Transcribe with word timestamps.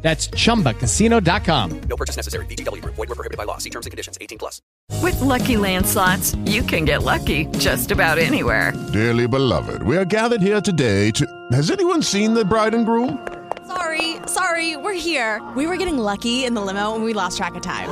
That's 0.00 0.28
chumbacasino.com. 0.28 1.80
No 1.88 1.96
purchase 1.96 2.16
necessary. 2.16 2.46
VGW 2.46 2.82
Group. 2.82 2.94
Void 2.94 3.08
were 3.08 3.14
prohibited 3.14 3.36
by 3.36 3.44
law. 3.44 3.58
See 3.58 3.70
terms 3.70 3.86
and 3.86 3.90
conditions. 3.90 4.16
18 4.20 4.38
plus. 4.38 4.62
With 5.02 5.20
Lucky 5.20 5.56
Land 5.56 5.86
slots, 5.86 6.34
you 6.46 6.62
can 6.62 6.84
get 6.84 7.02
lucky 7.02 7.46
just 7.58 7.90
about 7.90 8.18
anywhere. 8.18 8.72
Dearly 8.92 9.26
beloved, 9.28 9.82
we 9.82 9.96
are 9.96 10.04
gathered 10.04 10.40
here 10.40 10.60
today 10.60 11.10
to. 11.12 11.26
Has 11.52 11.70
anyone 11.70 12.02
seen 12.02 12.34
the 12.34 12.44
bride 12.44 12.74
and 12.74 12.86
groom? 12.86 13.26
Sorry, 13.66 14.16
sorry, 14.26 14.76
we're 14.76 14.94
here. 14.94 15.42
We 15.54 15.66
were 15.66 15.76
getting 15.76 15.98
lucky 15.98 16.44
in 16.44 16.54
the 16.54 16.60
limo 16.62 16.94
and 16.94 17.04
we 17.04 17.12
lost 17.12 17.36
track 17.36 17.54
of 17.54 17.62
time. 17.62 17.88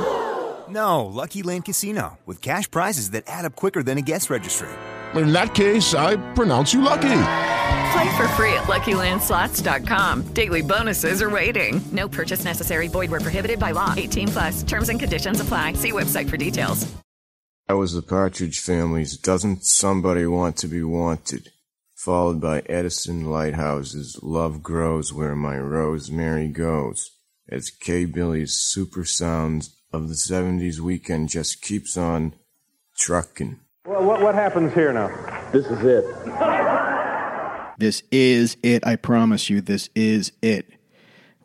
No, 0.69 1.05
Lucky 1.05 1.43
Land 1.43 1.65
Casino, 1.65 2.17
with 2.25 2.41
cash 2.41 2.69
prizes 2.69 3.11
that 3.11 3.23
add 3.27 3.45
up 3.45 3.55
quicker 3.55 3.83
than 3.83 3.97
a 3.97 4.01
guest 4.01 4.29
registry. 4.29 4.69
In 5.15 5.31
that 5.31 5.55
case, 5.55 5.93
I 5.93 6.17
pronounce 6.33 6.73
you 6.73 6.81
lucky. 6.81 7.21
Play 7.93 8.17
for 8.17 8.27
free 8.29 8.53
at 8.53 8.63
LuckyLandSlots.com. 8.63 10.33
Daily 10.33 10.61
bonuses 10.61 11.21
are 11.21 11.29
waiting. 11.29 11.81
No 11.91 12.07
purchase 12.07 12.43
necessary. 12.43 12.87
Void 12.87 13.09
where 13.09 13.21
prohibited 13.21 13.59
by 13.59 13.71
law. 13.71 13.93
18 13.95 14.27
plus. 14.27 14.63
Terms 14.63 14.89
and 14.89 14.99
conditions 14.99 15.39
apply. 15.39 15.73
See 15.73 15.91
website 15.91 16.29
for 16.29 16.37
details. 16.37 16.85
That 17.67 17.73
was 17.77 17.93
the 17.93 18.01
Partridge 18.01 18.59
Family's 18.59 19.17
Doesn't 19.17 19.65
Somebody 19.65 20.25
Want 20.25 20.55
to 20.57 20.69
Be 20.69 20.83
Wanted, 20.83 21.51
followed 21.95 22.39
by 22.39 22.61
Edison 22.61 23.25
Lighthouse's 23.25 24.17
Love 24.23 24.63
Grows 24.63 25.11
Where 25.11 25.35
My 25.35 25.57
Rosemary 25.57 26.47
Goes, 26.47 27.11
as 27.49 27.69
K. 27.69 28.05
Billy's 28.05 28.53
super 28.53 29.03
sounds 29.03 29.75
of 29.91 30.07
the 30.07 30.15
70s 30.15 30.79
weekend 30.79 31.27
just 31.27 31.61
keeps 31.61 31.97
on 31.97 32.35
trucking. 32.97 33.59
Well, 33.87 34.03
what, 34.03 34.19
what 34.21 34.35
happens 34.35 34.73
here 34.73 34.91
now? 34.91 35.07
This 35.53 35.65
is 35.67 35.81
it. 35.81 36.03
This 37.77 38.03
is 38.11 38.57
it. 38.61 38.85
I 38.85 38.97
promise 38.97 39.49
you, 39.49 39.61
this 39.61 39.89
is 39.95 40.33
it. 40.41 40.73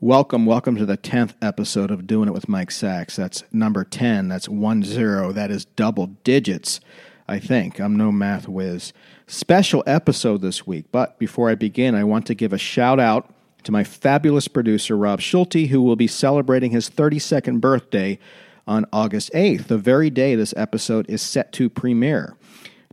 Welcome, 0.00 0.44
welcome 0.44 0.74
to 0.74 0.84
the 0.84 0.98
10th 0.98 1.34
episode 1.40 1.92
of 1.92 2.08
Doing 2.08 2.26
It 2.26 2.32
with 2.32 2.48
Mike 2.48 2.72
Sacks. 2.72 3.14
That's 3.14 3.44
number 3.52 3.84
10. 3.84 4.26
That's 4.26 4.48
one 4.48 4.82
zero. 4.82 5.30
That 5.30 5.52
is 5.52 5.66
double 5.66 6.08
digits, 6.24 6.80
I 7.28 7.38
think. 7.38 7.78
I'm 7.78 7.94
no 7.94 8.10
math 8.10 8.48
whiz. 8.48 8.92
Special 9.28 9.84
episode 9.86 10.42
this 10.42 10.66
week. 10.66 10.86
But 10.90 11.20
before 11.20 11.48
I 11.48 11.54
begin, 11.54 11.94
I 11.94 12.02
want 12.02 12.26
to 12.26 12.34
give 12.34 12.52
a 12.52 12.58
shout 12.58 12.98
out 12.98 13.32
to 13.62 13.70
my 13.70 13.84
fabulous 13.84 14.48
producer, 14.48 14.96
Rob 14.96 15.20
Schulte, 15.20 15.68
who 15.68 15.80
will 15.80 15.94
be 15.94 16.08
celebrating 16.08 16.72
his 16.72 16.90
32nd 16.90 17.60
birthday 17.60 18.18
on 18.66 18.86
August 18.92 19.30
8th, 19.34 19.66
the 19.66 19.78
very 19.78 20.10
day 20.10 20.34
this 20.34 20.54
episode 20.56 21.08
is 21.08 21.22
set 21.22 21.52
to 21.52 21.68
premiere. 21.68 22.36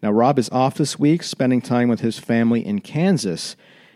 Now, 0.02 0.12
Rob 0.12 0.40
is 0.40 0.50
off 0.50 0.76
this 0.76 0.98
week, 0.98 1.24
spending 1.24 1.62
time 1.62 1.90
with 1.90 2.00
his 2.00 2.18
family 2.18 2.66
in 2.66 2.80
Kansas. 2.80 3.56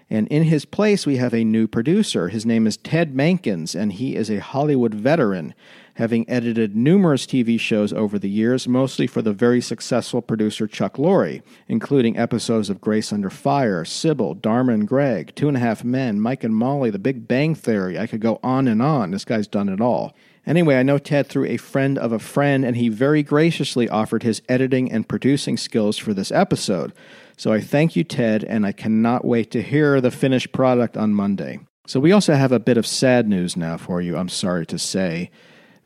And 0.10 0.28
in 0.28 0.44
his 0.44 0.66
place, 0.66 1.06
we 1.06 1.18
have 1.18 1.34
a 1.34 1.44
new 1.44 1.66
producer. 1.66 2.28
His 2.28 2.46
name 2.46 2.68
is 2.68 2.78
Ted 2.78 3.16
Mankins, 3.16 3.74
and 3.74 3.94
he 3.94 4.16
is 4.16 4.30
a 4.30 4.42
Hollywood 4.42 4.94
veteran, 4.94 5.56
having 5.96 6.30
edited 6.30 6.76
numerous 6.76 7.26
TV 7.26 7.60
shows 7.60 7.94
over 7.94 8.20
the 8.20 8.30
years, 8.30 8.68
mostly 8.68 9.08
for 9.08 9.22
the 9.22 9.34
very 9.34 9.62
successful 9.62 10.22
producer 10.22 10.68
Chuck 10.68 10.98
Lorre, 10.98 11.42
including 11.68 12.18
episodes 12.18 12.70
of 12.70 12.82
Grace 12.82 13.14
Under 13.14 13.30
Fire, 13.30 13.84
Cybill, 13.84 14.40
Dharma 14.40 14.74
and 14.74 14.88
Greg, 14.88 15.34
Two 15.36 15.48
and 15.48 15.58
a 15.58 15.62
Half 15.62 15.84
Men, 15.84 16.20
Mike 16.20 16.44
and 16.44 16.56
Molly, 16.56 16.90
The 16.90 17.00
Big 17.00 17.28
Bang 17.28 17.56
Theory. 17.56 17.98
I 17.98 18.06
could 18.06 18.22
go 18.22 18.40
on 18.44 18.68
and 18.68 18.82
on. 18.82 19.12
This 19.12 19.26
guy's 19.26 19.48
done 19.48 19.70
it 19.70 19.82
all. 19.82 20.14
Anyway, 20.46 20.76
I 20.76 20.84
know 20.84 20.98
Ted 20.98 21.28
through 21.28 21.46
a 21.46 21.58
friend 21.58 21.98
of 21.98 22.12
a 22.12 22.20
friend, 22.20 22.66
and 22.66 22.76
he 22.76 22.90
very 22.90 23.24
graciously 23.24 23.88
offered 23.88 24.24
his 24.24 24.42
editing 24.50 24.92
and 24.92 25.08
producing 25.08 25.56
skills 25.56 25.98
for 25.98 26.14
this 26.14 26.32
episode. 26.32 26.92
So 27.38 27.54
I 27.54 27.62
thank 27.62 27.96
you, 27.96 28.04
Ted, 28.04 28.44
and 28.44 28.66
I 28.66 28.74
cannot 28.74 29.26
wait 29.26 29.52
to 29.52 29.62
hear 29.62 30.02
the 30.02 30.12
finished 30.12 30.52
product 30.52 30.98
on 30.98 31.14
Monday. 31.14 31.60
So 31.88 32.00
we 32.00 32.12
also 32.12 32.34
have 32.36 32.52
a 32.52 32.60
bit 32.60 32.78
of 32.78 32.88
sad 32.88 33.28
news 33.28 33.58
now 33.58 33.78
for 33.78 34.02
you, 34.02 34.18
I'm 34.18 34.30
sorry 34.30 34.66
to 34.68 34.80
say. 34.80 35.32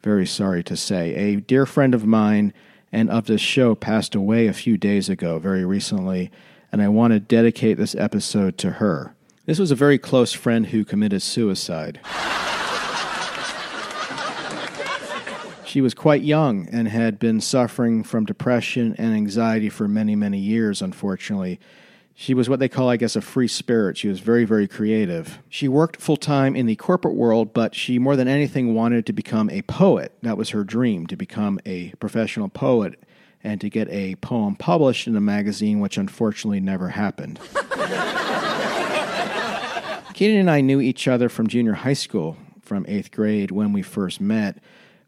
Very 0.04 0.26
sorry 0.26 0.64
to 0.64 0.76
say. 0.76 1.14
A 1.16 1.36
dear 1.38 1.66
friend 1.66 1.94
of 1.94 2.06
mine 2.06 2.54
and 2.92 3.10
of 3.10 3.26
this 3.26 3.42
show 3.42 3.76
passed 3.76 4.16
away 4.16 4.48
a 4.48 4.54
few 4.54 4.78
days 4.78 5.10
ago, 5.10 5.40
very 5.40 5.66
recently, 5.66 6.32
and 6.72 6.82
I 6.82 6.88
want 6.88 7.14
to 7.14 7.20
dedicate 7.20 7.78
this 7.78 7.96
episode 7.96 8.58
to 8.60 8.72
her. 8.72 9.16
This 9.46 9.60
was 9.60 9.72
a 9.72 9.76
very 9.76 9.98
close 9.98 10.34
friend 10.34 10.68
who 10.68 10.84
committed 10.84 11.22
suicide. 11.22 12.00
She 15.78 15.82
was 15.82 15.94
quite 15.94 16.24
young 16.24 16.68
and 16.72 16.88
had 16.88 17.20
been 17.20 17.40
suffering 17.40 18.04
from 18.04 18.26
depression 18.26 18.96
and 18.98 19.14
anxiety 19.14 19.70
for 19.70 19.88
many, 19.88 20.16
many 20.16 20.40
years, 20.40 20.82
unfortunately. 20.82 21.60
She 22.16 22.34
was 22.34 22.50
what 22.50 22.58
they 22.60 22.68
call, 22.68 22.90
I 22.90 22.98
guess, 22.98 23.16
a 23.16 23.22
free 23.22 23.48
spirit. 23.48 23.96
She 23.96 24.08
was 24.08 24.20
very, 24.20 24.44
very 24.44 24.68
creative. 24.68 25.38
She 25.50 25.68
worked 25.68 26.02
full 26.02 26.18
time 26.18 26.56
in 26.56 26.66
the 26.66 26.76
corporate 26.76 27.14
world, 27.14 27.54
but 27.54 27.76
she 27.76 28.00
more 28.00 28.16
than 28.16 28.28
anything 28.28 28.74
wanted 28.74 29.06
to 29.06 29.14
become 29.14 29.52
a 29.52 29.62
poet. 29.62 30.14
That 30.24 30.36
was 30.36 30.50
her 30.50 30.64
dream, 30.64 31.06
to 31.06 31.16
become 31.16 31.60
a 31.64 31.92
professional 32.00 32.50
poet 32.50 33.00
and 33.44 33.62
to 33.62 33.70
get 33.70 33.88
a 33.90 34.16
poem 34.16 34.56
published 34.56 35.06
in 35.06 35.16
a 35.16 35.22
magazine, 35.22 35.80
which 35.80 36.00
unfortunately 36.00 36.60
never 36.60 36.90
happened. 36.90 37.40
Keaton 40.16 40.38
and 40.38 40.50
I 40.50 40.62
knew 40.62 40.82
each 40.82 41.08
other 41.08 41.30
from 41.30 41.46
junior 41.46 41.74
high 41.74 41.94
school, 41.94 42.36
from 42.64 42.84
eighth 42.88 43.12
grade 43.12 43.52
when 43.52 43.74
we 43.74 43.84
first 43.84 44.20
met 44.20 44.58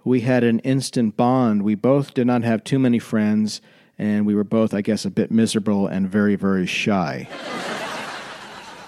we 0.04 0.22
had 0.22 0.44
an 0.44 0.60
instant 0.60 1.18
bond. 1.18 1.64
We 1.64 1.76
both 1.76 2.14
did 2.14 2.28
not 2.28 2.44
have 2.44 2.64
too 2.64 2.80
many 2.80 3.00
friends, 3.00 3.62
and 3.98 4.26
we 4.26 4.36
were 4.36 4.44
both, 4.44 4.74
I 4.74 4.82
guess, 4.82 5.06
a 5.06 5.10
bit 5.10 5.32
miserable 5.32 5.88
and 5.88 6.10
very, 6.10 6.36
very 6.36 6.66
shy. 6.66 7.28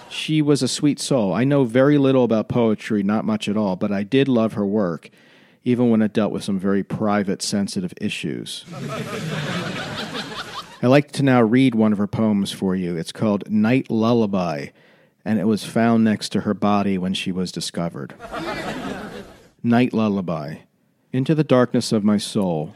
she 0.10 0.42
was 0.42 0.64
a 0.64 0.68
sweet 0.68 1.00
soul. 1.00 1.34
I 1.34 1.44
know 1.44 1.64
very 1.64 1.98
little 1.98 2.24
about 2.24 2.48
poetry, 2.50 3.04
not 3.04 3.26
much 3.26 3.50
at 3.50 3.58
all, 3.58 3.76
but 3.76 3.92
I 3.92 4.04
did 4.04 4.28
love 4.28 4.54
her 4.54 4.66
work, 4.66 5.10
even 5.64 5.90
when 5.90 6.02
it 6.02 6.14
dealt 6.14 6.32
with 6.32 6.44
some 6.44 6.60
very 6.60 6.84
private, 6.84 7.42
sensitive 7.42 7.94
issues. 8.00 8.66
I 10.84 10.88
like 10.88 11.12
to 11.14 11.24
now 11.24 11.42
read 11.42 11.76
one 11.76 11.92
of 11.92 12.00
her 12.00 12.08
poems 12.08 12.52
for 12.52 12.76
you. 12.76 12.98
It's 12.98 13.12
called 13.12 13.52
Night 13.52 13.92
Lullaby, 13.92 14.68
and 15.24 15.40
it 15.40 15.46
was 15.46 15.64
found 15.64 16.04
next 16.04 16.30
to 16.30 16.42
her 16.42 16.56
body 16.56 16.98
when 16.98 17.14
she 17.14 17.32
was 17.32 17.52
discovered. 17.52 18.16
Night 19.62 19.94
Lullaby. 19.94 20.56
Into 21.14 21.36
the 21.36 21.44
darkness 21.44 21.92
of 21.92 22.06
my 22.06 22.18
soul, 22.18 22.74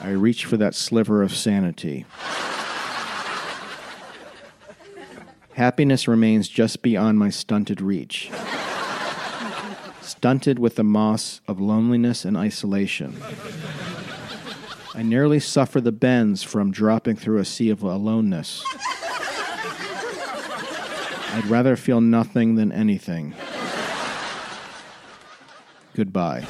I 0.00 0.10
reach 0.10 0.44
for 0.44 0.56
that 0.56 0.74
sliver 0.74 1.22
of 1.22 1.32
sanity. 1.32 2.04
Happiness 5.52 6.08
remains 6.08 6.48
just 6.48 6.82
beyond 6.82 7.16
my 7.20 7.30
stunted 7.30 7.80
reach. 7.80 8.28
Stunted 10.00 10.58
with 10.58 10.74
the 10.74 10.82
moss 10.82 11.40
of 11.46 11.60
loneliness 11.60 12.24
and 12.24 12.36
isolation. 12.36 13.16
I 14.96 15.02
nearly 15.02 15.38
suffer 15.38 15.80
the 15.80 15.92
bends 15.92 16.42
from 16.42 16.72
dropping 16.72 17.14
through 17.16 17.38
a 17.38 17.44
sea 17.44 17.70
of 17.70 17.84
aloneness. 17.84 18.64
I'd 21.32 21.46
rather 21.46 21.76
feel 21.76 22.00
nothing 22.00 22.56
than 22.56 22.72
anything. 22.72 23.34
Goodbye. 25.94 26.44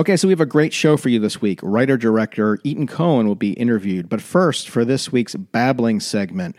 Okay, 0.00 0.16
so 0.16 0.28
we 0.28 0.32
have 0.32 0.40
a 0.40 0.46
great 0.46 0.72
show 0.72 0.96
for 0.96 1.10
you 1.10 1.18
this 1.18 1.42
week. 1.42 1.60
Writer 1.62 1.98
director 1.98 2.56
Etan 2.64 2.88
Cohen 2.88 3.28
will 3.28 3.34
be 3.34 3.52
interviewed. 3.52 4.08
But 4.08 4.22
first, 4.22 4.66
for 4.66 4.82
this 4.82 5.12
week's 5.12 5.34
babbling 5.34 6.00
segment, 6.00 6.56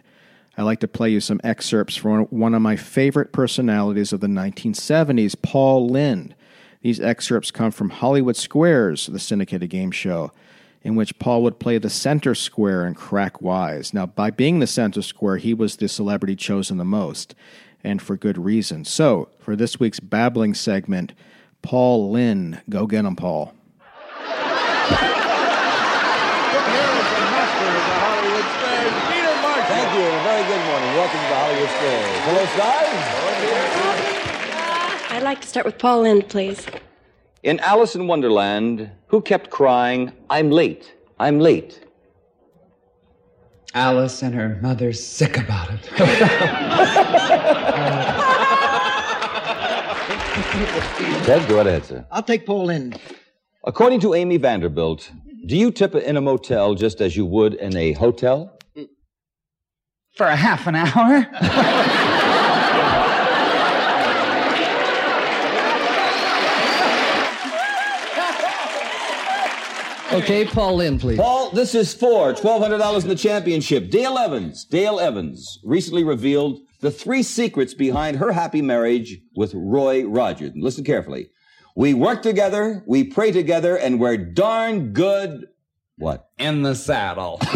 I 0.59 0.61
like 0.61 0.79
to 0.81 0.88
play 0.88 1.09
you 1.09 1.19
some 1.19 1.41
excerpts 1.43 1.95
from 1.95 2.25
one 2.25 2.53
of 2.53 2.61
my 2.61 2.75
favorite 2.75 3.33
personalities 3.33 4.13
of 4.13 4.19
the 4.19 4.27
1970s, 4.27 5.35
Paul 5.41 5.89
Lynde. 5.89 6.35
These 6.83 6.99
excerpts 6.99 7.49
come 7.49 7.71
from 7.71 7.89
Hollywood 7.89 8.35
Squares, 8.35 9.07
the 9.07 9.17
syndicated 9.17 9.71
game 9.71 9.89
show. 9.89 10.31
in 10.83 10.95
which 10.95 11.17
Paul 11.17 11.41
would 11.41 11.59
play 11.59 11.79
the 11.79 11.89
center 11.89 12.35
square 12.35 12.85
and 12.85 12.95
Crack 12.95 13.41
Wise. 13.41 13.91
Now, 13.91 14.05
by 14.05 14.29
being 14.29 14.59
the 14.59 14.67
center 14.67 15.01
square, 15.01 15.37
he 15.37 15.55
was 15.55 15.77
the 15.77 15.87
celebrity 15.87 16.35
chosen 16.35 16.77
the 16.77 16.85
most, 16.85 17.33
and 17.83 18.01
for 18.01 18.15
good 18.17 18.37
reason. 18.37 18.85
So, 18.85 19.29
for 19.39 19.55
this 19.55 19.79
week's 19.79 19.99
babbling 19.99 20.53
segment, 20.55 21.13
Paul 21.61 22.11
Lynde. 22.11 22.61
Go 22.69 22.87
get 22.87 23.05
him, 23.05 23.15
Paul. 23.15 23.53
Thank 29.67 29.93
you. 29.95 30.01
A 30.01 30.23
very 30.23 30.43
good 30.47 30.65
morning. 30.65 30.89
Welcome 30.95 31.19
to 31.19 31.27
the 31.27 31.35
Hollywood 31.35 31.69
Square. 31.69 32.07
Hello, 32.25 32.45
stars. 32.55 32.87
Uh, 35.09 35.13
I'd 35.15 35.23
like 35.23 35.41
to 35.41 35.47
start 35.47 35.65
with 35.65 35.77
Paul 35.77 36.01
Lynde, 36.01 36.27
please. 36.27 36.65
In 37.43 37.59
Alice 37.59 37.95
in 37.95 38.07
Wonderland, 38.07 38.89
who 39.07 39.21
kept 39.21 39.49
crying, 39.49 40.11
I'm 40.29 40.51
late, 40.51 40.93
I'm 41.19 41.39
late? 41.39 41.85
Alice 43.73 44.21
and 44.21 44.35
her 44.35 44.59
mother's 44.61 45.01
sick 45.03 45.37
about 45.37 45.69
it. 45.71 45.89
Uh, 48.53 48.60
Ted, 50.51 51.48
go 51.48 51.59
ahead, 51.59 51.86
sir. 51.86 52.06
I'll 52.12 52.24
take 52.24 52.45
Paul 52.45 52.69
in. 52.69 52.94
According 53.65 54.01
to 54.01 54.13
Amy 54.13 54.38
Vanderbilt, 54.38 55.12
do 55.45 55.56
you 55.56 55.71
tip 55.71 55.95
in 55.95 56.18
a 56.18 56.21
motel 56.21 56.75
just 56.75 57.00
as 57.00 57.15
you 57.15 57.25
would 57.25 57.53
in 57.53 57.75
a 57.77 57.94
hotel? 57.94 58.57
For 60.15 60.25
a 60.25 60.36
half 60.36 60.68
an 60.68 60.75
hour? 60.75 61.27
Okay, 70.13 70.44
Paul 70.44 70.75
Lynde, 70.75 71.00
please. 71.00 71.18
Paul, 71.18 71.51
this 71.51 71.74
is 71.74 71.94
for 71.94 72.33
$1,200 72.33 73.04
in 73.04 73.07
the 73.07 73.15
championship. 73.15 73.89
Dale 73.89 74.18
Evans, 74.18 74.65
Dale 74.65 75.00
Evans, 75.00 75.59
recently 75.63 76.04
revealed 76.04 76.59
the 76.81 76.92
three 76.92 77.24
secrets 77.24 77.74
behind 77.74 78.18
her 78.18 78.31
happy 78.31 78.62
marriage 78.62 79.19
with 79.36 79.54
Roy 79.54 80.04
Rogers. 80.06 80.51
Listen 80.56 80.83
carefully. 80.83 81.30
We 81.75 81.94
work 81.94 82.22
together, 82.22 82.83
we 82.86 83.06
pray 83.06 83.31
together, 83.31 83.78
and 83.78 84.00
we're 84.00 84.18
darn 84.18 84.92
good. 84.92 85.45
What? 85.98 86.30
In 86.38 86.63
the 86.63 86.75
saddle. 86.75 87.39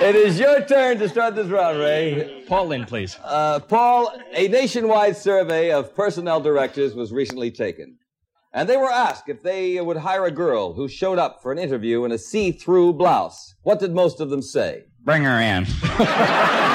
It 0.00 0.16
is 0.16 0.38
your 0.38 0.60
turn 0.64 0.98
to 0.98 1.08
start 1.08 1.34
this 1.34 1.46
round, 1.48 1.78
Ray. 1.78 2.44
Paul 2.46 2.68
Lynde, 2.68 2.86
please. 2.86 3.16
Uh, 3.22 3.60
Paul, 3.60 4.12
a 4.32 4.48
nationwide 4.48 5.16
survey 5.16 5.70
of 5.70 5.94
personnel 5.94 6.40
directors 6.40 6.94
was 6.94 7.12
recently 7.12 7.50
taken. 7.50 7.98
And 8.56 8.68
they 8.68 8.76
were 8.76 8.90
asked 8.90 9.28
if 9.28 9.42
they 9.42 9.80
would 9.80 9.96
hire 9.96 10.24
a 10.24 10.30
girl 10.30 10.74
who 10.74 10.86
showed 10.86 11.18
up 11.18 11.42
for 11.42 11.50
an 11.50 11.58
interview 11.58 12.04
in 12.04 12.12
a 12.12 12.18
see 12.18 12.52
through 12.52 12.92
blouse. 12.92 13.54
What 13.62 13.80
did 13.80 13.92
most 13.92 14.20
of 14.20 14.30
them 14.30 14.42
say? 14.42 14.84
Bring 15.02 15.24
her 15.24 15.40
in. 15.40 15.66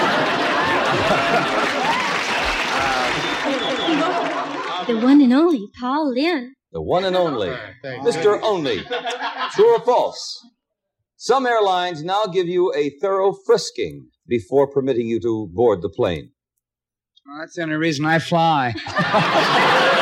The 4.88 4.98
one 4.98 5.22
and 5.22 5.32
only 5.34 5.68
Paul 5.80 6.16
Lynde. 6.16 6.54
The 6.72 6.82
one 6.82 7.06
and 7.06 7.16
only. 7.16 7.56
Mr. 7.84 8.40
Only. 8.42 8.82
True 9.52 9.76
or 9.76 9.82
false? 9.82 10.44
Some 11.16 11.46
airlines 11.46 12.04
now 12.04 12.24
give 12.26 12.48
you 12.48 12.74
a 12.74 12.90
thorough 13.00 13.32
frisking 13.32 14.08
before 14.28 14.66
permitting 14.66 15.08
you 15.08 15.20
to 15.20 15.48
board 15.54 15.84
the 15.84 15.90
plane. 15.90 16.32
Well, 17.24 17.38
that's 17.40 17.56
the 17.56 17.62
only 17.62 17.76
reason 17.76 18.04
I 18.06 18.18
fly. 18.18 18.74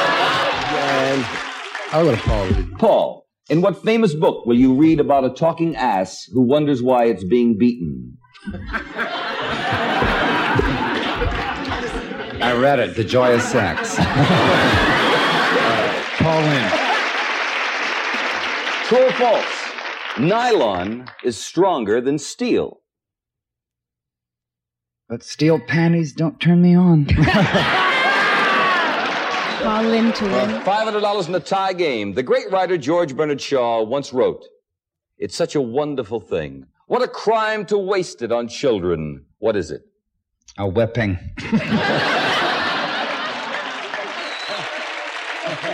And 0.69 1.46
I'll 1.91 2.03
go 2.03 2.15
to 2.15 2.21
Paul 2.21 2.45
Lynde. 2.45 2.77
Paul, 2.79 3.25
in 3.49 3.61
what 3.61 3.81
famous 3.83 4.13
book 4.13 4.45
will 4.45 4.57
you 4.57 4.75
read 4.75 4.99
about 4.99 5.23
a 5.23 5.29
talking 5.29 5.75
ass 5.75 6.25
who 6.33 6.41
wonders 6.41 6.83
why 6.83 7.05
it's 7.05 7.23
being 7.23 7.57
beaten? 7.57 8.17
I 12.39 12.53
read 12.59 12.79
it, 12.79 12.95
The 12.95 13.03
Joy 13.05 13.33
of 13.35 13.41
Sex. 13.41 13.95
Paul 16.17 16.41
Lynde. 16.41 16.73
True 18.85 19.05
or 19.05 19.11
false? 19.13 19.67
Nylon 20.19 21.07
is 21.23 21.37
stronger 21.37 22.01
than 22.01 22.17
steel. 22.19 22.81
But 25.07 25.23
steel 25.23 25.59
panties 25.59 26.11
don't 26.11 26.39
turn 26.39 26.61
me 26.61 26.75
on. 26.75 27.07
Paul 29.77 29.89
Lynde 29.91 30.15
to 30.15 30.23
win. 30.25 30.49
$500 30.61 31.27
in 31.27 31.31
the 31.33 31.39
tie 31.39 31.71
game. 31.71 32.15
The 32.15 32.23
great 32.23 32.49
writer 32.49 32.79
George 32.79 33.15
Bernard 33.15 33.39
Shaw 33.39 33.83
once 33.83 34.11
wrote, 34.11 34.43
It's 35.19 35.35
such 35.35 35.53
a 35.53 35.61
wonderful 35.61 36.19
thing. 36.19 36.65
What 36.87 37.03
a 37.03 37.07
crime 37.07 37.63
to 37.67 37.77
waste 37.77 38.23
it 38.23 38.31
on 38.31 38.47
children. 38.47 39.25
What 39.37 39.55
is 39.55 39.69
it? 39.69 39.83
A 40.57 40.67
whipping. 40.67 41.19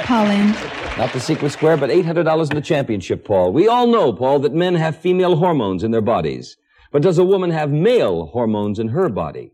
Paul 0.03 0.25
Lynde. 0.25 0.57
Not 0.97 1.13
the 1.13 1.21
secret 1.21 1.53
square, 1.53 1.77
but 1.77 1.89
$800 1.89 2.49
in 2.49 2.55
the 2.57 2.61
championship, 2.61 3.23
Paul. 3.23 3.53
We 3.53 3.69
all 3.69 3.87
know, 3.87 4.11
Paul, 4.11 4.39
that 4.39 4.53
men 4.53 4.75
have 4.75 4.97
female 4.97 5.37
hormones 5.37 5.81
in 5.81 5.91
their 5.91 6.01
bodies. 6.01 6.57
But 6.91 7.03
does 7.03 7.17
a 7.17 7.23
woman 7.23 7.51
have 7.51 7.71
male 7.71 8.25
hormones 8.25 8.79
in 8.79 8.89
her 8.89 9.07
body? 9.07 9.53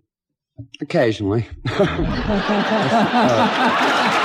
Occasionally. 0.82 1.48
Uh, 3.22 4.19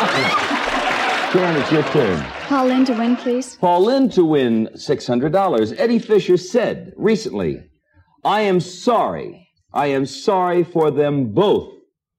Karen, 1.35 1.57
it's 1.57 1.73
your 1.73 1.83
turn. 1.85 2.25
Paul 2.47 2.67
Lynde 2.67 2.87
to 2.87 2.93
win, 2.95 3.17
please. 3.17 3.57
Paul 3.57 3.87
Lynde 3.87 4.13
to 4.13 4.25
win 4.25 4.69
$600. 4.75 5.75
Eddie 5.79 5.99
Fisher 5.99 6.37
said 6.37 6.93
recently, 6.97 7.61
I 8.25 8.43
am 8.43 8.61
sorry. 8.61 9.49
I 9.73 9.87
am 9.87 10.07
sorry 10.07 10.63
for 10.63 10.93
them 10.93 11.33
both. 11.33 11.73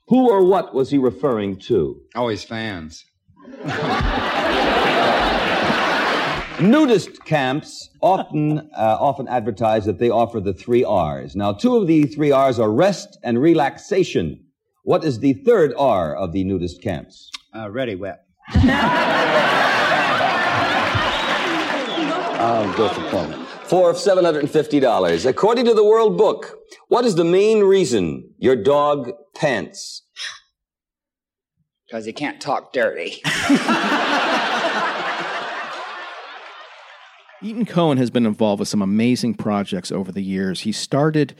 Who 0.09 0.29
or 0.29 0.43
what 0.43 0.73
was 0.75 0.91
he 0.91 0.97
referring 0.97 1.59
to? 1.61 2.01
Always 2.13 2.43
fans. 2.43 3.05
Nudist 6.59 7.23
camps 7.25 7.89
often 8.01 8.69
uh, 8.77 8.97
often 8.99 9.27
advertise 9.27 9.85
that 9.85 9.99
they 9.99 10.09
offer 10.09 10.39
the 10.39 10.53
three 10.53 10.83
R's. 10.83 11.35
Now, 11.35 11.53
two 11.53 11.75
of 11.75 11.87
the 11.87 12.03
three 12.03 12.31
R's 12.31 12.59
are 12.59 12.71
rest 12.71 13.17
and 13.23 13.41
relaxation. 13.41 14.41
What 14.83 15.03
is 15.03 15.19
the 15.19 15.33
third 15.33 15.73
R 15.77 16.15
of 16.15 16.31
the 16.31 16.43
nudist 16.43 16.81
camps? 16.81 17.31
Uh, 17.55 17.69
ready, 17.69 17.95
wet. 17.95 18.25
I'll 22.37 22.75
go 22.75 22.89
for 22.89 23.09
Paul. 23.09 23.31
For 23.63 23.93
$750. 23.93 25.25
According 25.25 25.63
to 25.65 25.73
the 25.73 25.83
World 25.83 26.17
Book, 26.17 26.57
what 26.89 27.05
is 27.05 27.15
the 27.15 27.23
main 27.23 27.61
reason 27.61 28.29
your 28.37 28.57
dog 28.57 29.09
pants? 29.35 30.01
Because 31.87 32.03
he 32.03 32.11
can't 32.11 32.41
talk 32.41 32.73
dirty. 32.73 33.21
Etan 37.41 37.67
Cohen 37.67 37.97
has 37.97 38.09
been 38.09 38.25
involved 38.25 38.59
with 38.59 38.67
some 38.67 38.81
amazing 38.81 39.35
projects 39.35 39.93
over 39.93 40.11
the 40.11 40.23
years. 40.23 40.61
He 40.61 40.71
started 40.73 41.35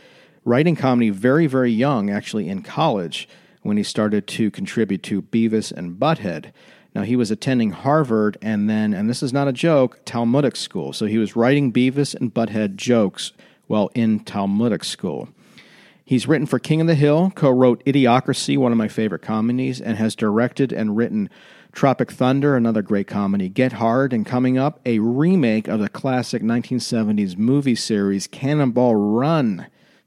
writing 0.45 0.77
comedy 0.77 1.09
very, 1.09 1.47
very 1.47 1.71
young, 1.71 2.09
actually 2.09 2.47
in 2.47 2.61
college, 2.61 3.27
when 3.65 3.77
he 3.77 3.83
started 3.83 4.27
to 4.27 4.51
contribute 4.51 5.01
to 5.01 5.23
Beavis 5.23 5.71
and 5.71 5.99
Butthead. 5.99 6.51
Now, 6.93 7.01
he 7.01 7.15
was 7.15 7.31
attending 7.31 7.71
Harvard 7.71 8.37
and 8.39 8.69
then, 8.69 8.93
and 8.93 9.09
this 9.09 9.23
is 9.23 9.33
not 9.33 9.47
a 9.47 9.53
joke, 9.53 9.99
Talmudic 10.05 10.55
school. 10.55 10.93
So 10.93 11.07
he 11.07 11.17
was 11.17 11.35
writing 11.35 11.73
Beavis 11.73 12.13
and 12.13 12.31
Butthead 12.31 12.75
jokes 12.75 13.33
while 13.65 13.89
in 13.95 14.19
Talmudic 14.19 14.83
school. 14.83 15.29
He's 16.05 16.27
written 16.27 16.45
for 16.45 16.59
King 16.59 16.81
of 16.81 16.87
the 16.87 16.93
Hill, 16.93 17.31
co 17.33 17.49
wrote 17.49 17.83
Idiocracy, 17.85 18.55
one 18.55 18.71
of 18.71 18.77
my 18.77 18.87
favorite 18.87 19.23
comedies, 19.23 19.81
and 19.81 19.97
has 19.97 20.15
directed 20.15 20.71
and 20.71 20.95
written 20.95 21.27
Tropic 21.71 22.11
Thunder, 22.11 22.55
another 22.55 22.83
great 22.83 23.07
comedy, 23.07 23.49
Get 23.49 23.73
Hard, 23.73 24.13
and 24.13 24.27
coming 24.27 24.59
up, 24.59 24.79
a 24.85 24.99
remake 24.99 25.67
of 25.67 25.79
the 25.79 25.89
classic 25.89 26.43
1970s 26.43 27.35
movie 27.35 27.73
series 27.73 28.27
Cannonball 28.27 28.95
Run. 28.95 29.65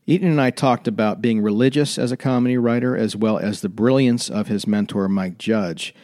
Etan 0.08 0.24
and 0.24 0.40
I 0.40 0.50
talked 0.50 0.88
about 0.88 1.20
being 1.20 1.42
religious 1.42 1.98
as 1.98 2.10
a 2.10 2.16
comedy 2.16 2.56
writer, 2.56 2.96
as 2.96 3.14
well 3.14 3.36
as 3.36 3.60
the 3.60 3.68
brilliance 3.68 4.30
of 4.30 4.46
his 4.46 4.66
mentor, 4.66 5.06
Mike 5.06 5.36
Judge. 5.36 5.94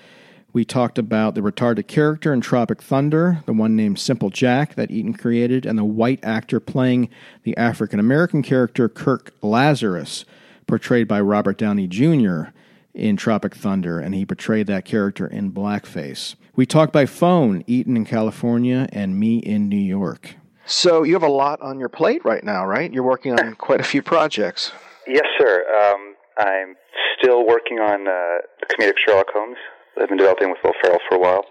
We 0.53 0.63
talked 0.67 0.99
about 0.99 1.35
the 1.35 1.41
retarded 1.41 1.87
character 1.87 2.31
in 2.31 2.43
Tropic 2.43 2.83
Thunder, 2.83 3.43
the 3.47 3.55
one 3.55 3.75
named 3.75 3.99
Simple 3.99 4.29
Jack 4.29 4.75
that 4.75 4.91
Etan 4.91 5.19
created, 5.19 5.65
and 5.65 5.79
the 5.79 5.87
white 5.87 6.23
actor 6.23 6.61
playing 6.61 7.09
the 7.45 7.57
African 7.57 7.99
American 7.99 8.43
character 8.43 8.91
Kirk 8.91 9.33
Lazarus, 9.41 10.27
portrayed 10.67 11.09
by 11.09 11.23
Robert 11.23 11.57
Downey 11.57 11.87
Jr. 11.87 12.51
in 12.93 13.17
Tropic 13.17 13.55
Thunder, 13.55 14.01
and 14.01 14.15
he 14.15 14.27
portrayed 14.27 14.67
that 14.67 14.85
character 14.85 15.27
in 15.27 15.51
blackface. 15.51 16.35
We 16.55 16.67
talked 16.67 16.93
by 16.93 17.07
phone, 17.07 17.63
Etan 17.65 17.97
in 17.97 18.05
California 18.05 18.87
and 18.93 19.19
me 19.19 19.39
in 19.39 19.71
New 19.71 19.77
York. 19.77 20.37
So 20.67 21.03
you 21.03 21.13
have 21.15 21.23
a 21.23 21.29
lot 21.29 21.61
on 21.61 21.79
your 21.79 21.89
plate 21.89 22.25
right 22.25 22.43
now, 22.43 22.65
right? 22.65 22.93
You're 22.93 23.03
working 23.03 23.39
on 23.39 23.55
quite 23.55 23.81
a 23.81 23.85
few 23.85 24.03
projects. 24.03 24.73
Yes, 25.07 25.27
sir. 25.39 25.65
Um, 25.79 26.15
I'm 26.39 26.77
still 27.19 27.47
working 27.47 27.79
on 27.79 28.09
uh, 28.09 28.39
the 28.61 28.67
comedic 28.75 28.95
Sherlock 29.05 29.27
Holmes 29.33 29.59
I've 30.01 30.09
been 30.09 30.19
developing 30.19 30.51
with 30.51 30.59
Will 30.65 30.73
Ferrell 30.83 30.99
for 31.09 31.17
a 31.17 31.19
while. 31.19 31.45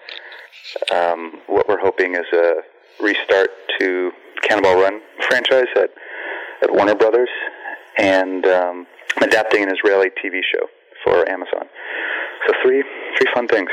Um, 0.92 1.42
what 1.48 1.68
we're 1.68 1.80
hoping 1.80 2.16
is 2.16 2.26
a 2.34 2.56
restart 3.02 3.50
to 3.80 4.12
Cannonball 4.42 4.82
Run 4.82 5.02
franchise 5.28 5.68
at, 5.76 5.90
at 6.62 6.74
Warner 6.74 6.96
Brothers, 6.96 7.30
and 7.98 8.46
um, 8.46 8.88
adapting 9.22 9.64
an 9.64 9.70
Israeli 9.74 10.10
TV 10.24 10.42
show 10.44 10.68
for 11.04 11.28
Amazon. 11.30 11.68
So 12.48 12.54
three 12.62 12.84
three 13.18 13.32
fun 13.34 13.48
things. 13.48 13.70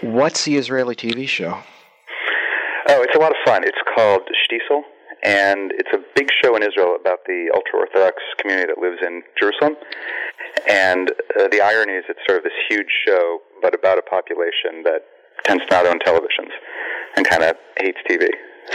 What's 0.00 0.44
the 0.44 0.56
Israeli 0.56 0.96
TV 0.96 1.28
show? 1.28 1.58
Oh, 2.88 3.02
it's 3.02 3.14
a 3.14 3.18
lot 3.18 3.30
of 3.30 3.36
fun. 3.44 3.64
It's 3.64 3.78
called 3.94 4.22
Shtisel, 4.48 4.82
and 5.22 5.72
it's 5.74 5.90
a 5.92 6.00
big 6.14 6.30
show 6.42 6.56
in 6.56 6.62
Israel 6.62 6.96
about 7.00 7.24
the 7.26 7.50
ultra 7.54 7.80
Orthodox 7.80 8.22
community 8.38 8.72
that 8.72 8.80
lives 8.80 8.98
in 9.02 9.22
Jerusalem. 9.38 9.76
And 10.68 11.10
uh, 11.38 11.48
the 11.48 11.60
irony 11.60 11.94
is, 11.94 12.04
it's 12.08 12.20
sort 12.26 12.38
of 12.38 12.44
this 12.44 12.56
huge 12.68 12.88
show, 13.06 13.38
but 13.62 13.74
about 13.74 13.98
a 13.98 14.02
population 14.02 14.82
that 14.84 15.02
tends 15.44 15.64
to 15.66 15.70
not 15.70 15.86
own 15.86 15.98
televisions 16.00 16.50
and 17.16 17.26
kind 17.26 17.42
of 17.42 17.56
hates 17.78 17.98
TV. 18.08 18.28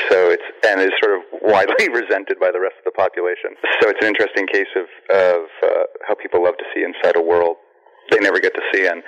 So 0.10 0.30
it's 0.30 0.44
and 0.65 0.82
is 0.82 0.89
sort 1.03 1.18
of 1.18 1.22
widely 1.44 1.88
resented 1.94 2.39
by 2.39 2.51
the 2.51 2.60
rest 2.60 2.75
of 2.80 2.86
the 2.86 2.98
population. 2.98 3.53
So 3.80 3.89
it's 3.89 4.00
an 4.01 4.08
interesting 4.08 4.48
case 4.48 4.72
of 4.75 4.86
of 5.13 5.46
uh, 5.62 5.84
how 6.08 6.15
people 6.15 6.44
love 6.44 6.58
to 6.58 6.65
see 6.74 6.84
inside 6.84 7.15
a 7.15 7.22
world 7.22 7.58
they 8.12 8.20
never 8.20 8.39
get 8.39 8.53
to 8.56 8.62
see, 8.74 8.88
and 8.88 9.03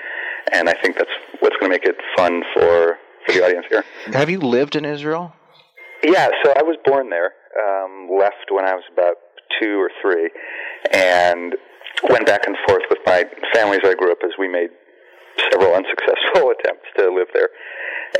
and 0.53 0.69
I 0.69 0.74
think 0.74 0.98
that's 0.98 1.10
what's 1.39 1.55
going 1.57 1.72
to 1.72 1.77
make 1.77 1.86
it 1.86 1.98
fun 2.15 2.43
for 2.53 2.98
for 3.25 3.31
the 3.34 3.43
audience 3.43 3.65
here. 3.69 3.84
Have 4.13 4.29
you 4.29 4.39
lived 4.39 4.75
in 4.75 4.86
Israel? 4.86 5.34
Yeah, 6.05 6.29
so 6.43 6.53
I 6.55 6.62
was 6.62 6.77
born 6.85 7.09
there, 7.09 7.33
um, 7.57 8.09
left 8.13 8.53
when 8.53 8.63
I 8.63 8.75
was 8.75 8.83
about 8.93 9.17
two 9.59 9.81
or 9.81 9.89
three, 10.03 10.29
and 10.93 11.55
went 12.09 12.27
back 12.27 12.45
and 12.45 12.55
forth 12.67 12.83
with 12.91 13.00
my 13.07 13.25
families 13.53 13.81
I 13.83 13.95
grew 13.95 14.12
up 14.12 14.19
as 14.24 14.38
we 14.38 14.47
made 14.47 14.69
several 15.50 15.74
unsuccessful 15.74 16.51
attempts 16.53 16.85
to 16.97 17.09
live 17.09 17.27
there. 17.33 17.50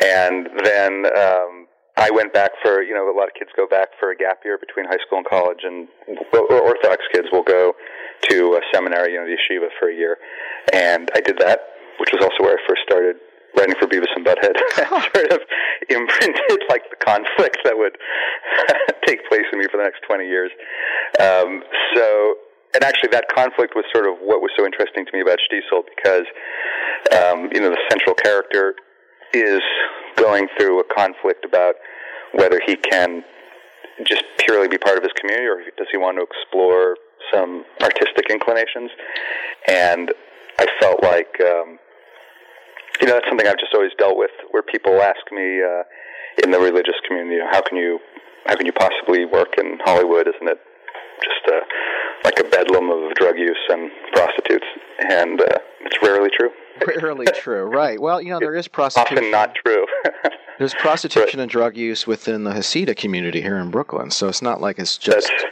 And 0.02 0.50
then 0.66 1.06
um, 1.14 1.68
I 1.96 2.10
went 2.10 2.34
back 2.34 2.52
for, 2.64 2.82
you 2.82 2.96
know, 2.96 3.06
a 3.06 3.14
lot 3.14 3.28
of 3.28 3.36
kids 3.38 3.52
go 3.56 3.68
back 3.68 3.90
for 4.00 4.10
a 4.10 4.18
gap 4.18 4.40
year 4.44 4.58
between 4.58 4.88
high 4.88 4.98
school 5.06 5.20
and 5.20 5.28
college, 5.28 5.62
and 5.62 5.88
Orthodox 6.34 7.06
kids 7.14 7.28
will 7.32 7.44
go 7.44 7.74
to 8.30 8.58
a 8.58 8.62
seminary, 8.74 9.14
you 9.14 9.20
know, 9.20 9.30
the 9.30 9.38
yeshiva 9.38 9.70
for 9.78 9.92
a 9.92 9.94
year. 9.94 10.18
And 10.74 11.12
I 11.14 11.22
did 11.22 11.38
that, 11.38 11.60
which 12.00 12.10
was 12.12 12.26
also 12.26 12.42
where 12.42 12.58
I 12.58 12.62
first 12.68 12.82
started 12.82 13.18
writing 13.58 13.76
for 13.80 13.88
Beavis 13.88 14.12
and 14.16 14.26
Butthead. 14.26 14.56
sort 15.16 15.32
of 15.32 15.40
imprinted 15.90 16.60
like 16.70 16.84
the 16.90 17.00
conflict 17.00 17.58
that 17.64 17.78
would 17.78 17.98
take 19.06 19.28
place 19.30 19.46
in 19.52 19.60
me 19.60 19.66
for 19.72 19.78
the 19.78 19.84
next 19.84 20.02
20 20.08 20.26
years. 20.26 20.52
Um, 21.20 21.64
so, 21.96 22.36
and 22.74 22.84
actually 22.84 23.10
that 23.12 23.26
conflict 23.34 23.74
was 23.76 23.86
sort 23.94 24.08
of 24.08 24.18
what 24.20 24.42
was 24.42 24.52
so 24.58 24.66
interesting 24.66 25.06
to 25.06 25.12
me 25.14 25.22
about 25.22 25.40
Shtisel 25.40 25.84
because, 25.96 26.26
um, 27.16 27.50
you 27.54 27.62
know, 27.62 27.70
the 27.70 27.82
central 27.90 28.16
character 28.16 28.76
is 29.34 29.62
going 30.16 30.48
through 30.58 30.80
a 30.80 30.84
conflict 30.96 31.46
about 31.46 31.76
whether 32.34 32.60
he 32.66 32.76
can 32.76 33.24
just 34.06 34.24
purely 34.40 34.68
be 34.68 34.78
part 34.78 34.98
of 34.98 35.04
his 35.04 35.12
community 35.14 35.48
or 35.48 35.64
does 35.78 35.88
he 35.92 35.98
want 35.98 36.18
to 36.18 36.24
explore 36.24 36.98
some 37.34 37.64
artistic 37.82 38.30
inclinations. 38.30 38.92
And 39.68 40.12
I 40.60 40.68
felt 40.80 41.02
like, 41.02 41.40
um, 41.42 41.80
you 43.02 43.08
know, 43.08 43.14
that's 43.14 43.28
something 43.28 43.48
I've 43.48 43.60
just 43.60 43.74
always 43.74 43.92
dealt 43.98 44.18
with, 44.18 44.32
where 44.52 44.64
people 44.64 45.02
ask 45.02 45.20
me 45.32 45.62
uh, 45.62 45.84
in 46.44 46.52
the 46.52 46.60
religious 46.60 46.96
community, 47.08 47.40
how 47.52 47.62
can 47.62 47.78
you, 47.78 48.00
how 48.46 48.56
can 48.56 48.66
you 48.66 48.74
possibly 48.74 49.26
work 49.26 49.56
in 49.58 49.80
Hollywood? 49.84 50.28
Isn't 50.28 50.48
it 50.48 50.60
just 51.24 51.44
uh, 51.48 51.60
like 52.24 52.40
a 52.40 52.44
bedlam 52.44 52.90
of 52.90 53.14
drug 53.16 53.38
use 53.38 53.62
and 53.70 53.92
prostitutes? 54.14 54.66
And 55.10 55.42
uh, 55.42 55.60
it's 55.82 55.98
rarely 56.02 56.30
true. 56.38 56.50
Rarely 57.02 57.26
true, 57.28 57.64
right? 57.66 58.00
Well, 58.00 58.22
you 58.22 58.32
know, 58.32 58.40
there 58.40 58.56
is 58.56 58.68
prostitution. 58.68 59.18
Often 59.18 59.32
not 59.32 59.56
true. 59.56 59.86
There's 60.60 60.74
prostitution 60.76 61.40
and 61.40 61.50
drug 61.50 61.76
use 61.76 62.08
within 62.08 62.44
the 62.44 62.52
Hasidic 62.52 62.98
community 62.98 63.42
here 63.42 63.58
in 63.58 63.72
Brooklyn, 63.72 64.10
so 64.12 64.28
it's 64.28 64.42
not 64.42 64.62
like 64.62 64.80
it's 64.80 64.98
just. 64.98 65.28
That's, 65.28 65.44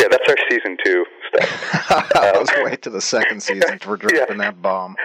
yeah, 0.00 0.08
that's 0.10 0.28
our 0.28 0.36
season 0.48 0.76
two 0.84 1.04
stuff. 1.42 2.10
Let's 2.14 2.52
wait 2.64 2.82
to 2.82 2.90
the 2.90 3.00
second 3.00 3.42
season 3.42 3.78
for 3.78 3.96
dropping 3.96 4.38
that 4.38 4.60
bomb. 4.62 4.96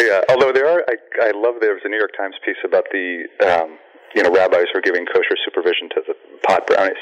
Yeah, 0.00 0.22
although 0.28 0.52
there 0.52 0.68
are, 0.68 0.84
I, 0.88 1.28
I 1.28 1.32
love 1.34 1.56
there 1.60 1.72
was 1.74 1.82
a 1.84 1.88
New 1.88 1.98
York 1.98 2.12
Times 2.16 2.34
piece 2.44 2.56
about 2.64 2.84
the, 2.92 3.24
um, 3.44 3.78
you 4.14 4.22
know, 4.22 4.30
rabbis 4.30 4.66
who 4.72 4.78
are 4.78 4.82
giving 4.82 5.06
kosher 5.06 5.36
supervision 5.44 5.88
to 5.90 6.02
the 6.06 6.14
pot 6.46 6.66
brownies. 6.66 6.96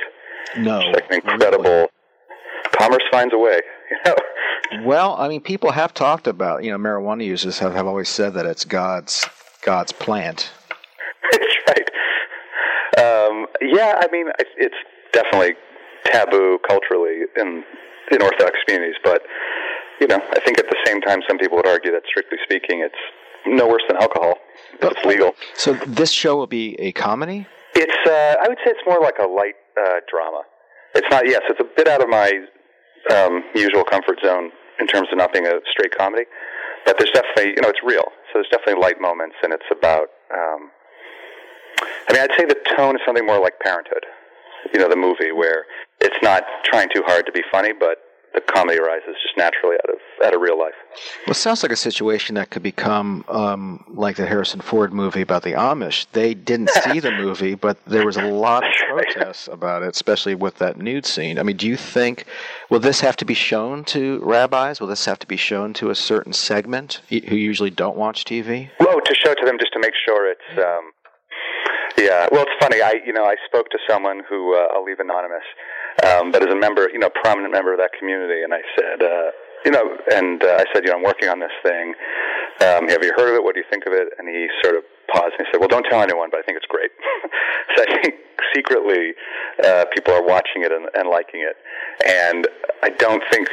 No, 0.58 0.80
It's 0.80 0.94
like 0.94 1.10
an 1.10 1.14
incredible. 1.30 1.88
Commerce 2.72 3.02
finds 3.10 3.32
a 3.34 3.38
way. 3.38 3.60
You 3.90 3.98
know. 4.06 4.86
Well, 4.86 5.14
I 5.18 5.28
mean, 5.28 5.42
people 5.42 5.70
have 5.72 5.92
talked 5.92 6.26
about, 6.26 6.64
you 6.64 6.70
know, 6.70 6.78
marijuana 6.78 7.22
users 7.22 7.58
have, 7.58 7.74
have 7.74 7.86
always 7.86 8.08
said 8.08 8.32
that 8.32 8.46
it's 8.46 8.64
God's 8.64 9.26
God's 9.60 9.92
plant. 9.92 10.50
That's 11.30 11.54
right. 11.68 11.90
Um, 12.96 13.46
yeah, 13.60 14.00
I 14.00 14.08
mean, 14.10 14.28
it's- 14.28 14.54
it's 14.56 14.74
definitely 15.12 15.54
taboo 16.06 16.58
culturally 16.66 17.24
in 17.36 17.62
in 18.10 18.22
Orthodox 18.22 18.56
communities, 18.66 18.96
but 19.02 19.22
you 20.00 20.06
know, 20.06 20.20
I 20.32 20.40
think 20.40 20.58
at 20.58 20.66
the 20.68 20.76
same 20.84 21.00
time, 21.00 21.20
some 21.26 21.38
people 21.38 21.56
would 21.56 21.66
argue 21.66 21.92
that 21.92 22.02
strictly 22.08 22.38
speaking, 22.42 22.80
it's 22.80 22.94
no 23.46 23.68
worse 23.68 23.82
than 23.88 23.96
alcohol. 23.96 24.34
It's 24.80 25.04
legal. 25.04 25.34
So 25.54 25.74
this 25.86 26.10
show 26.10 26.36
will 26.36 26.46
be 26.46 26.74
a 26.80 26.92
comedy. 26.92 27.46
It's 27.74 28.08
uh, 28.08 28.36
I 28.42 28.48
would 28.48 28.58
say 28.58 28.70
it's 28.70 28.86
more 28.86 29.00
like 29.00 29.18
a 29.18 29.26
light 29.26 29.54
uh, 29.78 30.00
drama. 30.10 30.42
It's 30.94 31.06
not. 31.10 31.26
Yes, 31.26 31.42
it's 31.48 31.60
a 31.60 31.68
bit 31.76 31.88
out 31.88 32.02
of 32.02 32.08
my 32.08 32.30
um, 33.10 33.44
usual 33.54 33.84
comfort 33.84 34.18
zone 34.24 34.50
in 34.80 34.86
terms 34.86 35.08
of 35.12 35.18
not 35.18 35.32
being 35.32 35.46
a 35.46 35.60
straight 35.70 35.96
comedy, 35.96 36.24
but 36.84 36.98
there's 36.98 37.10
definitely 37.10 37.54
you 37.56 37.62
know 37.62 37.68
it's 37.68 37.82
real. 37.84 38.04
So 38.32 38.40
there's 38.40 38.48
definitely 38.50 38.80
light 38.80 39.00
moments, 39.00 39.36
and 39.42 39.52
it's 39.52 39.66
about. 39.70 40.08
Um, 40.32 40.70
I 42.08 42.12
mean, 42.12 42.22
I'd 42.22 42.36
say 42.38 42.44
the 42.44 42.60
tone 42.76 42.96
is 42.96 43.02
something 43.04 43.26
more 43.26 43.40
like 43.40 43.58
Parenthood. 43.60 44.06
You 44.72 44.80
know, 44.80 44.88
the 44.88 44.96
movie 44.96 45.32
where 45.32 45.66
it's 46.04 46.22
not 46.22 46.44
trying 46.64 46.88
too 46.94 47.02
hard 47.06 47.26
to 47.26 47.32
be 47.32 47.42
funny, 47.50 47.72
but 47.72 47.98
the 48.34 48.40
comedy 48.40 48.78
arises 48.78 49.14
just 49.22 49.36
naturally 49.36 49.76
out 49.76 49.94
of 49.94 50.00
out 50.24 50.34
of 50.34 50.40
real 50.40 50.58
life. 50.58 50.74
Well, 51.26 51.32
it 51.32 51.36
sounds 51.36 51.62
like 51.62 51.70
a 51.70 51.76
situation 51.76 52.34
that 52.34 52.50
could 52.50 52.62
become 52.62 53.24
um, 53.28 53.84
like 53.88 54.16
the 54.16 54.26
Harrison 54.26 54.60
Ford 54.60 54.92
movie 54.92 55.20
about 55.20 55.44
the 55.44 55.52
Amish. 55.52 56.06
They 56.12 56.34
didn't 56.34 56.70
see 56.82 56.98
the 57.00 57.12
movie, 57.12 57.54
but 57.54 57.78
there 57.86 58.04
was 58.04 58.16
a 58.16 58.24
lot 58.24 58.64
of 58.64 58.72
protests 58.88 59.48
about 59.48 59.82
it, 59.82 59.94
especially 59.94 60.34
with 60.34 60.58
that 60.58 60.78
nude 60.78 61.06
scene. 61.06 61.38
I 61.38 61.42
mean, 61.44 61.56
do 61.56 61.68
you 61.68 61.76
think 61.76 62.26
will 62.70 62.80
this 62.80 63.00
have 63.00 63.16
to 63.18 63.24
be 63.24 63.34
shown 63.34 63.84
to 63.86 64.20
rabbis? 64.22 64.80
Will 64.80 64.88
this 64.88 65.04
have 65.04 65.20
to 65.20 65.26
be 65.26 65.36
shown 65.36 65.72
to 65.74 65.90
a 65.90 65.94
certain 65.94 66.32
segment 66.32 67.00
who 67.08 67.36
usually 67.36 67.70
don't 67.70 67.96
watch 67.96 68.24
TV? 68.24 68.68
Well, 68.80 69.00
to 69.00 69.14
show 69.14 69.34
to 69.34 69.46
them 69.46 69.58
just 69.58 69.72
to 69.72 69.78
make 69.80 69.94
sure 70.04 70.30
it's. 70.30 70.58
Um, 70.58 70.90
yeah, 71.96 72.26
well, 72.32 72.42
it's 72.42 72.58
funny. 72.60 72.82
I, 72.82 72.94
you 73.06 73.12
know, 73.12 73.24
I 73.24 73.36
spoke 73.46 73.68
to 73.70 73.78
someone 73.88 74.22
who 74.28 74.56
uh, 74.56 74.74
I'll 74.74 74.84
leave 74.84 74.98
anonymous, 74.98 75.44
um, 76.02 76.32
but 76.32 76.42
as 76.42 76.52
a 76.52 76.58
member, 76.58 76.90
you 76.90 76.98
know, 76.98 77.10
prominent 77.22 77.52
member 77.52 77.72
of 77.72 77.78
that 77.78 77.92
community, 77.98 78.42
and 78.42 78.52
I 78.52 78.62
said, 78.74 79.02
uh, 79.02 79.30
you 79.64 79.70
know, 79.70 79.96
and 80.12 80.42
uh, 80.42 80.58
I 80.60 80.64
said, 80.72 80.84
you 80.84 80.90
know, 80.90 80.98
I'm 80.98 81.04
working 81.04 81.28
on 81.28 81.38
this 81.38 81.54
thing. 81.62 81.94
Um, 82.60 82.88
have 82.88 83.02
you 83.02 83.12
heard 83.16 83.30
of 83.30 83.36
it? 83.36 83.42
What 83.42 83.54
do 83.54 83.60
you 83.60 83.66
think 83.70 83.86
of 83.86 83.92
it? 83.92 84.08
And 84.18 84.28
he 84.28 84.48
sort 84.62 84.76
of 84.76 84.84
paused 85.08 85.34
and 85.38 85.46
he 85.46 85.52
said, 85.52 85.58
well, 85.58 85.68
don't 85.68 85.84
tell 85.84 86.02
anyone, 86.02 86.28
but 86.30 86.38
I 86.38 86.42
think 86.42 86.58
it's 86.58 86.66
great. 86.66 86.90
so 87.76 87.82
I 87.82 88.02
think 88.02 88.14
secretly 88.54 89.14
uh, 89.64 89.86
people 89.94 90.12
are 90.14 90.22
watching 90.22 90.62
it 90.62 90.72
and, 90.72 90.88
and 90.94 91.08
liking 91.08 91.40
it, 91.40 91.56
and 92.04 92.48
I 92.82 92.90
don't 92.90 93.22
think, 93.30 93.48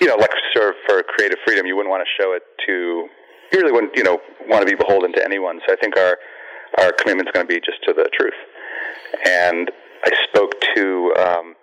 you 0.00 0.06
know, 0.06 0.16
like 0.16 0.30
of 0.30 0.74
for 0.86 1.02
creative 1.02 1.38
freedom, 1.44 1.66
you 1.66 1.74
wouldn't 1.76 1.90
want 1.90 2.06
to 2.06 2.22
show 2.22 2.32
it 2.32 2.42
to. 2.66 3.08
You 3.52 3.60
really 3.60 3.72
wouldn't, 3.72 3.96
you 3.96 4.04
know, 4.04 4.20
want 4.48 4.66
to 4.66 4.70
be 4.70 4.76
beholden 4.76 5.12
to 5.14 5.24
anyone. 5.24 5.60
So 5.66 5.72
I 5.72 5.76
think 5.76 5.96
our 5.96 6.16
our 6.78 6.92
commitment 6.92 7.28
is 7.28 7.32
going 7.32 7.46
to 7.46 7.52
be 7.52 7.60
just 7.60 7.82
to 7.84 7.92
the 7.92 8.08
truth. 8.12 8.34
And 9.26 9.70
I 10.04 10.10
spoke 10.28 10.54
to 10.74 11.14
um, 11.18 11.54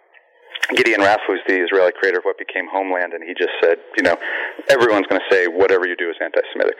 Gideon 0.76 1.02
Raff, 1.02 1.20
who's 1.28 1.42
the 1.48 1.64
Israeli 1.64 1.92
creator 1.92 2.20
of 2.20 2.24
what 2.24 2.38
became 2.38 2.68
Homeland, 2.72 3.14
and 3.14 3.24
he 3.24 3.34
just 3.34 3.52
said, 3.62 3.78
you 3.98 4.04
know, 4.04 4.18
everyone's 4.70 5.08
going 5.08 5.20
to 5.20 5.36
say 5.36 5.48
whatever 5.48 5.88
you 5.88 5.96
do 5.96 6.10
is 6.10 6.16
anti-Semitic. 6.22 6.78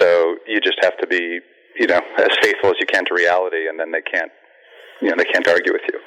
So 0.00 0.36
you 0.46 0.60
just 0.60 0.78
have 0.82 0.96
to 0.98 1.06
be, 1.06 1.40
you 1.76 1.86
know, 1.86 2.00
as 2.18 2.28
faithful 2.42 2.70
as 2.70 2.76
you 2.80 2.86
can 2.86 3.04
to 3.06 3.14
reality, 3.14 3.68
and 3.68 3.78
then 3.78 3.90
they 3.92 4.00
can't, 4.02 4.32
you 5.00 5.10
know, 5.10 5.14
they 5.16 5.24
can't 5.24 5.46
argue 5.46 5.72
with 5.72 5.82
you. 5.92 5.98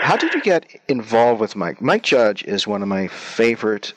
How 0.00 0.16
did 0.16 0.34
you 0.34 0.42
get 0.42 0.66
involved 0.88 1.40
with 1.40 1.56
Mike? 1.56 1.80
Mike 1.80 2.02
Judge 2.02 2.44
is 2.44 2.66
one 2.66 2.82
of 2.82 2.88
my 2.88 3.08
favorite 3.08 3.92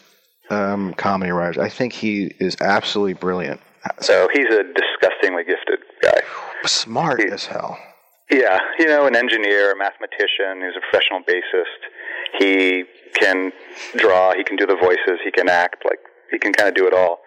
um, 0.50 0.94
comedy 0.94 1.32
writers. 1.32 1.58
I 1.58 1.70
think 1.70 1.94
he 1.94 2.34
is 2.40 2.56
absolutely 2.62 3.14
brilliant. 3.14 3.60
So 4.00 4.28
he's 4.34 4.48
a 4.48 4.64
disgustingly 4.64 5.44
gifted 5.44 5.80
guy. 6.02 6.22
Smart 6.66 7.22
as 7.22 7.46
hell. 7.46 7.78
Yeah, 8.32 8.58
you 8.80 8.88
know, 8.88 9.06
an 9.06 9.16
engineer, 9.16 9.72
a 9.72 9.78
mathematician, 9.78 10.62
he's 10.66 10.76
a 10.76 10.82
professional 10.90 11.20
bassist. 11.22 11.82
He 12.40 12.84
can 13.14 13.52
draw, 13.98 14.34
he 14.34 14.44
can 14.44 14.58
do 14.58 14.66
the 14.66 14.76
voices, 14.76 15.20
he 15.24 15.32
can 15.32 15.50
act, 15.50 15.84
like 15.86 16.00
he 16.32 16.40
can 16.40 16.54
kind 16.54 16.70
of 16.70 16.76
do 16.76 16.88
it 16.88 16.94
all. 16.94 17.20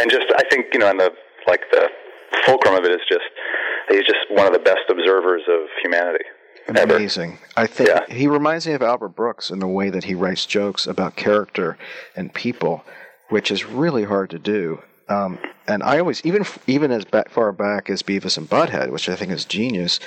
And 0.00 0.10
just 0.10 0.26
I 0.36 0.42
think, 0.50 0.66
you 0.72 0.80
know, 0.80 0.88
and 0.90 1.00
the 1.00 1.10
like 1.46 1.62
the 1.72 1.88
fulcrum 2.46 2.74
of 2.74 2.84
it 2.84 2.92
is 2.92 3.00
just 3.08 3.24
he's 3.88 4.04
just 4.04 4.30
one 4.30 4.46
of 4.46 4.52
the 4.52 4.58
best 4.58 4.88
observers 4.88 5.42
of 5.48 5.68
humanity. 5.82 6.24
ever. 6.68 6.96
Amazing. 6.96 7.38
I 7.56 7.66
think 7.66 7.88
yeah. 7.88 8.04
he 8.08 8.26
reminds 8.26 8.66
me 8.66 8.74
of 8.74 8.82
Albert 8.82 9.16
Brooks 9.16 9.50
in 9.50 9.58
the 9.58 9.66
way 9.66 9.90
that 9.90 10.04
he 10.04 10.14
writes 10.14 10.46
jokes 10.46 10.86
about 10.86 11.16
character 11.16 11.78
and 12.14 12.32
people. 12.32 12.84
which 13.30 13.50
is 13.50 13.64
really 13.64 14.04
hard 14.04 14.30
to 14.30 14.38
do. 14.38 14.82
Um, 15.08 15.38
and 15.66 15.82
I 15.82 15.98
always, 15.98 16.24
even 16.24 16.44
even 16.66 16.90
as 16.90 17.04
ba- 17.04 17.24
far 17.30 17.52
back 17.52 17.88
as 17.88 18.02
Beavis 18.02 18.36
and 18.36 18.48
Butthead, 18.48 18.90
which 18.90 19.08
I 19.08 19.16
think 19.16 19.32
is 19.32 19.44
genius, 19.44 19.98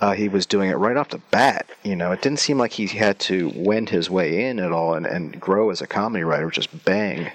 uh, 0.00 0.12
he 0.12 0.28
was 0.28 0.46
doing 0.46 0.70
it 0.70 0.74
right 0.74 0.96
off 0.96 1.08
the 1.08 1.20
bat. 1.30 1.66
You 1.82 1.96
know, 1.96 2.12
it 2.12 2.22
didn't 2.22 2.38
seem 2.38 2.58
like 2.58 2.72
he 2.72 2.86
had 2.86 3.18
to 3.20 3.52
wend 3.54 3.90
his 3.90 4.08
way 4.08 4.48
in 4.48 4.58
at 4.58 4.72
all 4.72 4.94
and, 4.94 5.06
and 5.06 5.40
grow 5.40 5.70
as 5.70 5.80
a 5.80 5.86
comedy 5.86 6.24
writer. 6.24 6.50
Just 6.50 6.84
bang. 6.84 7.30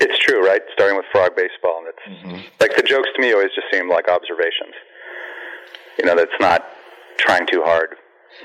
It's 0.00 0.18
true, 0.18 0.46
right? 0.46 0.62
Starting 0.72 0.96
with 0.96 1.06
frog 1.10 1.34
baseball, 1.36 1.82
and 1.84 1.88
it's 1.88 2.50
like 2.60 2.76
the 2.76 2.82
jokes 2.82 3.08
to 3.16 3.20
me 3.20 3.32
always 3.32 3.50
just 3.54 3.66
seem 3.72 3.90
like 3.90 4.08
observations. 4.08 4.74
You 5.98 6.04
know, 6.04 6.14
that's 6.14 6.30
not 6.40 6.64
trying 7.18 7.46
too 7.46 7.62
hard. 7.64 7.96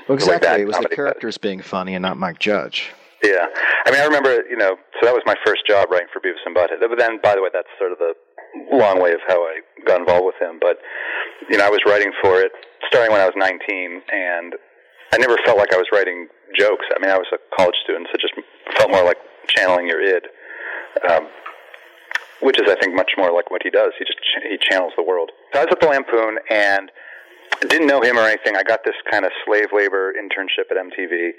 Well, 0.08 0.16
exactly. 0.16 0.62
It 0.62 0.66
was 0.66 0.74
the 0.74 0.82
comedy 0.82 0.88
does. 0.88 0.96
characters 0.96 1.38
being 1.38 1.62
funny 1.62 1.94
and 1.94 2.02
not 2.02 2.16
Mike 2.16 2.40
Judge. 2.40 2.90
Yeah, 3.22 3.46
I 3.86 3.90
mean, 3.90 4.00
I 4.00 4.04
remember, 4.04 4.44
you 4.50 4.56
know, 4.56 4.76
so 5.00 5.06
that 5.06 5.14
was 5.14 5.22
my 5.24 5.36
first 5.46 5.66
job 5.66 5.90
writing 5.90 6.08
for 6.12 6.20
Beavis 6.20 6.44
and 6.44 6.54
Butthead. 6.54 6.80
But 6.80 6.98
then, 6.98 7.20
by 7.22 7.34
the 7.34 7.42
way, 7.42 7.48
that's 7.52 7.68
sort 7.78 7.92
of 7.92 7.98
the 7.98 8.12
long 8.72 9.02
way 9.02 9.12
of 9.12 9.20
how 9.26 9.42
I 9.42 9.60
got 9.86 10.00
involved 10.00 10.26
with 10.26 10.40
him. 10.40 10.58
But 10.60 10.78
you 11.50 11.58
know, 11.58 11.66
I 11.66 11.70
was 11.70 11.80
writing 11.86 12.12
for 12.22 12.40
it 12.40 12.52
starting 12.88 13.12
when 13.12 13.20
I 13.20 13.26
was 13.26 13.34
19, 13.36 14.02
and 14.12 14.54
I 15.12 15.18
never 15.18 15.36
felt 15.44 15.58
like 15.58 15.72
I 15.72 15.76
was 15.76 15.86
writing 15.92 16.28
jokes. 16.56 16.84
I 16.94 17.00
mean, 17.00 17.10
I 17.10 17.18
was 17.18 17.26
a 17.32 17.38
college 17.56 17.76
student, 17.82 18.08
so 18.08 18.14
it 18.14 18.20
just 18.20 18.34
felt 18.76 18.90
more 18.90 19.04
like 19.04 19.18
channeling 19.48 19.86
your 19.86 20.00
id, 20.00 20.26
um, 21.10 21.28
which 22.40 22.60
is, 22.60 22.68
I 22.70 22.76
think, 22.80 22.94
much 22.94 23.12
more 23.16 23.32
like 23.32 23.50
what 23.50 23.62
he 23.62 23.70
does. 23.70 23.92
He 23.98 24.04
just 24.04 24.18
ch- 24.18 24.46
he 24.48 24.58
channels 24.58 24.92
the 24.96 25.02
world. 25.02 25.30
So 25.52 25.60
I 25.60 25.64
was 25.64 25.72
at 25.72 25.80
the 25.80 25.88
Lampoon 25.88 26.38
and 26.50 26.90
didn't 27.68 27.86
know 27.86 28.02
him 28.02 28.18
or 28.18 28.22
anything. 28.22 28.56
I 28.56 28.62
got 28.62 28.80
this 28.84 28.94
kind 29.10 29.24
of 29.24 29.32
slave 29.44 29.68
labor 29.72 30.12
internship 30.12 30.70
at 30.70 30.76
MTV. 30.76 31.32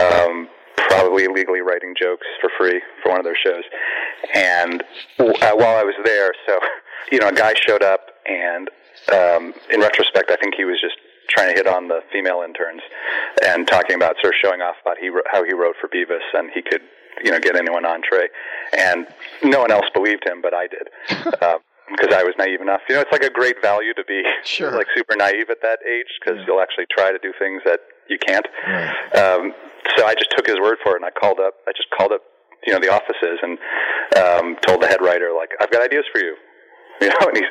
Um, 0.00 0.48
probably 0.88 1.24
illegally 1.24 1.60
writing 1.60 1.94
jokes 2.00 2.26
for 2.40 2.50
free 2.58 2.80
for 3.02 3.10
one 3.10 3.18
of 3.18 3.24
their 3.24 3.36
shows. 3.36 3.64
And 4.34 4.82
uh, 5.18 5.52
while 5.54 5.76
I 5.76 5.84
was 5.84 5.94
there, 6.04 6.32
so 6.46 6.58
you 7.12 7.18
know, 7.18 7.28
a 7.28 7.32
guy 7.32 7.54
showed 7.54 7.82
up, 7.82 8.00
and 8.26 8.68
um, 9.12 9.54
in 9.70 9.80
retrospect, 9.80 10.30
I 10.30 10.36
think 10.36 10.54
he 10.56 10.64
was 10.64 10.80
just 10.80 10.96
trying 11.28 11.50
to 11.50 11.54
hit 11.54 11.66
on 11.66 11.88
the 11.88 12.00
female 12.12 12.42
interns 12.44 12.82
and 13.44 13.66
talking 13.66 13.96
about 13.96 14.16
sort 14.22 14.34
of 14.34 14.38
showing 14.40 14.60
off 14.62 14.76
about 14.82 14.96
he, 14.98 15.10
how 15.30 15.44
he 15.44 15.52
wrote 15.52 15.74
for 15.80 15.88
Beavis 15.88 16.22
and 16.34 16.50
he 16.54 16.62
could 16.62 16.82
you 17.24 17.30
know 17.30 17.40
get 17.40 17.56
anyone 17.56 17.84
entree. 17.84 18.28
And 18.76 19.06
no 19.42 19.60
one 19.60 19.70
else 19.72 19.86
believed 19.92 20.26
him, 20.26 20.40
but 20.40 20.54
I 20.54 20.68
did. 20.68 20.88
um, 21.42 21.58
because 21.90 22.12
I 22.12 22.24
was 22.24 22.34
naive 22.38 22.60
enough. 22.60 22.80
You 22.88 22.96
know, 22.96 23.00
it's 23.02 23.12
like 23.12 23.22
a 23.22 23.30
great 23.30 23.62
value 23.62 23.94
to 23.94 24.02
be 24.04 24.22
Sure. 24.44 24.72
like 24.72 24.88
super 24.94 25.14
naive 25.14 25.50
at 25.50 25.62
that 25.62 25.78
age 25.88 26.18
because 26.18 26.38
you'll 26.46 26.60
actually 26.60 26.86
try 26.90 27.12
to 27.12 27.18
do 27.18 27.32
things 27.38 27.62
that 27.64 27.78
you 28.08 28.18
can't. 28.18 28.46
Um, 29.16 29.52
so 29.96 30.06
I 30.06 30.14
just 30.14 30.30
took 30.36 30.46
his 30.46 30.56
word 30.60 30.78
for 30.82 30.92
it, 30.92 30.96
and 30.96 31.04
I 31.04 31.10
called 31.10 31.40
up. 31.40 31.54
I 31.68 31.72
just 31.72 31.88
called 31.96 32.12
up, 32.12 32.22
you 32.66 32.72
know, 32.72 32.80
the 32.80 32.92
offices 32.92 33.38
and 33.42 33.58
um, 34.16 34.56
told 34.66 34.82
the 34.82 34.88
head 34.88 35.00
writer, 35.00 35.30
like, 35.36 35.50
I've 35.60 35.70
got 35.70 35.82
ideas 35.82 36.04
for 36.12 36.20
you. 36.20 36.36
You 36.98 37.08
know, 37.08 37.28
and 37.28 37.36
he 37.36 37.44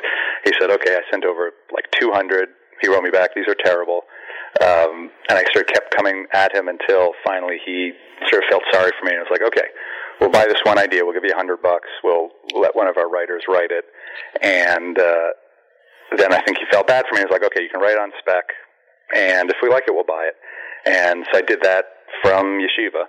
he 0.44 0.52
said, 0.58 0.70
okay. 0.70 0.96
I 0.96 1.02
sent 1.08 1.24
over 1.24 1.52
like 1.70 1.86
200. 2.00 2.48
He 2.82 2.88
wrote 2.88 3.04
me 3.04 3.10
back. 3.10 3.30
These 3.36 3.46
are 3.46 3.54
terrible. 3.54 4.02
Um, 4.60 5.10
and 5.28 5.38
I 5.38 5.44
sort 5.54 5.68
of 5.68 5.72
kept 5.72 5.94
coming 5.94 6.26
at 6.32 6.52
him 6.52 6.66
until 6.66 7.12
finally 7.24 7.58
he 7.64 7.92
sort 8.28 8.42
of 8.42 8.50
felt 8.50 8.62
sorry 8.72 8.90
for 8.98 9.06
me 9.06 9.12
and 9.12 9.20
was 9.20 9.30
like, 9.30 9.46
okay, 9.46 9.68
we'll 10.20 10.30
buy 10.30 10.46
this 10.46 10.58
one 10.64 10.78
idea. 10.78 11.04
We'll 11.04 11.14
give 11.14 11.24
you 11.24 11.32
a 11.32 11.36
hundred 11.36 11.62
bucks. 11.62 11.88
We'll 12.02 12.30
let 12.54 12.74
one 12.74 12.88
of 12.88 12.96
our 12.96 13.08
writers 13.08 13.44
write 13.48 13.70
it. 13.70 13.84
And 14.42 14.98
uh, 14.98 15.30
then 16.16 16.32
I 16.32 16.40
think 16.42 16.58
he 16.58 16.64
felt 16.70 16.86
bad 16.86 17.04
for 17.08 17.14
me. 17.14 17.20
He 17.20 17.24
was 17.26 17.32
like, 17.32 17.44
okay, 17.44 17.62
you 17.62 17.68
can 17.70 17.80
write 17.80 17.92
it 17.92 18.00
on 18.00 18.12
spec, 18.18 18.44
and 19.14 19.50
if 19.50 19.56
we 19.62 19.68
like 19.68 19.84
it, 19.88 19.94
we'll 19.94 20.04
buy 20.08 20.26
it. 20.30 20.36
And 20.86 21.26
so 21.32 21.38
I 21.38 21.42
did 21.42 21.60
that 21.62 21.84
from 22.22 22.60
yeshiva. 22.60 23.04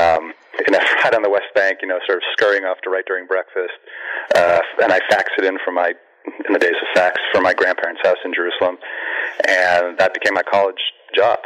Um, 0.00 0.32
in 0.66 0.74
a 0.74 0.80
flat 0.80 1.14
on 1.14 1.22
the 1.22 1.30
West 1.30 1.52
Bank, 1.54 1.78
you 1.82 1.88
know, 1.88 1.98
sort 2.06 2.18
of 2.18 2.24
scurrying 2.32 2.64
off 2.64 2.78
to 2.82 2.90
write 2.90 3.06
during 3.06 3.26
breakfast. 3.26 3.74
Uh, 4.34 4.60
and 4.82 4.92
I 4.92 5.00
faxed 5.10 5.36
it 5.38 5.44
in 5.44 5.58
from 5.64 5.74
my, 5.74 5.92
in 6.46 6.52
the 6.52 6.58
days 6.58 6.74
of 6.80 6.88
fax, 6.94 7.20
from 7.32 7.42
my 7.42 7.54
grandparents' 7.54 8.00
house 8.02 8.16
in 8.24 8.32
Jerusalem. 8.34 8.78
And 9.46 9.98
that 9.98 10.14
became 10.14 10.34
my 10.34 10.42
college 10.42 10.80
job. 11.14 11.38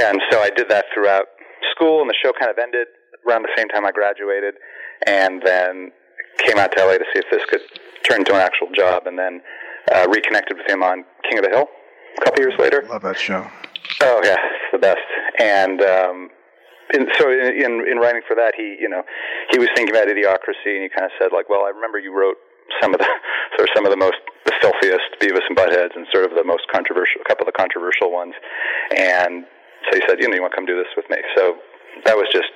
And 0.00 0.20
so 0.30 0.40
I 0.40 0.50
did 0.50 0.68
that 0.68 0.86
throughout 0.94 1.26
school, 1.74 2.00
and 2.00 2.08
the 2.08 2.14
show 2.22 2.32
kind 2.32 2.50
of 2.50 2.58
ended 2.58 2.88
around 3.26 3.42
the 3.42 3.52
same 3.56 3.68
time 3.68 3.84
I 3.84 3.92
graduated. 3.92 4.54
And 5.06 5.42
then 5.44 5.92
came 6.38 6.58
out 6.58 6.72
to 6.76 6.84
LA 6.84 6.98
to 6.98 7.04
see 7.12 7.20
if 7.20 7.26
this 7.30 7.44
could 7.48 7.60
turn 8.08 8.20
into 8.20 8.34
an 8.34 8.40
actual 8.40 8.68
job, 8.74 9.06
and 9.06 9.18
then 9.18 9.40
uh, 9.92 10.06
reconnected 10.08 10.56
with 10.56 10.68
him 10.68 10.82
on 10.82 11.04
King 11.28 11.38
of 11.38 11.44
the 11.44 11.50
Hill 11.50 11.66
a 12.18 12.24
couple 12.24 12.40
years 12.40 12.54
later. 12.58 12.84
Love 12.88 13.02
that 13.02 13.18
show. 13.18 13.46
Oh 14.02 14.20
yeah, 14.24 14.36
it's 14.38 14.72
the 14.72 14.78
best. 14.78 15.04
And 15.38 15.80
um, 15.82 16.30
in, 16.94 17.06
so 17.18 17.30
in, 17.30 17.52
in 17.54 17.72
in 17.86 17.96
writing 17.98 18.22
for 18.26 18.34
that, 18.36 18.54
he 18.56 18.76
you 18.80 18.88
know 18.88 19.02
he 19.50 19.58
was 19.58 19.68
thinking 19.74 19.94
about 19.94 20.08
idiocracy, 20.08 20.74
and 20.78 20.82
he 20.82 20.88
kind 20.88 21.04
of 21.04 21.12
said 21.20 21.30
like, 21.32 21.48
well, 21.48 21.64
I 21.64 21.70
remember 21.70 21.98
you 21.98 22.16
wrote 22.16 22.36
some 22.80 22.94
of 22.94 23.00
the 23.00 23.08
sort 23.56 23.68
of 23.68 23.72
some 23.74 23.84
of 23.84 23.90
the 23.90 24.00
most 24.00 24.18
the 24.46 24.52
filthiest 24.60 25.20
Beavis 25.20 25.44
and 25.48 25.56
Buttheads, 25.56 25.96
and 25.96 26.06
sort 26.12 26.24
of 26.24 26.36
the 26.36 26.44
most 26.44 26.64
controversial, 26.72 27.20
a 27.20 27.28
couple 27.28 27.46
of 27.46 27.52
the 27.52 27.58
controversial 27.58 28.10
ones. 28.10 28.34
And 28.96 29.44
so 29.88 29.96
he 29.96 30.02
said, 30.08 30.20
you 30.20 30.28
know, 30.28 30.34
you 30.34 30.42
want 30.42 30.52
to 30.52 30.56
come 30.56 30.66
do 30.66 30.76
this 30.76 30.92
with 30.96 31.08
me? 31.08 31.18
So 31.36 31.56
that 32.04 32.16
was 32.16 32.28
just 32.32 32.52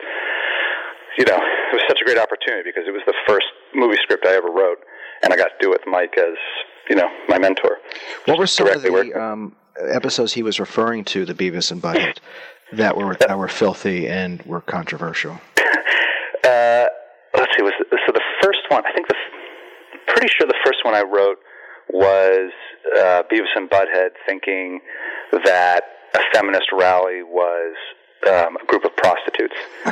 you 1.19 1.25
know, 1.25 1.37
it 1.37 1.75
was 1.75 1.83
such 1.89 2.01
a 2.01 2.05
great 2.05 2.19
opportunity 2.19 2.71
because 2.71 2.89
it 2.89 2.93
was 2.93 3.03
the 3.07 3.15
first 3.27 3.47
movie 3.75 3.97
script 4.03 4.27
I 4.27 4.35
ever 4.35 4.49
wrote, 4.49 4.79
and 5.23 5.33
I 5.33 5.37
got 5.37 5.47
to 5.47 5.59
do 5.61 5.73
it 5.73 5.81
with 5.81 5.87
Mike 5.87 6.17
as, 6.19 6.35
you 6.89 6.97
know, 6.97 7.09
my 7.29 7.39
mentor. 7.39 7.79
What 8.27 8.39
were 8.39 8.47
some 8.47 8.69
of 8.69 8.83
the 8.83 9.15
um, 9.15 9.55
episodes 9.81 10.33
he 10.33 10.43
was 10.43 10.61
referring 10.61 11.05
to, 11.07 11.25
the 11.25 11.35
Beavis 11.35 11.71
and 11.71 11.83
Butthead, 11.83 12.19
that 12.73 12.97
were 12.97 13.17
that 13.17 13.39
were 13.39 13.49
filthy 13.49 14.09
and 14.09 14.43
were 14.43 14.61
controversial? 14.61 15.41
Uh, 16.45 16.87
let's 17.37 17.53
see. 17.57 17.63
Was 17.63 17.73
so 18.07 18.13
the 18.13 18.23
first 18.43 18.61
one? 18.69 18.85
I 18.87 18.93
think 18.93 19.09
the 19.09 19.15
pretty 20.07 20.29
sure 20.29 20.47
the 20.47 20.59
first 20.65 20.85
one 20.85 20.95
I 20.95 21.03
wrote 21.03 21.39
was 21.91 22.53
uh, 22.97 23.23
Beavis 23.31 23.55
and 23.57 23.69
Butthead 23.69 24.11
thinking 24.27 24.81
that 25.45 25.83
a 26.15 26.21
feminist 26.33 26.69
rally 26.73 27.23
was 27.23 27.75
um, 28.29 28.57
a 28.57 28.67
group 28.67 28.85
of 28.85 28.97
prostitutes, 28.97 29.55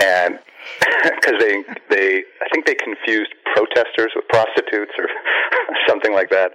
and 0.00 0.38
because 1.04 1.40
they 1.40 1.64
they 1.90 2.22
I 2.40 2.48
think 2.52 2.66
they 2.66 2.74
confused 2.74 3.32
protesters 3.54 4.12
with 4.16 4.26
prostitutes 4.28 4.92
or 4.98 5.08
something 5.88 6.12
like 6.12 6.30
that, 6.30 6.52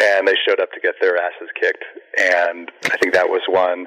and 0.00 0.26
they 0.26 0.34
showed 0.46 0.60
up 0.60 0.70
to 0.72 0.80
get 0.80 0.94
their 1.00 1.16
asses 1.16 1.48
kicked, 1.58 1.84
and 2.18 2.70
I 2.92 2.96
think 2.96 3.14
that 3.14 3.28
was 3.28 3.42
one, 3.48 3.86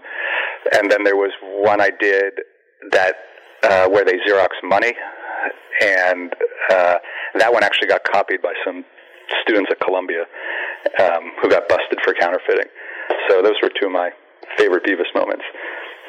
and 0.74 0.92
then 0.92 1.04
there 1.04 1.18
was 1.18 1.32
one 1.42 1.82
I 1.82 1.90
did 2.00 2.34
that 2.92 3.16
uh, 3.64 3.88
where 3.90 4.06
they 4.06 4.18
Xerox 4.28 4.50
money, 4.64 4.94
and 5.82 6.34
uh, 6.70 6.96
that 7.36 7.52
one 7.52 7.64
actually 7.64 7.88
got 7.88 8.04
copied 8.04 8.42
by 8.42 8.54
some 8.66 8.86
students 9.42 9.72
at 9.72 9.80
Columbia 9.80 10.26
um, 11.00 11.32
who 11.42 11.50
got 11.50 11.68
busted 11.68 12.00
for 12.04 12.14
counterfeiting. 12.14 12.68
So 13.30 13.42
those 13.42 13.56
were 13.62 13.70
two 13.80 13.88
of 13.88 13.92
my 13.92 14.12
favorite 14.58 14.84
Beavis 14.84 15.10
moments. 15.16 15.44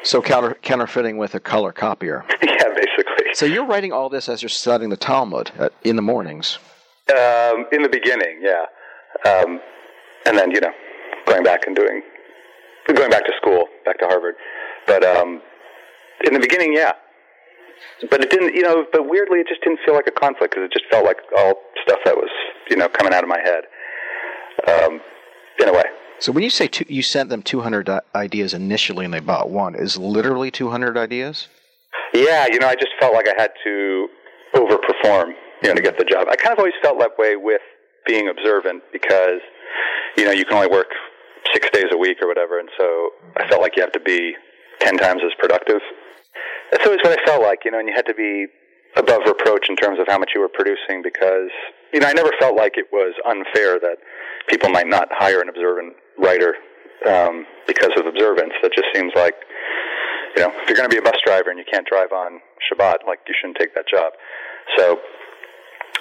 So 0.03 0.21
counter, 0.21 0.55
counterfeiting 0.61 1.17
with 1.17 1.35
a 1.35 1.39
color 1.39 1.71
copier. 1.71 2.23
yeah, 2.43 2.69
basically. 2.75 3.33
So 3.33 3.45
you're 3.45 3.65
writing 3.65 3.91
all 3.91 4.09
this 4.09 4.29
as 4.29 4.41
you're 4.41 4.49
studying 4.49 4.89
the 4.89 4.97
Talmud 4.97 5.51
at, 5.57 5.73
in 5.83 5.95
the 5.95 6.01
mornings. 6.01 6.59
Um, 7.09 7.65
in 7.71 7.83
the 7.83 7.89
beginning, 7.89 8.41
yeah, 8.41 8.65
um, 9.29 9.59
and 10.25 10.35
then 10.37 10.49
you 10.49 10.59
know, 10.59 10.71
going 11.27 11.43
back 11.43 11.67
and 11.67 11.75
doing, 11.75 12.01
going 12.87 13.11
back 13.11 13.25
to 13.25 13.31
school, 13.37 13.65
back 13.85 13.99
to 13.99 14.05
Harvard. 14.05 14.35
But 14.87 15.03
um, 15.03 15.41
in 16.25 16.33
the 16.33 16.39
beginning, 16.39 16.73
yeah. 16.73 16.93
But 18.09 18.23
it 18.23 18.31
didn't, 18.31 18.55
you 18.55 18.63
know. 18.63 18.85
But 18.91 19.07
weirdly, 19.07 19.39
it 19.39 19.47
just 19.47 19.61
didn't 19.61 19.79
feel 19.85 19.93
like 19.93 20.07
a 20.07 20.11
conflict 20.11 20.55
because 20.55 20.65
it 20.65 20.73
just 20.73 20.85
felt 20.89 21.05
like 21.05 21.17
all 21.37 21.61
stuff 21.83 21.99
that 22.05 22.15
was, 22.15 22.29
you 22.69 22.75
know, 22.75 22.89
coming 22.89 23.13
out 23.13 23.23
of 23.23 23.29
my 23.29 23.39
head. 23.39 23.65
Um, 24.67 25.01
in 25.59 25.69
a 25.69 25.73
way. 25.73 25.83
So 26.19 26.31
when 26.31 26.43
you 26.43 26.49
say 26.49 26.67
two, 26.67 26.85
you 26.87 27.01
sent 27.01 27.29
them 27.29 27.41
200 27.41 27.89
uh, 27.89 28.01
ideas 28.15 28.53
initially 28.53 29.05
and 29.05 29.13
they 29.13 29.19
bought 29.19 29.49
one, 29.49 29.75
is 29.75 29.97
literally 29.97 30.49
200 30.51 30.97
ideas? 30.97 31.47
Yeah, 32.13 32.47
you 32.47 32.59
know, 32.59 32.67
I 32.67 32.75
just 32.75 32.91
felt 32.99 33.13
like 33.13 33.27
I 33.27 33.33
had 33.37 33.51
to 33.63 34.07
overperform, 34.55 35.33
you 35.61 35.69
know, 35.69 35.75
to 35.75 35.81
get 35.81 35.97
the 35.97 36.05
job. 36.05 36.27
I 36.29 36.35
kind 36.35 36.53
of 36.53 36.59
always 36.59 36.73
felt 36.81 36.99
that 36.99 37.17
way 37.17 37.35
with 37.35 37.61
being 38.07 38.29
observant 38.29 38.83
because, 38.93 39.41
you 40.17 40.25
know, 40.25 40.31
you 40.31 40.45
can 40.45 40.55
only 40.55 40.69
work 40.69 40.87
six 41.53 41.69
days 41.71 41.85
a 41.91 41.97
week 41.97 42.17
or 42.21 42.27
whatever, 42.27 42.59
and 42.59 42.69
so 42.77 43.09
I 43.37 43.47
felt 43.47 43.61
like 43.61 43.75
you 43.75 43.83
have 43.83 43.91
to 43.93 43.99
be 43.99 44.35
ten 44.79 44.97
times 44.97 45.21
as 45.25 45.31
productive. 45.37 45.81
That's 46.71 46.85
always 46.85 46.99
what 47.03 47.19
I 47.19 47.25
felt 47.25 47.41
like, 47.41 47.65
you 47.65 47.71
know, 47.71 47.79
and 47.79 47.87
you 47.87 47.93
had 47.93 48.05
to 48.05 48.13
be 48.13 48.47
above 48.95 49.21
reproach 49.25 49.67
in 49.69 49.75
terms 49.75 49.99
of 49.99 50.07
how 50.07 50.17
much 50.17 50.31
you 50.33 50.41
were 50.41 50.49
producing 50.49 51.01
because, 51.03 51.51
you 51.93 51.99
know, 51.99 52.07
I 52.07 52.13
never 52.13 52.31
felt 52.39 52.55
like 52.55 52.77
it 52.77 52.87
was 52.91 53.13
unfair 53.25 53.79
that 53.79 53.97
people 54.47 54.69
might 54.69 54.87
not 54.87 55.07
hire 55.11 55.41
an 55.41 55.49
observant 55.49 55.95
writer 56.17 56.55
um, 57.07 57.45
because 57.67 57.91
of 57.97 58.05
observance. 58.05 58.53
That 58.61 58.71
just 58.73 58.87
seems 58.93 59.11
like 59.15 59.35
you 60.35 60.43
know, 60.43 60.51
if 60.61 60.67
you're 60.67 60.75
going 60.75 60.89
to 60.89 60.93
be 60.93 60.99
a 60.99 61.01
bus 61.01 61.15
driver 61.25 61.49
and 61.49 61.57
you 61.57 61.65
can't 61.65 61.87
drive 61.87 62.11
on 62.11 62.41
Shabbat, 62.67 63.07
like 63.07 63.19
you 63.27 63.33
shouldn't 63.39 63.57
take 63.57 63.73
that 63.75 63.87
job. 63.87 64.11
So, 64.77 64.99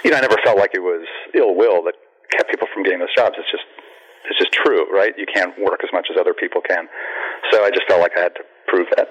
you 0.02 0.10
know, 0.10 0.18
I 0.18 0.20
never 0.20 0.36
felt 0.44 0.58
like 0.58 0.74
it 0.74 0.82
was 0.82 1.06
ill 1.34 1.54
will 1.54 1.84
that 1.84 1.94
kept 2.34 2.50
people 2.50 2.66
from 2.74 2.82
getting 2.82 2.98
those 2.98 3.14
jobs. 3.14 3.36
It's 3.38 3.50
just, 3.50 3.64
it's 4.26 4.38
just 4.38 4.52
true, 4.52 4.90
right? 4.90 5.14
You 5.16 5.26
can't 5.32 5.54
work 5.62 5.80
as 5.84 5.90
much 5.92 6.08
as 6.10 6.18
other 6.18 6.34
people 6.34 6.60
can. 6.66 6.88
So 7.52 7.62
I 7.62 7.70
just 7.70 7.86
felt 7.86 8.00
like 8.00 8.12
I 8.16 8.26
had 8.26 8.34
to 8.34 8.42
prove 8.66 8.88
that. 8.96 9.06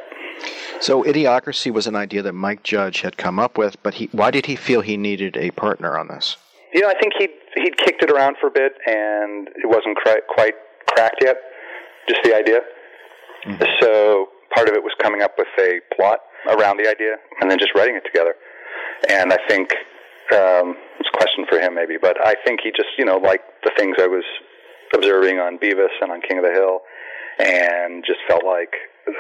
So 0.83 1.01
Idiocracy 1.01 1.71
was 1.71 1.87
an 1.87 1.95
idea 1.95 2.21
that 2.23 2.33
Mike 2.33 2.61
Judge 2.63 2.99
had 2.99 3.15
come 3.15 3.39
up 3.39 3.57
with, 3.57 3.81
but 3.83 3.93
he, 3.93 4.09
why 4.11 4.31
did 4.31 4.47
he 4.47 4.57
feel 4.57 4.81
he 4.81 4.97
needed 4.97 5.37
a 5.37 5.51
partner 5.51 5.97
on 5.97 6.09
this? 6.09 6.35
You 6.73 6.81
know, 6.81 6.89
I 6.89 6.99
think 6.99 7.13
he'd 7.17 7.31
he'd 7.55 7.77
kicked 7.77 8.03
it 8.03 8.11
around 8.11 8.35
for 8.41 8.47
a 8.47 8.51
bit, 8.51 8.73
and 8.85 9.47
it 9.47 9.69
wasn't 9.69 9.95
quite 10.03 10.27
quite 10.27 10.55
cracked 10.87 11.23
yet. 11.23 11.37
Just 12.09 12.21
the 12.25 12.35
idea. 12.35 12.59
So 13.79 14.27
part 14.53 14.67
of 14.67 14.75
it 14.75 14.83
was 14.83 14.91
coming 15.01 15.21
up 15.21 15.35
with 15.37 15.47
a 15.57 15.79
plot 15.95 16.19
around 16.49 16.75
the 16.83 16.89
idea, 16.89 17.15
and 17.39 17.49
then 17.49 17.59
just 17.59 17.73
writing 17.75 17.95
it 17.95 18.03
together. 18.03 18.35
And 19.07 19.31
I 19.31 19.37
think 19.47 19.71
um, 20.33 20.75
it's 20.99 21.07
a 21.07 21.17
question 21.17 21.45
for 21.47 21.59
him 21.59 21.75
maybe, 21.75 21.95
but 22.01 22.19
I 22.19 22.35
think 22.45 22.59
he 22.61 22.71
just 22.71 22.89
you 22.97 23.05
know 23.05 23.19
liked 23.19 23.45
the 23.63 23.71
things 23.77 23.95
I 24.01 24.07
was 24.07 24.25
observing 24.93 25.39
on 25.39 25.59
Beavis 25.59 25.95
and 26.01 26.11
on 26.11 26.19
King 26.19 26.39
of 26.39 26.43
the 26.43 26.51
Hill, 26.51 26.81
and 27.39 28.03
just 28.05 28.19
felt 28.27 28.43
like 28.43 28.73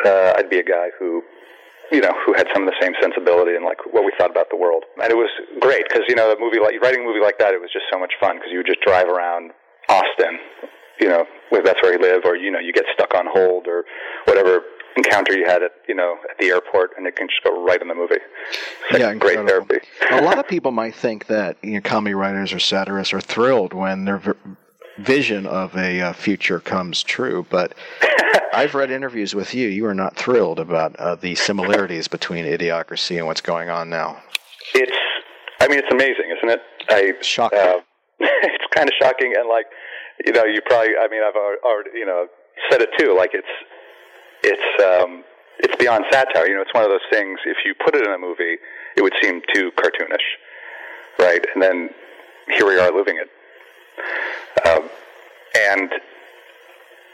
uh, 0.05 0.33
I'd 0.35 0.49
be 0.49 0.59
a 0.59 0.63
guy 0.63 0.89
who 0.99 1.23
you 1.91 2.01
know, 2.01 2.11
who 2.25 2.33
had 2.33 2.47
some 2.53 2.63
of 2.63 2.69
the 2.73 2.77
same 2.81 2.93
sensibility 3.01 3.55
and 3.55 3.65
like 3.65 3.77
what 3.91 4.03
we 4.05 4.11
thought 4.17 4.31
about 4.31 4.49
the 4.49 4.57
world. 4.57 4.83
And 5.01 5.11
it 5.11 5.17
was 5.17 5.29
great 5.59 5.83
because 5.87 6.03
you 6.07 6.15
know, 6.15 6.31
a 6.31 6.39
movie 6.39 6.59
like 6.59 6.79
writing 6.81 7.01
a 7.01 7.05
movie 7.05 7.19
like 7.21 7.37
that, 7.39 7.53
it 7.53 7.61
was 7.61 7.69
just 7.71 7.85
so 7.91 7.99
much 7.99 8.13
fun 8.19 8.37
because 8.37 8.51
you 8.51 8.57
would 8.57 8.67
just 8.67 8.81
drive 8.81 9.07
around 9.07 9.51
Austin, 9.89 10.39
you 10.99 11.09
know, 11.09 11.25
if 11.51 11.63
that's 11.65 11.81
where 11.83 11.93
you 11.93 11.99
live, 11.99 12.21
or 12.25 12.35
you 12.35 12.49
know, 12.51 12.59
you 12.59 12.71
get 12.73 12.85
stuck 12.93 13.13
on 13.13 13.25
hold 13.29 13.67
or 13.67 13.83
whatever 14.25 14.61
encounter 14.95 15.35
you 15.35 15.43
had 15.45 15.63
at 15.63 15.71
you 15.87 15.95
know 15.95 16.17
at 16.29 16.37
the 16.39 16.47
airport, 16.47 16.91
and 16.97 17.05
it 17.07 17.15
can 17.15 17.27
just 17.27 17.43
go 17.43 17.63
right 17.65 17.81
in 17.81 17.87
the 17.87 17.95
movie. 17.95 18.15
It's 18.15 18.91
like 18.91 18.99
Yeah, 19.01 19.13
great 19.15 19.39
incredible. 19.39 19.67
therapy. 19.67 19.87
a 20.11 20.21
lot 20.21 20.37
of 20.39 20.47
people 20.47 20.71
might 20.71 20.95
think 20.95 21.27
that 21.27 21.57
you 21.63 21.73
know, 21.73 21.81
comedy 21.81 22.13
writers 22.13 22.53
or 22.53 22.59
satirists 22.59 23.13
are 23.13 23.21
thrilled 23.21 23.73
when 23.73 24.05
their 24.05 24.17
v- 24.19 24.31
vision 24.97 25.45
of 25.45 25.75
a 25.75 26.01
uh, 26.01 26.13
future 26.13 26.59
comes 26.59 27.03
true, 27.03 27.45
but 27.49 27.73
I've 28.53 28.75
read 28.75 28.91
interviews 28.91 29.33
with 29.33 29.53
you. 29.53 29.67
You 29.67 29.85
are 29.87 29.93
not 29.93 30.15
thrilled 30.15 30.59
about 30.59 30.95
uh, 30.97 31.15
the 31.15 31.35
similarities 31.35 32.07
between 32.07 32.45
Idiocracy 32.45 33.17
and 33.17 33.25
what's 33.25 33.41
going 33.41 33.69
on 33.69 33.89
now. 33.89 34.21
It's, 34.75 34.97
I 35.59 35.67
mean, 35.67 35.79
it's 35.79 35.91
amazing, 35.91 36.35
isn't 36.37 36.49
it? 36.49 36.61
I 36.89 37.13
shocking. 37.21 37.59
Uh, 37.59 37.79
it's 38.19 38.65
kind 38.71 38.87
of 38.87 38.93
shocking, 38.99 39.33
and 39.37 39.49
like, 39.49 39.65
you 40.25 40.31
know, 40.31 40.43
you 40.45 40.61
probably, 40.65 40.93
I 40.99 41.07
mean, 41.09 41.21
I've 41.23 41.35
already, 41.35 41.91
you 41.95 42.05
know, 42.05 42.27
said 42.69 42.81
it 42.81 42.89
too. 42.97 43.15
Like, 43.17 43.31
it's, 43.33 43.47
it's, 44.43 44.83
um, 44.83 45.23
it's 45.59 45.75
beyond 45.77 46.05
satire. 46.11 46.47
You 46.47 46.55
know, 46.55 46.61
it's 46.61 46.73
one 46.73 46.83
of 46.83 46.89
those 46.89 47.05
things. 47.11 47.39
If 47.45 47.57
you 47.65 47.73
put 47.83 47.95
it 47.95 48.05
in 48.05 48.13
a 48.13 48.17
movie, 48.17 48.57
it 48.95 49.01
would 49.01 49.13
seem 49.21 49.41
too 49.53 49.71
cartoonish, 49.71 50.27
right? 51.19 51.43
And 51.53 51.61
then 51.63 51.89
here 52.55 52.67
we 52.67 52.77
are 52.77 52.91
living 52.91 53.17
it, 53.17 53.29
um, 54.65 54.89
and 55.55 55.91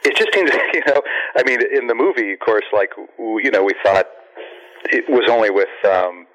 it 0.05 0.15
just 0.15 0.33
seems, 0.33 0.51
you 0.73 0.81
know, 0.87 1.01
I 1.35 1.43
mean, 1.43 1.59
in 1.75 1.87
the 1.87 1.95
movie, 1.95 2.33
of 2.33 2.39
course, 2.39 2.65
like, 2.73 2.91
you 3.17 3.51
know, 3.51 3.63
we 3.63 3.73
thought 3.83 4.05
it 4.85 5.09
was 5.09 5.29
only 5.29 5.49
with, 5.49 5.69
um, 5.85 6.27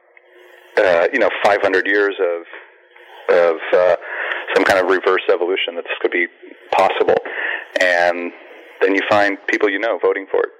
uh, 0.76 1.09
you 1.12 1.18
know, 1.18 1.30
500 1.44 1.87
years 1.87 2.14
of 2.20 2.44
of 3.28 3.57
uh, 3.72 3.96
some 4.54 4.64
kind 4.64 4.78
of 4.78 4.90
reverse 4.90 5.22
evolution 5.33 5.76
that 5.76 5.85
this 5.85 5.96
could 6.00 6.11
be 6.11 6.26
possible, 6.72 7.16
and 7.80 8.33
then 8.80 8.94
you 8.94 9.00
find 9.09 9.38
people 9.48 9.70
you 9.70 9.78
know 9.78 9.98
voting 10.02 10.26
for 10.30 10.42
it. 10.42 10.50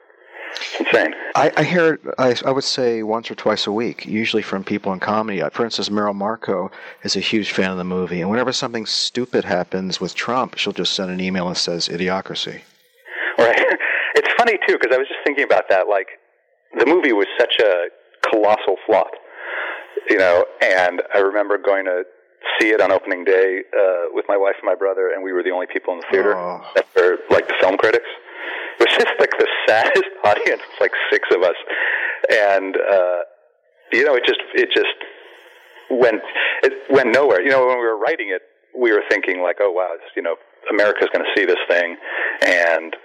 Insane. 0.79 1.15
I, 1.35 1.53
I 1.57 1.63
hear 1.65 1.95
it, 1.95 2.01
I, 2.19 2.35
I 2.47 2.51
would 2.51 2.65
say 2.65 3.03
once 3.03 3.31
or 3.31 3.35
twice 3.35 3.67
a 3.67 3.73
week, 3.73 4.07
usually 4.07 4.43
from 4.43 4.65
people 4.65 4.93
in 4.93 5.01
comedy. 5.01 5.43
Uh, 5.43 5.51
For 5.51 5.65
instance, 5.65 5.91
Merrill 5.91 6.15
Markoe 6.15 6.71
is 7.03 7.17
a 7.17 7.21
huge 7.21 7.53
fan 7.53 7.71
of 7.71 7.77
the 7.77 7.85
movie, 7.85 8.21
and 8.21 8.31
whenever 8.31 8.53
something 8.53 8.87
stupid 8.87 9.45
happens 9.45 10.01
with 10.01 10.15
Trump, 10.15 10.57
she'll 10.57 10.73
just 10.73 10.95
send 10.95 11.11
an 11.11 11.21
email 11.21 11.49
and 11.49 11.57
says 11.57 11.89
"Idiocracy." 11.89 12.63
Right. 13.39 13.61
It's 14.17 14.29
funny 14.39 14.57
too 14.65 14.79
because 14.81 14.95
I 14.95 14.99
was 14.99 15.09
just 15.09 15.19
thinking 15.25 15.43
about 15.43 15.65
that. 15.71 15.89
Like, 15.89 16.07
the 16.79 16.87
movie 16.87 17.13
was 17.13 17.27
such 17.37 17.55
a 17.61 17.89
colossal 18.31 18.77
flop, 18.87 19.11
you 20.09 20.17
know. 20.17 20.45
And 20.63 21.03
I 21.13 21.19
remember 21.19 21.59
going 21.59 21.85
to 21.87 22.05
see 22.61 22.69
it 22.69 22.81
on 22.81 22.93
opening 22.93 23.25
day 23.25 23.63
uh, 23.77 24.05
with 24.13 24.25
my 24.29 24.37
wife 24.37 24.55
and 24.63 24.67
my 24.67 24.77
brother, 24.77 25.11
and 25.13 25.25
we 25.25 25.33
were 25.33 25.43
the 25.43 25.51
only 25.51 25.67
people 25.67 25.95
in 25.95 26.01
the 26.01 26.07
theater 26.13 26.35
that 26.77 26.87
were 26.95 27.19
like 27.29 27.49
the 27.49 27.55
film 27.61 27.77
critics. 27.77 28.07
Was 28.81 28.89
just 28.99 29.15
like 29.19 29.31
the 29.39 29.49
saddest 29.69 30.11
audience, 30.25 30.63
like 30.81 30.93
six 31.11 31.29
of 31.35 31.43
us, 31.43 31.57
and 32.31 32.77
uh, 32.77 33.19
you 33.93 34.05
know, 34.05 34.15
it 34.15 34.25
just 34.27 34.41
it 34.55 34.71
just 34.75 34.97
went 35.91 36.23
it 36.63 36.73
went 36.91 37.13
nowhere. 37.13 37.41
You 37.41 37.51
know, 37.51 37.67
when 37.67 37.79
we 37.79 37.85
were 37.85 37.99
writing 37.99 38.31
it, 38.31 38.43
we 38.77 38.93
were 38.93 39.03
thinking 39.09 39.43
like, 39.43 39.57
oh 39.61 39.71
wow, 39.71 39.91
it's, 39.95 40.05
you 40.17 40.23
know, 40.23 40.37
America's 40.71 41.09
going 41.13 41.25
to 41.25 41.41
see 41.41 41.47
this 41.47 41.61
thing, 41.69 41.97
and 42.43 42.97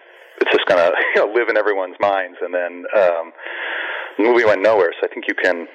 it's 0.41 0.51
just 0.51 0.65
going 0.67 0.79
to 0.91 0.97
you 1.15 1.25
know 1.25 1.31
live 1.31 1.49
in 1.49 1.57
everyone's 1.57 1.97
minds. 1.99 2.37
And 2.41 2.53
then 2.53 2.85
um, 2.97 3.31
the 4.17 4.23
movie 4.23 4.45
went 4.45 4.61
nowhere. 4.61 4.91
So 4.99 5.07
I 5.07 5.13
think 5.13 5.25
you 5.27 5.35
can 5.35 5.67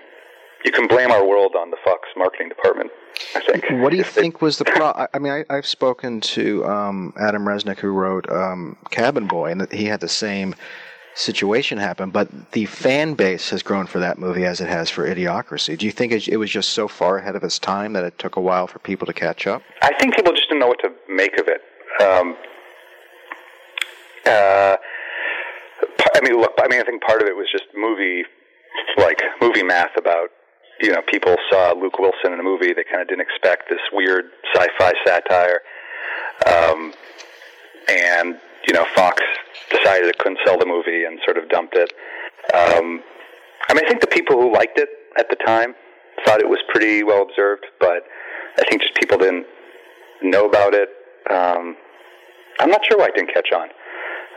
you 0.64 0.72
can 0.72 0.86
blame 0.86 1.10
our 1.10 1.26
world 1.26 1.54
on 1.56 1.70
the 1.70 1.76
Fox 1.84 2.08
marketing 2.16 2.48
department. 2.48 2.90
I 3.34 3.40
think. 3.40 3.64
What 3.82 3.90
do 3.90 3.96
you 3.96 4.04
think 4.04 4.42
was 4.42 4.58
the 4.58 4.64
problem? 4.64 5.06
I- 5.12 5.18
mean, 5.18 5.32
I, 5.32 5.44
I've 5.54 5.66
spoken 5.66 6.20
to 6.20 6.64
um, 6.66 7.12
Adam 7.20 7.44
Resnick, 7.44 7.78
who 7.78 7.88
wrote 7.88 8.28
um, 8.30 8.76
Cabin 8.90 9.26
Boy, 9.26 9.52
and 9.52 9.70
he 9.72 9.84
had 9.84 10.00
the 10.00 10.08
same 10.08 10.54
situation 11.14 11.78
happen. 11.78 12.10
But 12.10 12.52
the 12.52 12.66
fan 12.66 13.14
base 13.14 13.50
has 13.50 13.62
grown 13.62 13.86
for 13.86 14.00
that 14.00 14.18
movie 14.18 14.44
as 14.44 14.60
it 14.60 14.68
has 14.68 14.90
for 14.90 15.06
Idiocracy. 15.06 15.78
Do 15.78 15.86
you 15.86 15.92
think 15.92 16.12
it, 16.12 16.26
it 16.28 16.38
was 16.38 16.50
just 16.50 16.70
so 16.70 16.88
far 16.88 17.18
ahead 17.18 17.36
of 17.36 17.44
its 17.44 17.58
time 17.58 17.92
that 17.92 18.04
it 18.04 18.18
took 18.18 18.36
a 18.36 18.40
while 18.40 18.66
for 18.66 18.80
people 18.80 19.06
to 19.06 19.12
catch 19.12 19.46
up? 19.46 19.62
I 19.82 19.94
think 19.94 20.16
people 20.16 20.32
just 20.32 20.48
didn't 20.48 20.60
know 20.60 20.68
what 20.68 20.80
to 20.80 20.90
make 21.08 21.38
of 21.38 21.46
it. 21.46 21.60
Um, 22.02 22.36
uh, 24.26 24.76
I 26.16 26.20
mean, 26.22 26.40
look, 26.40 26.52
I 26.58 26.66
mean, 26.68 26.80
I 26.80 26.84
think 26.84 27.02
part 27.02 27.22
of 27.22 27.28
it 27.28 27.36
was 27.36 27.46
just 27.50 27.64
movie, 27.76 28.24
like 28.96 29.20
movie 29.40 29.62
math 29.62 29.96
about, 29.96 30.30
you 30.80 30.92
know, 30.92 31.02
people 31.10 31.36
saw 31.50 31.72
Luke 31.72 31.98
Wilson 31.98 32.32
in 32.32 32.40
a 32.40 32.42
movie, 32.42 32.72
they 32.72 32.84
kind 32.84 33.02
of 33.02 33.08
didn't 33.08 33.22
expect 33.22 33.68
this 33.68 33.80
weird 33.92 34.26
sci-fi 34.54 34.92
satire, 35.04 35.60
um, 36.46 36.92
and 37.88 38.36
you 38.66 38.74
know, 38.74 38.84
Fox 38.94 39.22
decided 39.70 40.08
it 40.08 40.18
couldn't 40.18 40.38
sell 40.44 40.58
the 40.58 40.66
movie 40.66 41.04
and 41.04 41.18
sort 41.24 41.36
of 41.36 41.48
dumped 41.48 41.76
it. 41.76 41.92
Um, 42.54 43.02
I 43.68 43.74
mean, 43.74 43.84
I 43.84 43.88
think 43.88 44.00
the 44.00 44.06
people 44.06 44.40
who 44.40 44.52
liked 44.52 44.78
it 44.78 44.88
at 45.18 45.28
the 45.28 45.36
time 45.36 45.74
thought 46.24 46.40
it 46.40 46.48
was 46.48 46.58
pretty 46.68 47.02
well 47.02 47.22
observed, 47.22 47.66
but 47.80 48.04
I 48.58 48.64
think 48.68 48.82
just 48.82 48.94
people 48.94 49.18
didn't 49.18 49.46
know 50.22 50.46
about 50.46 50.74
it. 50.74 50.88
Um, 51.30 51.76
I'm 52.60 52.70
not 52.70 52.82
sure 52.88 52.98
why 52.98 53.06
it 53.06 53.14
didn't 53.14 53.34
catch 53.34 53.48
on. 53.52 53.68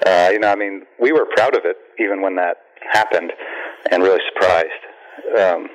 Uh, 0.05 0.29
you 0.31 0.39
know, 0.39 0.51
I 0.51 0.55
mean, 0.55 0.83
we 0.99 1.11
were 1.11 1.25
proud 1.35 1.55
of 1.55 1.65
it 1.65 1.77
even 1.99 2.21
when 2.21 2.35
that 2.35 2.57
happened, 2.91 3.31
and 3.91 4.03
really 4.03 4.21
surprised. 4.33 4.69
Um, 5.37 5.67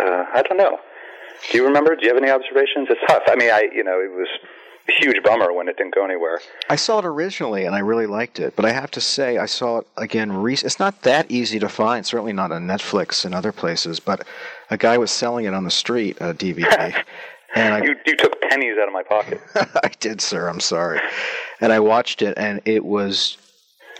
uh, 0.00 0.24
I 0.34 0.42
don't 0.42 0.58
know. 0.58 0.78
Do 1.50 1.58
you 1.58 1.64
remember? 1.64 1.94
Do 1.94 2.02
you 2.06 2.14
have 2.14 2.22
any 2.22 2.30
observations? 2.30 2.88
It's 2.90 3.00
tough. 3.06 3.22
I 3.26 3.36
mean, 3.36 3.50
I 3.50 3.68
you 3.72 3.84
know, 3.84 4.00
it 4.00 4.10
was 4.10 4.28
a 4.88 4.92
huge 4.92 5.22
bummer 5.22 5.52
when 5.52 5.68
it 5.68 5.76
didn't 5.76 5.94
go 5.94 6.04
anywhere. 6.04 6.40
I 6.68 6.76
saw 6.76 6.98
it 6.98 7.04
originally 7.04 7.64
and 7.64 7.74
I 7.74 7.78
really 7.78 8.06
liked 8.06 8.38
it, 8.38 8.54
but 8.56 8.64
I 8.64 8.72
have 8.72 8.90
to 8.92 9.00
say 9.00 9.38
I 9.38 9.46
saw 9.46 9.78
it 9.78 9.86
again. 9.96 10.32
Rec- 10.32 10.62
it's 10.64 10.78
not 10.78 11.02
that 11.02 11.30
easy 11.30 11.58
to 11.58 11.68
find, 11.68 12.04
certainly 12.04 12.32
not 12.32 12.52
on 12.52 12.66
Netflix 12.66 13.24
and 13.24 13.34
other 13.34 13.52
places. 13.52 13.98
But 14.00 14.26
a 14.70 14.76
guy 14.76 14.98
was 14.98 15.10
selling 15.10 15.46
it 15.46 15.54
on 15.54 15.64
the 15.64 15.70
street, 15.70 16.18
a 16.20 16.34
DVD, 16.34 16.94
and 17.54 17.74
I 17.74 17.82
You 17.82 17.96
you 18.06 18.16
took 18.16 18.40
pennies 18.42 18.76
out 18.80 18.88
of 18.88 18.92
my 18.94 19.02
pocket. 19.02 19.40
I 19.54 19.90
did, 20.00 20.20
sir. 20.20 20.48
I'm 20.48 20.60
sorry. 20.60 21.00
And 21.60 21.72
I 21.72 21.80
watched 21.80 22.22
it, 22.22 22.34
and 22.36 22.60
it 22.64 22.84
was. 22.84 23.38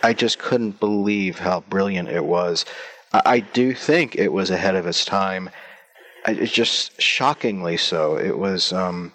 I 0.03 0.13
just 0.13 0.39
couldn't 0.39 0.81
believe 0.81 1.39
how 1.39 1.61
brilliant 1.61 2.11
it 2.11 2.25
was. 2.25 2.67
I, 3.15 3.23
I 3.25 3.41
do 3.41 3.75
think 3.75 4.17
it 4.17 4.33
was 4.33 4.51
ahead 4.51 4.75
of 4.75 4.87
its 4.87 5.05
time. 5.05 5.49
It's 6.27 6.53
just 6.53 7.01
shockingly 7.01 7.77
so. 7.77 8.17
It 8.17 8.39
was, 8.39 8.73
um, 8.73 9.13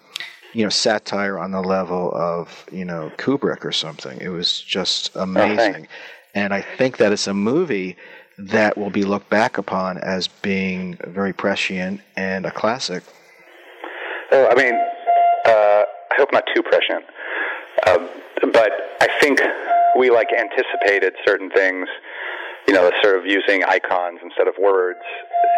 you 0.52 0.64
know, 0.64 0.70
satire 0.70 1.38
on 1.38 1.50
the 1.50 1.60
level 1.60 2.12
of 2.14 2.66
you 2.70 2.84
know 2.84 3.10
Kubrick 3.16 3.64
or 3.64 3.72
something. 3.72 4.20
It 4.20 4.28
was 4.28 4.60
just 4.60 5.14
amazing, 5.16 5.88
and 6.34 6.54
I 6.54 6.62
think 6.62 6.98
that 6.98 7.12
it's 7.12 7.26
a 7.26 7.34
movie 7.34 7.96
that 8.38 8.78
will 8.78 8.90
be 8.90 9.04
looked 9.04 9.28
back 9.28 9.58
upon 9.58 9.98
as 9.98 10.28
being 10.28 10.96
very 11.06 11.32
prescient 11.32 12.00
and 12.16 12.46
a 12.46 12.50
classic. 12.50 13.02
Oh, 14.32 14.48
I 14.48 14.54
mean, 14.54 14.74
uh, 15.44 15.82
I 16.10 16.14
hope 16.16 16.32
not 16.32 16.44
too 16.54 16.62
prescient. 16.62 17.04
Um, 17.86 18.08
but 18.52 18.72
I 19.00 19.08
think 19.20 19.40
we 19.98 20.10
like 20.10 20.28
anticipated 20.32 21.14
certain 21.26 21.50
things, 21.50 21.88
you 22.66 22.74
know, 22.74 22.90
sort 23.02 23.16
of 23.16 23.26
using 23.26 23.64
icons 23.64 24.20
instead 24.22 24.48
of 24.48 24.54
words, 24.58 25.00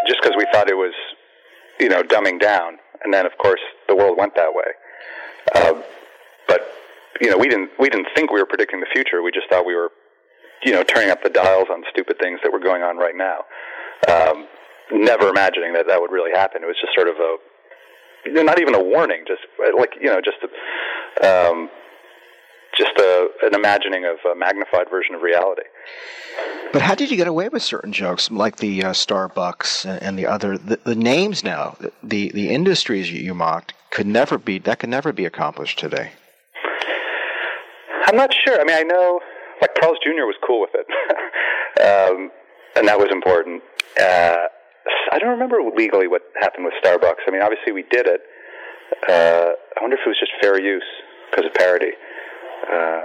just 0.06 0.20
because 0.22 0.36
we 0.36 0.46
thought 0.52 0.68
it 0.68 0.76
was, 0.76 0.94
you 1.80 1.88
know, 1.88 2.02
dumbing 2.02 2.40
down. 2.40 2.78
And 3.04 3.12
then, 3.12 3.26
of 3.26 3.32
course, 3.38 3.60
the 3.88 3.96
world 3.96 4.16
went 4.16 4.34
that 4.36 4.54
way. 4.54 5.60
Um, 5.60 5.82
but 6.46 6.72
you 7.20 7.30
know, 7.30 7.36
we 7.36 7.48
didn't 7.48 7.70
we 7.78 7.88
didn't 7.88 8.08
think 8.14 8.30
we 8.30 8.40
were 8.40 8.46
predicting 8.46 8.80
the 8.80 8.86
future. 8.92 9.22
We 9.22 9.32
just 9.32 9.48
thought 9.48 9.66
we 9.66 9.74
were, 9.74 9.90
you 10.62 10.72
know, 10.72 10.82
turning 10.82 11.10
up 11.10 11.22
the 11.22 11.30
dials 11.30 11.68
on 11.70 11.82
stupid 11.90 12.18
things 12.18 12.40
that 12.42 12.52
were 12.52 12.60
going 12.60 12.82
on 12.82 12.96
right 12.96 13.16
now. 13.16 13.44
Um, 14.08 14.46
never 14.92 15.28
imagining 15.28 15.72
that 15.74 15.86
that 15.88 16.00
would 16.00 16.10
really 16.10 16.32
happen. 16.32 16.62
It 16.62 16.66
was 16.66 16.76
just 16.80 16.94
sort 16.94 17.08
of 17.08 17.16
a, 17.16 18.42
not 18.42 18.60
even 18.60 18.74
a 18.74 18.82
warning, 18.82 19.24
just 19.26 19.42
uh, 19.64 19.76
like 19.78 19.94
you 20.00 20.06
know, 20.08 20.20
just 20.20 20.38
a, 20.42 21.50
um, 21.50 21.70
just 22.76 22.96
a, 22.98 23.28
an 23.42 23.54
imagining 23.54 24.04
of 24.04 24.16
a 24.30 24.34
magnified 24.34 24.88
version 24.90 25.14
of 25.14 25.22
reality. 25.22 25.62
But 26.72 26.82
how 26.82 26.94
did 26.94 27.10
you 27.10 27.16
get 27.16 27.26
away 27.26 27.48
with 27.48 27.62
certain 27.62 27.92
jokes 27.92 28.30
like 28.30 28.56
the 28.56 28.84
uh, 28.84 28.92
Starbucks 28.92 29.84
and, 29.84 30.02
and 30.02 30.18
the 30.18 30.26
other 30.26 30.56
the, 30.56 30.78
the 30.84 30.94
names 30.94 31.44
now 31.44 31.76
the 32.02 32.30
the 32.32 32.48
industries 32.48 33.12
you, 33.12 33.34
mocked 33.34 33.74
could 33.90 34.06
never 34.06 34.38
be 34.38 34.58
that 34.60 34.78
could 34.78 34.88
never 34.88 35.12
be 35.12 35.26
accomplished 35.26 35.78
today. 35.78 36.12
I'm 38.06 38.16
not 38.16 38.34
sure. 38.44 38.60
I 38.60 38.64
mean, 38.64 38.76
I 38.76 38.82
know 38.82 39.20
like 39.60 39.74
Carl's 39.78 39.98
Jr. 40.02 40.24
was 40.24 40.36
cool 40.46 40.60
with 40.60 40.70
it, 40.74 40.86
um, 42.10 42.30
and 42.74 42.88
that 42.88 42.98
was 42.98 43.08
important. 43.12 43.62
Uh, 44.00 44.48
I 45.12 45.18
don't 45.18 45.30
remember 45.30 45.58
legally 45.76 46.08
what 46.08 46.22
happened 46.40 46.64
with 46.64 46.74
Starbucks. 46.82 47.22
I 47.26 47.30
mean, 47.30 47.42
obviously 47.42 47.72
we 47.72 47.82
did 47.90 48.06
it. 48.06 48.22
Uh, 49.08 49.52
I 49.76 49.80
wonder 49.80 49.96
if 49.96 50.02
it 50.04 50.08
was 50.08 50.18
just 50.18 50.32
fair 50.40 50.60
use 50.60 50.84
because 51.30 51.46
of 51.46 51.54
parody. 51.54 51.92
Uh, 52.70 53.02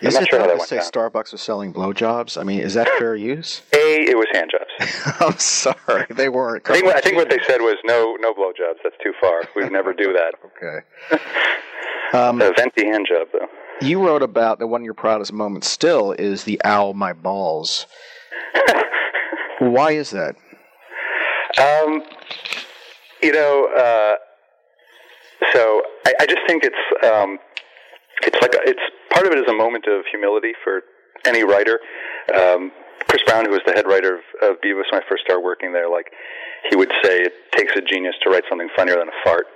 Is 0.00 0.14
I'm 0.16 0.20
not 0.20 0.22
it 0.22 0.28
sure 0.30 0.38
how 0.40 0.46
though 0.46 0.52
that 0.54 0.60
to 0.60 0.66
say 0.66 0.76
down. 0.76 0.84
Starbucks 0.90 1.32
was 1.32 1.40
selling 1.40 1.72
blowjobs? 1.72 2.40
I 2.40 2.44
mean, 2.44 2.60
is 2.60 2.74
that 2.74 2.88
fair 2.98 3.14
use? 3.16 3.62
A, 3.74 4.08
it 4.08 4.16
was 4.16 4.26
hand 4.32 4.50
jobs. 4.52 5.16
I'm 5.20 5.38
sorry, 5.38 6.06
they 6.10 6.28
weren't. 6.28 6.68
I 6.68 6.74
think, 6.74 6.86
what- 6.86 6.96
I 6.96 7.00
think 7.00 7.16
what 7.16 7.28
they 7.30 7.40
said 7.46 7.60
was 7.60 7.76
no, 7.84 8.16
no 8.20 8.32
blowjobs. 8.34 8.78
That's 8.82 8.96
too 9.02 9.12
far. 9.20 9.42
We 9.56 9.62
would 9.64 9.72
never 9.72 9.92
do 9.92 10.12
that. 10.12 10.34
okay. 10.46 11.18
Um, 12.12 12.40
hand 12.40 13.06
job, 13.08 13.28
though. 13.32 13.46
You 13.86 14.04
wrote 14.04 14.22
about 14.22 14.58
the 14.58 14.66
one 14.66 14.80
of 14.82 14.84
your 14.84 14.94
proudest 14.94 15.32
moments 15.32 15.68
still 15.68 16.12
is 16.12 16.44
the 16.44 16.60
Ow 16.64 16.92
My 16.92 17.12
Balls. 17.12 17.86
Why 19.60 19.92
is 19.92 20.10
that? 20.10 20.34
Um, 21.58 22.02
you 23.22 23.32
know, 23.32 23.68
uh, 23.76 24.14
so 25.52 25.82
I, 26.06 26.14
I 26.20 26.26
just 26.26 26.40
think 26.46 26.64
it's 26.64 27.04
um, 27.04 27.38
it's 28.22 28.40
like 28.40 28.54
a, 28.54 28.68
it's 28.68 28.82
part 29.10 29.26
of 29.26 29.32
it 29.32 29.38
is 29.38 29.48
a 29.48 29.54
moment 29.54 29.86
of 29.86 30.04
humility 30.10 30.52
for 30.64 30.82
any 31.26 31.44
writer. 31.44 31.80
Um, 32.34 32.72
Chris 33.08 33.22
Brown, 33.26 33.44
who 33.44 33.50
was 33.50 33.60
the 33.66 33.72
head 33.72 33.86
writer 33.86 34.16
of, 34.16 34.22
of 34.42 34.60
Beavis 34.60 34.86
when 34.92 35.02
I 35.02 35.08
first 35.08 35.24
started 35.24 35.42
working 35.42 35.72
there, 35.72 35.90
like 35.90 36.12
he 36.68 36.76
would 36.76 36.92
say, 37.02 37.22
it 37.22 37.34
takes 37.56 37.72
a 37.74 37.80
genius 37.80 38.14
to 38.22 38.30
write 38.30 38.44
something 38.48 38.68
funnier 38.76 38.96
than 38.96 39.08
a 39.08 39.18
fart. 39.24 39.46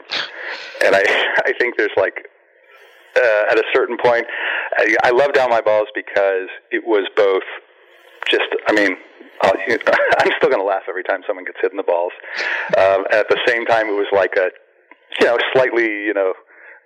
And 0.84 0.94
I 0.94 1.02
I 1.46 1.52
think 1.58 1.76
there's 1.76 1.94
like 1.96 2.28
uh, 3.16 3.42
at 3.50 3.58
a 3.58 3.64
certain 3.72 3.96
point, 3.96 4.26
I, 4.78 4.96
I 5.04 5.10
love 5.10 5.32
Down 5.32 5.50
My 5.50 5.60
Balls 5.60 5.88
because 5.94 6.48
it 6.70 6.82
was 6.84 7.08
both 7.16 7.44
just, 8.28 8.48
I 8.66 8.72
mean, 8.72 8.96
I'll, 9.42 9.52
I'm 10.18 10.32
still 10.36 10.50
going 10.50 10.60
to 10.60 10.66
laugh 10.66 10.82
every 10.88 11.04
time 11.04 11.22
someone 11.26 11.44
gets 11.44 11.58
hit 11.60 11.70
in 11.70 11.76
the 11.76 11.84
balls. 11.84 12.12
Um, 12.76 13.06
at 13.12 13.28
the 13.28 13.38
same 13.46 13.66
time, 13.66 13.88
it 13.88 13.92
was 13.92 14.08
like 14.12 14.34
a, 14.36 14.50
you 15.20 15.26
know, 15.26 15.38
slightly, 15.52 15.86
you 15.86 16.14
know, 16.14 16.34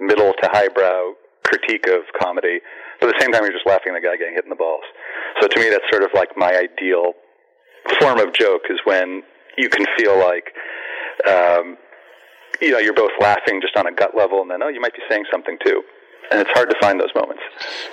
middle 0.01 0.33
to 0.43 0.49
highbrow 0.53 1.15
critique 1.45 1.87
of 1.89 2.03
comedy. 2.21 2.61
But 3.01 3.09
at 3.11 3.15
the 3.17 3.21
same 3.21 3.33
time, 3.33 3.43
you're 3.45 3.53
just 3.53 3.67
laughing 3.67 3.95
at 3.95 4.01
the 4.03 4.07
guy 4.07 4.17
getting 4.17 4.35
hit 4.35 4.45
in 4.45 4.51
the 4.51 4.57
balls. 4.57 4.85
So 5.41 5.47
to 5.49 5.61
me, 5.61 5.71
that's 5.71 5.85
sort 5.91 6.03
of 6.03 6.11
like 6.15 6.37
my 6.37 6.53
ideal 6.57 7.13
form 8.01 8.19
of 8.21 8.33
joke 8.35 8.63
is 8.71 8.79
when 8.85 9.23
you 9.57 9.69
can 9.69 9.87
feel 9.97 10.19
like, 10.19 10.53
um, 11.29 11.77
you 12.61 12.71
know, 12.71 12.79
you're 12.79 12.95
both 12.95 13.13
laughing 13.21 13.61
just 13.61 13.77
on 13.77 13.87
a 13.87 13.93
gut 13.93 14.17
level, 14.17 14.43
and 14.43 14.51
then 14.51 14.63
oh, 14.63 14.69
you 14.69 14.81
might 14.81 14.95
be 14.95 15.03
saying 15.09 15.25
something 15.31 15.57
too. 15.65 15.83
And 16.31 16.41
it's 16.41 16.51
hard 16.51 16.69
to 16.69 16.77
find 16.81 17.01
those 17.01 17.15
moments. 17.15 17.43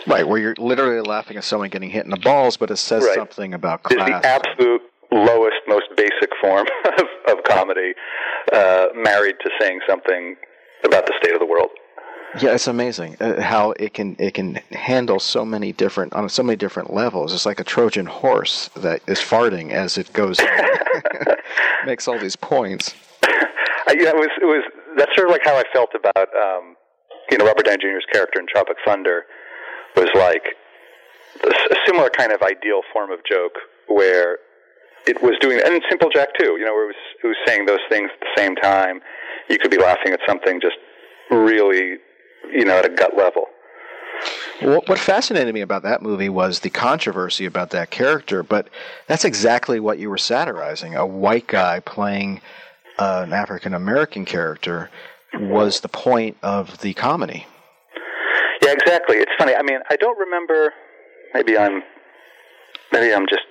Right, 0.06 0.28
where 0.28 0.38
you're 0.40 0.56
literally 0.58 1.00
laughing 1.02 1.38
at 1.38 1.46
someone 1.46 1.70
getting 1.70 1.90
hit 1.90 2.04
in 2.04 2.12
the 2.12 2.18
balls, 2.18 2.58
but 2.58 2.70
it 2.70 2.76
says 2.78 3.06
Right. 3.06 3.16
something 3.16 3.54
about 3.54 3.82
It's 3.90 3.96
class. 3.96 4.22
the 4.22 4.28
absolute 4.28 4.82
lowest, 5.12 5.56
most 5.70 5.86
basic 5.96 6.32
form 6.42 6.68
of, 6.86 7.38
of 7.38 7.44
comedy, 7.46 7.94
uh, 8.52 8.88
married 8.94 9.36
to 9.42 9.50
saying 9.62 9.80
something 9.88 10.36
about 10.84 11.06
the 11.06 11.14
state 11.22 11.34
of 11.34 11.40
the 11.40 11.46
world. 11.46 11.70
Yeah, 12.42 12.54
it's 12.54 12.68
amazing 12.68 13.16
uh, 13.22 13.42
how 13.42 13.72
it 13.72 13.94
can 13.94 14.18
it 14.20 14.34
can 14.34 14.56
handle 14.72 15.20
so 15.20 15.46
many 15.46 15.72
different 15.72 16.14
on 16.14 16.28
so 16.30 16.44
many 16.44 16.58
different 16.58 16.94
levels. 16.94 17.34
It's 17.34 17.46
like 17.46 17.60
a 17.60 17.64
Trojan 17.64 18.06
horse 18.06 18.70
that 18.76 19.02
is 19.08 19.20
farting 19.20 19.72
as 19.72 19.98
it 19.98 20.12
goes. 20.12 20.40
Makes 21.86 22.08
all 22.08 22.20
these 22.20 22.36
points. 22.36 22.94
I, 23.24 23.96
yeah, 23.98 24.10
it 24.10 24.16
was 24.16 24.30
it 24.42 24.46
was 24.46 24.64
that's 24.98 25.16
sort 25.16 25.28
of 25.28 25.32
like 25.32 25.44
how 25.44 25.56
I 25.56 25.64
felt 25.74 25.92
about 25.96 26.28
um, 26.36 26.76
you 27.30 27.38
know 27.38 27.46
Robert 27.46 27.66
Downey 27.66 27.78
Jr.'s 27.78 28.06
character 28.12 28.40
in 28.40 28.48
Tropic 28.48 28.78
Thunder 28.86 29.24
was 29.96 30.10
like 30.16 30.56
a 31.44 31.76
similar 31.86 32.10
kind 32.10 32.32
of 32.32 32.42
ideal 32.42 32.82
form 32.92 33.12
of 33.12 33.20
joke 33.30 33.56
where 33.88 34.40
it 35.08 35.22
was 35.22 35.36
doing 35.40 35.62
and 35.64 35.82
Simple 35.90 36.10
Jack 36.10 36.30
too. 36.40 36.58
You 36.58 36.66
know, 36.66 36.74
where 36.74 36.90
it 36.90 36.96
was 36.96 37.04
it 37.24 37.28
was 37.28 37.38
saying 37.46 37.66
those 37.66 37.84
things 37.90 38.10
at 38.14 38.20
the 38.20 38.42
same 38.42 38.56
time. 38.56 39.02
You 39.50 39.60
could 39.60 39.72
be 39.72 39.78
laughing 39.78 40.12
at 40.12 40.20
something 40.28 40.60
just 40.60 40.78
really 41.30 41.98
you 42.52 42.66
know 42.66 42.78
at 42.78 42.86
a 42.86 42.90
gut 42.90 43.16
level. 43.16 43.46
What, 44.62 44.88
what 44.88 45.00
fascinated 45.00 45.54
me 45.54 45.62
about 45.62 45.84
that 45.84 46.02
movie 46.02 46.30
was 46.30 46.60
the 46.60 46.70
controversy 46.70 47.46
about 47.46 47.72
that 47.72 47.92
character, 47.92 48.42
but 48.42 48.70
that's 49.08 49.26
exactly 49.26 49.80
what 49.80 50.00
you 50.00 50.10
were 50.10 50.18
satirizing. 50.18 50.96
A 50.96 51.06
white 51.06 51.48
guy 51.48 51.82
playing 51.82 52.42
uh, 52.98 53.24
an 53.26 53.34
African 53.34 53.74
American 53.74 54.24
character 54.26 54.90
was 55.34 55.82
the 55.82 55.90
point 55.90 56.38
of 56.42 56.80
the 56.80 56.94
comedy. 56.94 57.46
Yeah, 58.62 58.72
exactly. 58.72 59.18
It's 59.18 59.32
funny. 59.38 59.54
I 59.54 59.62
mean, 59.62 59.80
I 59.90 59.98
don't 59.98 60.18
remember. 60.18 60.74
Maybe 61.34 61.58
I'm. 61.58 61.84
Maybe 62.94 63.14
I'm 63.14 63.26
just 63.28 63.44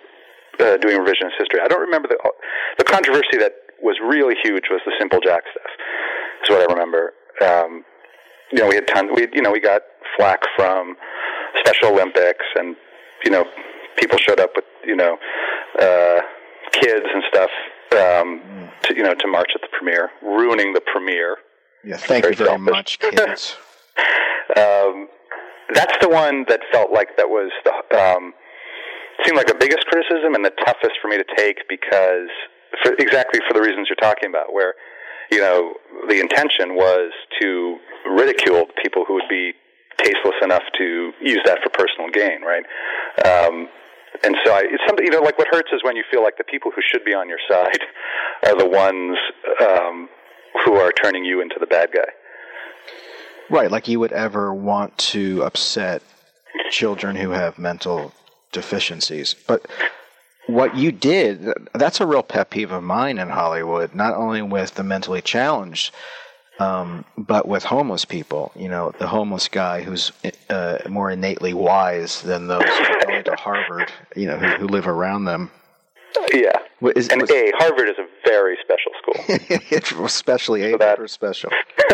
uh, 0.60 0.78
doing 0.78 0.98
revisionist 0.98 1.36
history. 1.38 1.60
I 1.62 1.68
don't 1.68 1.82
remember 1.82 2.08
the 2.08 2.16
the 2.78 2.84
controversy 2.84 3.36
that 3.38 3.52
was 3.82 3.96
really 4.02 4.34
huge 4.42 4.64
was 4.70 4.80
the 4.86 4.92
Simple 4.98 5.20
Jack 5.20 5.42
stuff. 5.50 5.70
Is 6.42 6.50
what 6.50 6.68
I 6.68 6.72
remember. 6.72 7.12
Um, 7.42 7.84
you 8.54 8.60
know, 8.60 8.68
we 8.68 8.76
had 8.76 8.86
tons. 8.86 9.10
We 9.14 9.26
you 9.32 9.42
know 9.42 9.50
we 9.50 9.60
got 9.60 9.82
flack 10.16 10.40
from 10.56 10.96
Special 11.58 11.88
Olympics, 11.88 12.46
and 12.54 12.76
you 13.24 13.32
know, 13.32 13.44
people 13.98 14.16
showed 14.18 14.38
up 14.38 14.50
with 14.54 14.64
you 14.86 14.94
know 14.94 15.18
uh, 15.80 16.20
kids 16.70 17.06
and 17.12 17.24
stuff. 17.28 17.50
Um, 17.92 18.70
to, 18.82 18.96
you 18.96 19.02
know, 19.02 19.14
to 19.14 19.28
march 19.28 19.50
at 19.54 19.60
the 19.60 19.68
premiere, 19.70 20.10
ruining 20.20 20.72
the 20.72 20.80
premiere. 20.80 21.36
Yeah, 21.84 21.96
thank 21.96 22.24
you 22.24 22.34
very 22.34 22.58
much, 22.58 22.98
kids. 22.98 23.56
um, 24.56 25.08
that's 25.72 25.96
the 26.00 26.08
one 26.08 26.44
that 26.48 26.60
felt 26.72 26.92
like 26.92 27.16
that 27.16 27.28
was 27.28 27.52
the 27.64 27.72
um, 27.96 28.34
seemed 29.24 29.36
like 29.36 29.46
the 29.46 29.54
biggest 29.54 29.86
criticism 29.86 30.34
and 30.34 30.44
the 30.44 30.52
toughest 30.64 30.94
for 31.00 31.08
me 31.08 31.16
to 31.16 31.24
take 31.36 31.68
because 31.68 32.30
for 32.82 32.94
exactly 32.98 33.40
for 33.48 33.54
the 33.54 33.60
reasons 33.60 33.88
you're 33.88 33.96
talking 33.96 34.28
about, 34.28 34.52
where 34.52 34.74
you 35.30 35.38
know 35.38 35.74
the 36.08 36.20
intention 36.20 36.74
was 36.74 37.12
to 37.40 37.78
ridicule 38.06 38.66
people 38.82 39.04
who 39.06 39.14
would 39.14 39.28
be 39.28 39.52
tasteless 39.98 40.34
enough 40.42 40.62
to 40.78 41.12
use 41.20 41.40
that 41.44 41.58
for 41.62 41.70
personal 41.70 42.10
gain, 42.10 42.42
right? 42.42 42.64
Um, 43.24 43.68
and 44.22 44.36
so 44.44 44.52
I, 44.52 44.62
it's 44.64 44.82
something 44.86 45.04
you 45.04 45.10
know, 45.10 45.20
like 45.20 45.38
what 45.38 45.48
hurts 45.50 45.70
is 45.72 45.82
when 45.82 45.96
you 45.96 46.04
feel 46.10 46.22
like 46.22 46.36
the 46.36 46.44
people 46.44 46.70
who 46.74 46.82
should 46.82 47.04
be 47.04 47.14
on 47.14 47.28
your 47.28 47.38
side 47.48 47.80
are 48.46 48.56
the 48.56 48.68
ones 48.68 49.16
um, 49.60 50.08
who 50.64 50.74
are 50.74 50.92
turning 50.92 51.24
you 51.24 51.40
into 51.40 51.56
the 51.58 51.66
bad 51.66 51.90
guy. 51.92 52.08
Right, 53.50 53.70
like 53.70 53.88
you 53.88 54.00
would 54.00 54.12
ever 54.12 54.54
want 54.54 54.96
to 54.98 55.42
upset 55.42 56.02
children 56.70 57.16
who 57.16 57.30
have 57.30 57.58
mental 57.58 58.12
deficiencies. 58.52 59.34
But 59.46 59.66
what 60.46 60.76
you 60.76 60.92
did, 60.92 61.52
that's 61.74 62.00
a 62.00 62.06
real 62.06 62.22
pet 62.22 62.50
peeve 62.50 62.70
of 62.72 62.82
mine 62.82 63.18
in 63.18 63.28
Hollywood, 63.28 63.94
not 63.94 64.14
only 64.14 64.42
with 64.42 64.74
the 64.74 64.82
mentally 64.82 65.22
challenged, 65.22 65.94
um, 66.58 67.04
but 67.16 67.48
with 67.48 67.64
homeless 67.64 68.04
people. 68.04 68.52
You 68.54 68.68
know, 68.68 68.92
the 68.98 69.06
homeless 69.06 69.48
guy 69.48 69.82
who's 69.82 70.12
uh, 70.50 70.78
more 70.88 71.10
innately 71.10 71.54
wise 71.54 72.22
than 72.22 72.46
those 72.46 72.62
who 72.64 73.00
going 73.06 73.24
to 73.24 73.36
Harvard, 73.36 73.90
you 74.16 74.26
know, 74.26 74.36
who, 74.36 74.46
who 74.58 74.66
live 74.68 74.86
around 74.86 75.24
them. 75.24 75.50
Yeah. 76.32 76.52
Is- 76.94 77.08
and 77.08 77.22
was- 77.22 77.30
A, 77.30 77.50
Harvard 77.56 77.88
is 77.88 77.96
a 77.98 78.06
very 78.28 78.56
special 78.62 78.92
school. 79.00 80.04
Especially 80.06 80.62
able 80.62 80.94
for 80.96 81.08
special. 81.08 81.50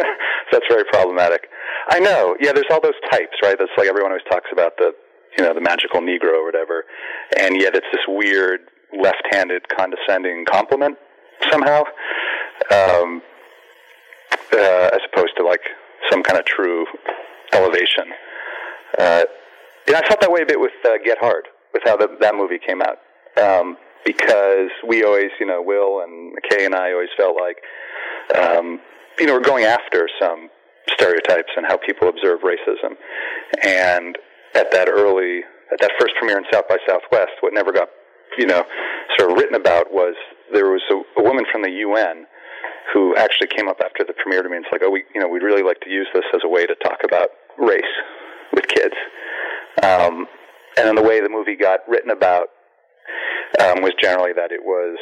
That's 0.53 0.67
very 0.69 0.85
problematic. 0.85 1.49
I 1.89 2.01
know. 2.01 2.37
Yeah, 2.41 2.53
there's 2.53 2.67
all 2.71 2.81
those 2.83 2.99
types, 3.11 3.37
right? 3.43 3.57
That's 3.59 3.71
like 3.79 3.89
everyone 3.89 4.11
always 4.11 4.25
talks 4.31 4.51
about 4.53 4.77
the, 4.77 4.93
you 5.37 5.45
know, 5.45 5.55
the 5.55 5.61
magical 5.61 6.01
Negro 6.01 6.35
or 6.35 6.45
whatever, 6.45 6.85
and 7.37 7.61
yet 7.61 7.75
it's 7.75 7.87
this 7.93 8.03
weird 8.09 8.61
left-handed 8.93 9.69
condescending 9.69 10.45
compliment 10.45 10.99
somehow, 11.51 11.83
um, 12.73 13.23
uh, 14.53 14.91
as 14.93 15.01
opposed 15.13 15.33
to 15.37 15.45
like 15.45 15.63
some 16.11 16.23
kind 16.23 16.39
of 16.39 16.45
true 16.45 16.87
elevation. 17.53 18.13
Uh, 18.99 19.25
and 19.87 19.97
I 19.97 20.07
felt 20.07 20.21
that 20.21 20.31
way 20.31 20.43
a 20.43 20.47
bit 20.47 20.61
with 20.61 20.73
uh, 20.85 20.99
Get 21.05 21.19
Hard, 21.19 21.47
with 21.73 21.83
how 21.85 21.97
the, 21.97 22.17
that 22.21 22.35
movie 22.35 22.59
came 22.59 22.83
out, 22.83 22.99
um, 23.41 23.77
because 24.05 24.71
we 24.87 25.05
always, 25.05 25.31
you 25.39 25.47
know, 25.47 25.63
Will 25.63 26.01
and 26.01 26.35
McKay 26.37 26.67
and 26.67 26.75
I 26.75 26.93
always 26.93 27.11
felt 27.17 27.37
like, 27.41 27.59
um, 28.37 28.81
you 29.19 29.27
know, 29.27 29.35
we're 29.35 29.41
going 29.41 29.65
after 29.65 30.09
some 30.21 30.49
stereotypes 30.89 31.51
and 31.57 31.67
how 31.67 31.77
people 31.77 32.09
observe 32.09 32.41
racism. 32.41 32.97
And 33.63 34.17
at 34.55 34.71
that 34.73 34.89
early, 34.89 35.43
at 35.73 35.81
that 35.81 35.93
first 35.99 36.15
premiere 36.19 36.39
in 36.39 36.45
South 36.53 36.69
by 36.69 36.77
Southwest, 36.87 37.33
what 37.41 37.55
never 37.55 37.73
got, 37.73 37.89
you 38.39 38.47
know, 38.47 38.65
sort 39.19 39.31
of 39.31 39.37
written 39.37 39.55
about 39.55 39.93
was 39.93 40.15
there 40.53 40.71
was 40.71 40.83
a, 40.91 41.21
a 41.21 41.23
woman 41.23 41.45
from 41.51 41.63
the 41.63 41.71
UN 41.71 42.27
who 42.93 43.15
actually 43.17 43.49
came 43.57 43.69
up 43.69 43.81
after 43.85 44.05
the 44.05 44.15
premiere 44.15 44.43
to 44.43 44.49
me 44.49 44.57
and 44.57 44.65
it's 44.65 44.73
like, 44.73 44.83
oh, 44.85 44.91
we, 44.91 45.05
you 45.15 45.21
know, 45.21 45.29
we'd 45.29 45.43
really 45.43 45.63
like 45.63 45.81
to 45.81 45.91
use 45.91 46.09
this 46.15 46.25
as 46.35 46.41
a 46.45 46.49
way 46.49 46.67
to 46.67 46.75
talk 46.83 46.99
about 47.05 47.29
race 47.59 47.83
with 48.53 48.67
kids. 48.67 48.95
Um, 49.83 50.27
and 50.77 50.87
then 50.87 50.95
the 50.95 51.03
way 51.03 51.21
the 51.21 51.29
movie 51.29 51.57
got 51.57 51.81
written 51.89 52.11
about 52.11 52.49
um, 53.61 53.83
was 53.83 53.93
generally 54.01 54.33
that 54.33 54.51
it 54.53 54.63
was 54.63 54.99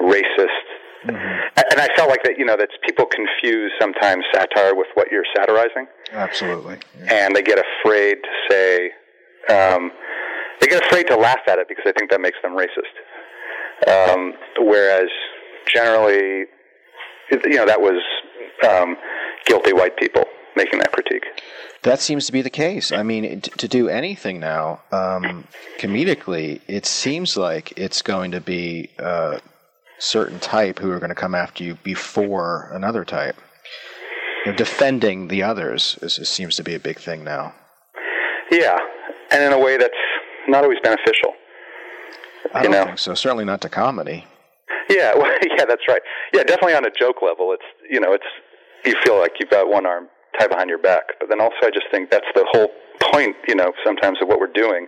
racist. 0.00 0.83
A- 1.08 1.64
And 1.72 1.80
I 1.80 1.88
felt 1.96 2.08
like 2.08 2.22
that, 2.24 2.38
you 2.38 2.44
know, 2.44 2.56
that 2.56 2.68
people 2.86 3.06
confuse 3.06 3.72
sometimes 3.80 4.24
satire 4.32 4.74
with 4.74 4.88
what 4.94 5.10
you're 5.10 5.24
satirizing 5.36 5.86
Absolutely. 6.12 6.78
and 7.08 7.34
they 7.36 7.42
get 7.42 7.58
afraid 7.58 8.16
to 8.22 8.30
say 8.50 8.90
um, 9.50 9.90
they 10.60 10.66
get 10.68 10.82
afraid 10.86 11.06
to 11.08 11.16
laugh 11.16 11.40
at 11.46 11.58
it 11.58 11.68
because 11.68 11.82
they 11.84 11.92
think 11.92 12.10
that 12.10 12.20
makes 12.20 12.38
them 12.42 12.56
racist. 12.56 12.94
Um, 13.90 14.34
whereas 14.58 15.08
generally, 15.72 16.46
you 17.30 17.56
know, 17.56 17.66
that 17.66 17.80
was 17.80 18.00
um, 18.68 18.96
guilty 19.46 19.72
white 19.72 19.96
people 19.96 20.24
making 20.56 20.78
that 20.78 20.92
critique. 20.92 21.24
That 21.82 22.00
seems 22.00 22.26
to 22.26 22.32
be 22.32 22.40
the 22.40 22.50
case. 22.50 22.92
I 22.92 23.02
mean, 23.02 23.40
t- 23.40 23.50
to 23.58 23.68
do 23.68 23.88
anything 23.88 24.38
now, 24.40 24.80
um, 24.92 25.46
comedically, 25.78 26.60
it 26.68 26.86
seems 26.86 27.36
like 27.36 27.72
it's 27.76 28.00
going 28.02 28.30
to 28.30 28.40
be 28.40 28.90
a 28.98 29.40
certain 30.04 30.38
type 30.38 30.78
who 30.78 30.90
are 30.90 30.98
going 30.98 31.08
to 31.08 31.14
come 31.14 31.34
after 31.34 31.64
you 31.64 31.76
before 31.82 32.70
another 32.72 33.04
type. 33.04 33.36
You 34.44 34.52
know, 34.52 34.56
defending 34.56 35.28
the 35.28 35.42
others 35.42 35.98
is, 36.02 36.18
is, 36.18 36.28
seems 36.28 36.56
to 36.56 36.62
be 36.62 36.74
a 36.74 36.78
big 36.78 36.98
thing 36.98 37.24
now. 37.24 37.54
Yeah, 38.50 38.78
and 39.30 39.42
in 39.42 39.52
a 39.52 39.58
way 39.58 39.78
that's 39.78 39.94
not 40.46 40.62
always 40.64 40.78
beneficial. 40.82 41.32
I 42.52 42.62
don't 42.62 42.72
know? 42.72 42.84
think 42.84 42.98
so. 42.98 43.14
Certainly 43.14 43.46
not 43.46 43.62
to 43.62 43.70
comedy. 43.70 44.26
Yeah, 44.90 45.14
well, 45.16 45.32
yeah, 45.42 45.64
that's 45.64 45.88
right. 45.88 46.02
Yeah, 46.32 46.42
definitely 46.42 46.74
on 46.74 46.84
a 46.84 46.90
joke 46.90 47.22
level, 47.22 47.52
it's 47.52 47.64
you 47.90 48.00
know, 48.00 48.12
it's 48.12 48.26
you 48.84 48.94
feel 49.02 49.18
like 49.18 49.32
you've 49.40 49.50
got 49.50 49.68
one 49.68 49.86
arm 49.86 50.08
tied 50.38 50.50
behind 50.50 50.68
your 50.68 50.78
back, 50.78 51.04
but 51.18 51.28
then 51.30 51.40
also 51.40 51.56
I 51.62 51.70
just 51.70 51.86
think 51.90 52.10
that's 52.10 52.26
the 52.34 52.44
whole 52.52 52.68
point. 53.12 53.36
You 53.48 53.54
know, 53.54 53.72
sometimes 53.84 54.18
of 54.20 54.28
what 54.28 54.40
we're 54.40 54.52
doing. 54.52 54.86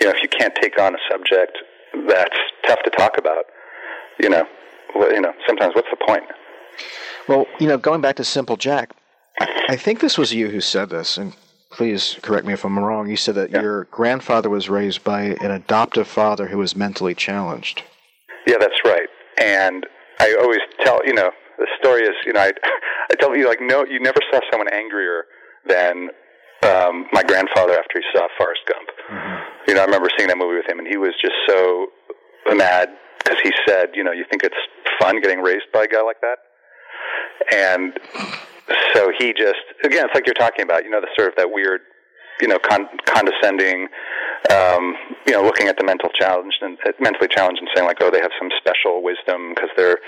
You 0.00 0.06
know, 0.06 0.12
if 0.12 0.22
you 0.22 0.28
can't 0.28 0.54
take 0.60 0.78
on 0.78 0.94
a 0.94 0.98
subject 1.10 1.56
that's 2.06 2.36
tough 2.66 2.80
to 2.84 2.90
talk 2.90 3.16
about, 3.18 3.44
you 4.22 4.28
know, 4.28 4.44
you 4.94 5.20
know, 5.20 5.32
sometimes 5.46 5.74
what's 5.74 5.88
the 5.90 6.04
point? 6.06 6.24
Well, 7.28 7.46
you 7.58 7.68
know, 7.68 7.78
going 7.78 8.00
back 8.00 8.16
to 8.16 8.24
Simple 8.24 8.56
Jack, 8.56 8.90
I, 9.40 9.76
think 9.76 10.00
this 10.00 10.18
was 10.18 10.34
you 10.34 10.48
who 10.48 10.60
said 10.60 10.90
this, 10.90 11.16
and 11.16 11.34
please 11.70 12.18
correct 12.22 12.46
me 12.46 12.52
if 12.52 12.64
I'm 12.64 12.78
wrong. 12.78 13.08
You 13.08 13.16
said 13.16 13.36
that 13.36 13.50
your 13.50 13.84
grandfather 13.84 14.50
was 14.50 14.68
raised 14.68 15.04
by 15.04 15.22
an 15.22 15.50
adoptive 15.50 16.08
father 16.08 16.48
who 16.48 16.58
was 16.58 16.76
mentally 16.76 17.14
challenged. 17.14 17.82
Yeah, 18.46 18.56
that's 18.58 18.80
right. 18.84 19.08
And 19.38 19.86
I 20.18 20.36
always 20.40 20.60
tell, 20.84 21.04
you 21.06 21.14
know, 21.14 21.30
the 21.58 21.66
story 21.78 22.02
is, 22.02 22.14
you 22.26 22.32
know, 22.32 22.40
I, 22.40 22.52
I 23.12 23.14
tell 23.18 23.34
you, 23.36 23.48
like, 23.48 23.60
no, 23.60 23.84
you 23.84 24.00
never 24.00 24.18
saw 24.30 24.40
someone 24.50 24.72
angrier 24.72 25.24
than 25.66 26.10
um, 26.62 27.06
my 27.12 27.22
grandfather 27.22 27.72
after 27.72 28.00
he 28.00 28.04
saw 28.14 28.28
Forrest 28.36 28.60
Gump. 28.66 28.88
You 29.66 29.74
know, 29.74 29.82
I 29.82 29.84
remember 29.84 30.08
seeing 30.16 30.28
that 30.28 30.38
movie 30.38 30.56
with 30.56 30.68
him, 30.68 30.78
and 30.78 30.88
he 30.88 30.96
was 30.96 31.14
just 31.20 31.34
so 31.48 31.88
mad 32.54 32.90
because 33.18 33.38
he 33.42 33.52
said, 33.66 33.90
you 33.94 34.04
know, 34.04 34.12
you 34.12 34.24
think 34.30 34.42
it's 34.42 34.56
fun 34.98 35.20
getting 35.20 35.40
raised 35.40 35.66
by 35.72 35.84
a 35.84 35.88
guy 35.88 36.02
like 36.02 36.20
that? 36.20 36.38
And 37.52 37.98
so 38.94 39.12
he 39.18 39.32
just, 39.32 39.64
again, 39.84 40.06
it's 40.06 40.14
like 40.14 40.26
you're 40.26 40.34
talking 40.34 40.64
about, 40.64 40.84
you 40.84 40.90
know, 40.90 41.00
the 41.00 41.08
sort 41.16 41.28
of 41.28 41.36
that 41.36 41.50
weird, 41.50 41.80
you 42.40 42.48
know, 42.48 42.58
con- 42.58 42.88
condescending, 43.04 43.88
um, 44.50 44.96
you 45.26 45.32
know, 45.32 45.42
looking 45.42 45.68
at 45.68 45.76
the 45.76 45.84
mental 45.84 46.08
challenge 46.10 46.54
and 46.62 46.78
uh, 46.86 46.92
mentally 47.00 47.28
challenged 47.28 47.60
and 47.60 47.68
saying 47.74 47.86
like, 47.86 47.98
oh, 48.00 48.10
they 48.10 48.20
have 48.20 48.32
some 48.38 48.50
special 48.58 49.02
wisdom 49.02 49.52
because 49.54 49.70
they're, 49.76 49.98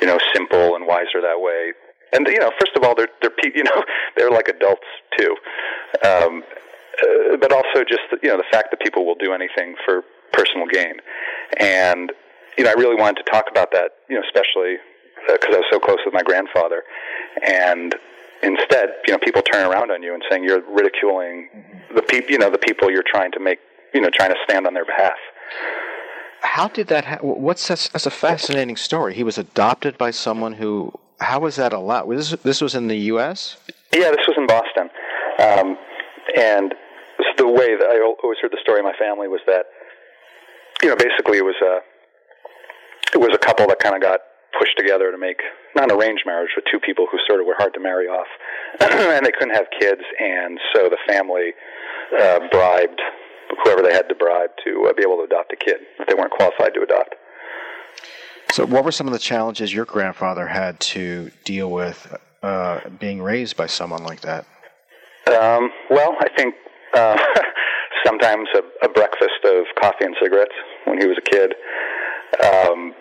you 0.00 0.06
know, 0.06 0.18
simple 0.32 0.76
and 0.76 0.86
wiser 0.86 1.20
that 1.20 1.40
way. 1.40 1.72
And 2.12 2.26
you 2.26 2.38
know, 2.38 2.50
first 2.58 2.72
of 2.76 2.82
all, 2.82 2.94
they're 2.94 3.08
they're 3.22 3.30
you 3.54 3.64
know 3.64 3.84
they're 4.16 4.30
like 4.30 4.48
adults 4.48 4.86
too, 5.18 5.36
um, 6.04 6.42
uh, 7.02 7.36
but 7.36 7.52
also 7.52 7.84
just 7.86 8.02
the, 8.10 8.18
you 8.22 8.28
know 8.28 8.36
the 8.36 8.50
fact 8.50 8.70
that 8.70 8.80
people 8.80 9.06
will 9.06 9.14
do 9.14 9.32
anything 9.32 9.76
for 9.84 10.02
personal 10.32 10.66
gain, 10.66 10.94
and 11.58 12.12
you 12.56 12.64
know 12.64 12.70
I 12.70 12.74
really 12.74 12.96
wanted 12.96 13.24
to 13.24 13.30
talk 13.30 13.46
about 13.50 13.72
that, 13.72 13.92
you 14.08 14.16
know, 14.16 14.22
especially 14.24 14.76
because 15.26 15.54
I 15.54 15.58
was 15.58 15.66
so 15.70 15.78
close 15.78 15.98
with 16.04 16.14
my 16.14 16.22
grandfather, 16.22 16.82
and 17.46 17.94
instead, 18.42 18.90
you 19.06 19.12
know, 19.12 19.18
people 19.18 19.42
turn 19.42 19.70
around 19.70 19.90
on 19.90 20.02
you 20.02 20.14
and 20.14 20.22
saying 20.30 20.44
you're 20.44 20.62
ridiculing 20.68 21.48
the 21.94 22.02
people, 22.02 22.30
you 22.30 22.38
know, 22.38 22.50
the 22.50 22.58
people 22.58 22.90
you're 22.90 23.04
trying 23.06 23.32
to 23.32 23.40
make, 23.40 23.58
you 23.92 24.00
know, 24.00 24.10
trying 24.12 24.30
to 24.30 24.38
stand 24.44 24.66
on 24.66 24.74
their 24.74 24.84
behalf. 24.84 25.18
How 26.42 26.68
did 26.68 26.86
that? 26.88 27.04
Ha- 27.04 27.18
what's 27.20 27.68
that's, 27.68 27.88
that's 27.88 28.06
a 28.06 28.10
fascinating 28.10 28.76
story. 28.76 29.14
He 29.14 29.24
was 29.24 29.38
adopted 29.38 29.98
by 29.98 30.10
someone 30.10 30.54
who. 30.54 30.92
How 31.20 31.40
was 31.40 31.56
that 31.56 31.74
allowed? 31.74 32.08
Was 32.08 32.30
this, 32.30 32.40
this 32.40 32.60
was 32.62 32.74
in 32.74 32.88
the 32.88 32.96
U.S. 33.12 33.58
Yeah, 33.92 34.10
this 34.10 34.26
was 34.26 34.36
in 34.38 34.46
Boston, 34.46 34.88
um, 35.38 35.76
and 36.34 36.74
the 37.36 37.46
way 37.48 37.76
that 37.76 37.88
I 37.88 38.00
always 38.22 38.38
heard 38.40 38.52
the 38.52 38.60
story 38.60 38.80
of 38.80 38.84
my 38.84 38.96
family 38.98 39.28
was 39.28 39.40
that, 39.46 39.66
you 40.82 40.88
know, 40.88 40.96
basically 40.96 41.38
it 41.38 41.44
was 41.44 41.56
a 41.62 41.80
it 43.12 43.18
was 43.18 43.30
a 43.34 43.38
couple 43.38 43.66
that 43.68 43.78
kind 43.80 43.94
of 43.94 44.02
got 44.02 44.20
pushed 44.58 44.76
together 44.76 45.10
to 45.10 45.18
make 45.18 45.40
not 45.74 45.90
an 45.90 45.96
arranged 45.96 46.24
marriage, 46.26 46.50
but 46.54 46.64
two 46.70 46.80
people 46.80 47.06
who 47.10 47.18
sort 47.28 47.40
of 47.40 47.46
were 47.46 47.54
hard 47.56 47.74
to 47.74 47.80
marry 47.80 48.06
off, 48.06 48.26
and 48.80 49.24
they 49.24 49.32
couldn't 49.32 49.54
have 49.54 49.66
kids, 49.78 50.02
and 50.18 50.58
so 50.74 50.88
the 50.88 50.98
family 51.08 51.52
uh, 52.18 52.40
bribed 52.50 53.00
whoever 53.64 53.82
they 53.82 53.92
had 53.92 54.08
to 54.08 54.14
bribe 54.14 54.50
to 54.64 54.86
uh, 54.88 54.92
be 54.94 55.02
able 55.02 55.16
to 55.16 55.24
adopt 55.24 55.52
a 55.52 55.56
kid 55.56 55.80
if 55.98 56.06
they 56.06 56.14
weren't 56.14 56.30
qualified 56.30 56.72
to 56.74 56.82
adopt. 56.82 57.14
So, 58.52 58.66
what 58.66 58.84
were 58.84 58.92
some 58.92 59.06
of 59.06 59.12
the 59.12 59.18
challenges 59.18 59.72
your 59.72 59.84
grandfather 59.84 60.46
had 60.46 60.80
to 60.80 61.30
deal 61.44 61.70
with 61.70 62.16
uh, 62.42 62.80
being 62.98 63.22
raised 63.22 63.56
by 63.56 63.66
someone 63.66 64.02
like 64.02 64.22
that? 64.22 64.44
Um, 65.26 65.70
well, 65.88 66.16
I 66.20 66.28
think 66.36 66.54
uh, 66.94 67.16
sometimes 68.04 68.48
a, 68.54 68.86
a 68.86 68.88
breakfast 68.88 69.44
of 69.44 69.66
coffee 69.80 70.04
and 70.04 70.16
cigarettes 70.20 70.54
when 70.84 71.00
he 71.00 71.06
was 71.06 71.18
a 71.18 71.30
kid. 71.30 71.54
Um, 72.42 72.94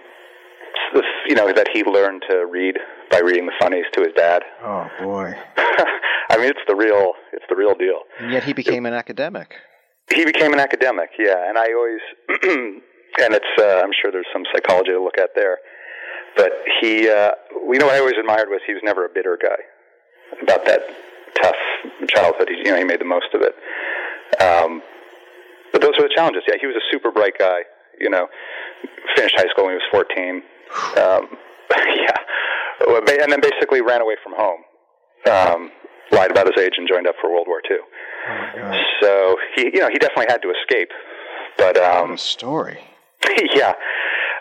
the, 0.93 1.03
you 1.27 1.35
know 1.35 1.51
that 1.51 1.67
he 1.71 1.83
learned 1.83 2.23
to 2.29 2.45
read 2.49 2.77
by 3.11 3.19
reading 3.19 3.45
the 3.45 3.53
funnies 3.59 3.85
to 3.93 4.01
his 4.01 4.13
dad. 4.15 4.43
Oh 4.63 4.87
boy! 5.01 5.33
I 6.29 6.37
mean, 6.37 6.49
it's 6.49 6.59
the 6.67 6.75
real, 6.75 7.13
it's 7.33 7.45
the 7.49 7.55
real 7.55 7.75
deal. 7.75 8.01
And 8.19 8.31
yet 8.31 8.43
he 8.43 8.53
became 8.53 8.85
an 8.85 8.93
academic. 8.93 9.55
He 10.13 10.25
became 10.25 10.53
an 10.53 10.59
academic, 10.59 11.09
yeah, 11.19 11.47
and 11.47 11.57
I 11.57 11.73
always, 11.73 12.01
and 13.21 13.33
it's, 13.33 13.53
uh, 13.59 13.81
I'm 13.83 13.91
sure 13.99 14.11
there's 14.11 14.27
some 14.33 14.43
psychology 14.53 14.91
to 14.91 15.01
look 15.01 15.19
at 15.19 15.31
there, 15.35 15.59
but 16.35 16.51
he, 16.81 17.07
uh, 17.09 17.31
you 17.51 17.77
know, 17.77 17.85
what 17.85 17.95
I 17.95 17.99
always 17.99 18.15
admired 18.19 18.49
was 18.49 18.61
he 18.65 18.73
was 18.73 18.81
never 18.83 19.05
a 19.05 19.09
bitter 19.09 19.37
guy 19.41 20.41
about 20.41 20.65
that 20.65 20.81
tough 21.41 21.55
childhood. 22.07 22.49
He, 22.49 22.57
you 22.57 22.71
know, 22.71 22.77
he 22.77 22.83
made 22.83 23.01
the 23.01 23.05
most 23.05 23.27
of 23.33 23.41
it. 23.41 23.53
Um, 24.41 24.81
but 25.71 25.82
those 25.82 25.93
were 25.97 26.08
the 26.08 26.13
challenges. 26.15 26.43
Yeah, 26.47 26.55
he 26.60 26.67
was 26.67 26.75
a 26.75 26.86
super 26.91 27.12
bright 27.12 27.38
guy. 27.38 27.62
You 27.99 28.10
know, 28.10 28.27
finished 29.15 29.36
high 29.38 29.49
school 29.51 29.65
when 29.65 29.73
he 29.73 29.79
was 29.79 29.89
14. 29.91 30.41
Um, 30.97 31.38
yeah, 31.97 33.23
and 33.23 33.32
then 33.32 33.41
basically 33.41 33.82
ran 33.82 34.01
away 34.01 34.15
from 34.23 34.34
home. 34.36 34.62
Um, 35.29 35.71
lied 36.12 36.32
about 36.32 36.47
his 36.47 36.63
age 36.63 36.73
and 36.77 36.88
joined 36.88 37.08
up 37.08 37.15
for 37.21 37.29
World 37.29 37.47
War 37.47 37.62
II. 37.69 37.77
So 39.01 39.38
he, 39.55 39.65
you 39.73 39.79
know, 39.79 39.89
he 39.91 39.97
definitely 39.97 40.27
had 40.29 40.41
to 40.41 40.51
escape. 40.51 40.89
But 41.58 41.77
um, 41.77 42.17
story. 42.17 42.79
yeah, 43.53 43.73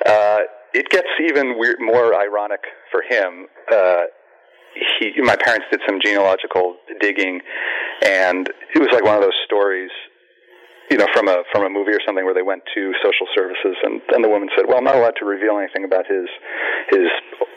uh, 0.07 0.39
it 0.73 0.89
gets 0.91 1.09
even 1.21 1.59
weird, 1.59 1.81
more 1.81 2.15
ironic 2.15 2.61
for 2.91 3.03
him. 3.03 3.47
Uh, 3.73 4.03
he, 4.99 5.21
my 5.21 5.37
parents 5.37 5.67
did 5.71 5.81
some 5.87 5.99
genealogical 6.03 6.77
digging, 7.01 7.41
and 8.03 8.49
it 8.75 8.79
was 8.79 8.89
like 8.93 9.03
one 9.03 9.17
of 9.17 9.23
those 9.23 9.39
stories, 9.45 9.91
you 10.91 10.97
know, 10.97 11.07
from 11.13 11.29
a 11.29 11.45
from 11.53 11.65
a 11.65 11.71
movie 11.71 11.93
or 11.93 12.01
something 12.07 12.25
where 12.25 12.35
they 12.35 12.43
went 12.43 12.63
to 12.75 12.93
social 13.05 13.27
services, 13.35 13.77
and 13.83 14.01
and 14.13 14.25
the 14.25 14.29
woman 14.29 14.49
said, 14.57 14.67
"Well, 14.67 14.79
I'm 14.79 14.85
not 14.85 14.97
allowed 14.97 15.17
to 15.21 15.25
reveal 15.25 15.59
anything 15.59 15.85
about 15.85 16.07
his 16.07 16.29
his 16.89 17.09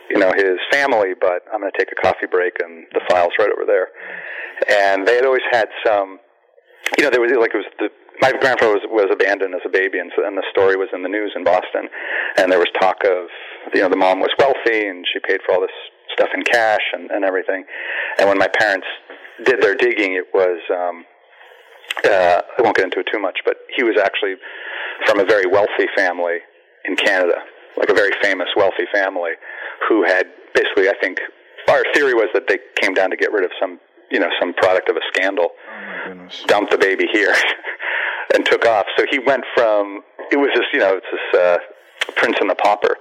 you 0.09 0.19
know 0.19 0.31
his 0.35 0.59
family, 0.71 1.13
but 1.19 1.47
I'm 1.51 1.61
going 1.61 1.71
to 1.71 1.77
take 1.77 1.91
a 1.91 1.99
coffee 1.99 2.27
break, 2.27 2.59
and 2.59 2.85
the 2.93 3.01
file's 3.09 3.33
right 3.39 3.49
over 3.51 3.65
there." 3.65 3.87
And 4.69 5.07
they 5.07 5.15
had 5.15 5.25
always 5.25 5.45
had 5.51 5.69
some, 5.85 6.19
you 6.97 7.03
know, 7.03 7.09
there 7.09 7.21
was 7.21 7.31
like 7.31 7.55
it 7.55 7.63
was 7.63 7.71
the 7.79 7.89
my 8.21 8.31
grandfather 8.31 8.73
was 8.73 8.85
was 8.91 9.09
abandoned 9.11 9.55
as 9.55 9.61
a 9.65 9.71
baby, 9.71 9.99
and, 9.99 10.11
so, 10.15 10.25
and 10.25 10.37
the 10.37 10.45
story 10.51 10.75
was 10.75 10.89
in 10.93 11.01
the 11.01 11.09
news 11.09 11.31
in 11.35 11.43
Boston, 11.43 11.89
and 12.37 12.51
there 12.51 12.59
was 12.59 12.69
talk 12.79 13.03
of 13.05 13.27
you 13.73 13.81
know 13.81 13.89
the 13.89 13.95
mom 13.95 14.19
was 14.19 14.29
wealthy 14.37 14.87
and 14.87 15.05
she 15.11 15.19
paid 15.19 15.39
for 15.45 15.55
all 15.55 15.61
this 15.61 15.75
stuff 16.13 16.29
in 16.35 16.43
cash 16.43 16.83
and, 16.93 17.09
and 17.09 17.23
everything, 17.23 17.63
and 18.19 18.27
when 18.27 18.37
my 18.37 18.47
parents 18.59 18.87
did 19.45 19.61
their 19.61 19.75
digging, 19.75 20.13
it 20.13 20.27
was 20.33 20.59
um, 20.69 21.05
uh, 22.05 22.41
I 22.57 22.61
won't 22.61 22.75
get 22.75 22.85
into 22.85 22.99
it 22.99 23.07
too 23.11 23.19
much, 23.19 23.39
but 23.45 23.57
he 23.75 23.83
was 23.83 23.97
actually 23.97 24.35
from 25.05 25.19
a 25.19 25.25
very 25.25 25.45
wealthy 25.45 25.87
family 25.95 26.39
in 26.85 26.95
Canada, 26.95 27.35
like 27.77 27.89
a 27.89 27.93
very 27.93 28.11
famous 28.21 28.47
wealthy 28.55 28.85
family, 28.93 29.31
who 29.87 30.03
had 30.03 30.27
basically 30.53 30.89
I 30.89 30.95
think 31.01 31.19
our 31.69 31.83
theory 31.93 32.13
was 32.13 32.29
that 32.33 32.47
they 32.47 32.59
came 32.81 32.93
down 32.93 33.09
to 33.11 33.17
get 33.17 33.31
rid 33.31 33.45
of 33.45 33.51
some 33.59 33.79
you 34.09 34.19
know 34.19 34.29
some 34.39 34.53
product 34.53 34.89
of 34.89 34.95
a 34.95 35.01
scandal, 35.13 35.49
dumped 36.47 36.71
the 36.71 36.77
baby 36.77 37.05
here, 37.11 37.33
and 38.33 38.45
took 38.45 38.65
off. 38.65 38.85
So 38.97 39.05
he 39.09 39.19
went 39.19 39.43
from 39.55 40.03
it 40.31 40.37
was 40.37 40.49
this 40.55 40.65
you 40.73 40.79
know 40.79 40.97
it's 40.97 41.07
this 41.11 41.39
uh, 41.39 41.57
Prince 42.15 42.37
and 42.39 42.49
the 42.49 42.55
Pauper 42.55 42.97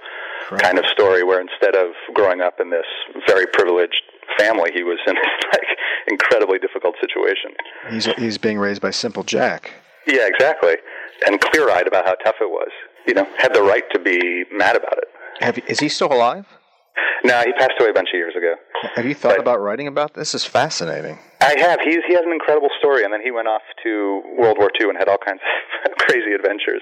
kind 0.59 0.77
of 0.77 0.85
story 0.87 1.23
where 1.23 1.39
instead 1.39 1.75
of 1.75 1.93
growing 2.13 2.41
up 2.41 2.59
in 2.59 2.69
this 2.69 2.85
very 3.27 3.45
privileged 3.47 4.01
family, 4.37 4.71
he 4.73 4.83
was 4.83 4.99
in 5.07 5.15
this 5.15 5.33
like 5.53 5.77
incredibly 6.07 6.59
difficult 6.59 6.95
situation. 6.99 7.51
He's 7.89 8.05
he's 8.17 8.37
being 8.37 8.57
raised 8.57 8.81
by 8.81 8.91
Simple 8.91 9.23
Jack. 9.23 9.71
Yeah, 10.07 10.27
exactly. 10.27 10.75
And 11.27 11.39
clear-eyed 11.39 11.87
about 11.87 12.05
how 12.05 12.15
tough 12.15 12.35
it 12.41 12.49
was. 12.49 12.71
You 13.07 13.13
know, 13.13 13.27
had 13.37 13.53
the 13.53 13.61
right 13.61 13.83
to 13.93 13.99
be 13.99 14.45
mad 14.51 14.75
about 14.75 14.97
it. 14.97 15.07
Have 15.39 15.57
you, 15.57 15.63
is 15.67 15.79
he 15.79 15.89
still 15.89 16.11
alive? 16.11 16.45
No, 17.23 17.39
he 17.45 17.53
passed 17.53 17.73
away 17.79 17.89
a 17.89 17.93
bunch 17.93 18.09
of 18.13 18.17
years 18.17 18.33
ago. 18.35 18.55
Have 18.95 19.05
you 19.05 19.13
thought 19.13 19.39
about 19.39 19.61
writing 19.61 19.87
about 19.87 20.13
this? 20.13 20.31
This 20.31 20.41
is 20.41 20.47
fascinating. 20.47 21.19
I 21.39 21.55
have. 21.59 21.79
He's 21.83 21.99
he 22.07 22.13
has 22.13 22.25
an 22.25 22.31
incredible 22.33 22.69
story, 22.79 23.03
and 23.03 23.13
then 23.13 23.21
he 23.21 23.31
went 23.31 23.47
off 23.47 23.61
to 23.83 24.21
World 24.37 24.57
War 24.57 24.71
II 24.79 24.89
and 24.89 24.97
had 24.97 25.07
all 25.07 25.17
kinds 25.17 25.41
of 25.85 25.91
crazy 25.97 26.33
adventures. 26.33 26.81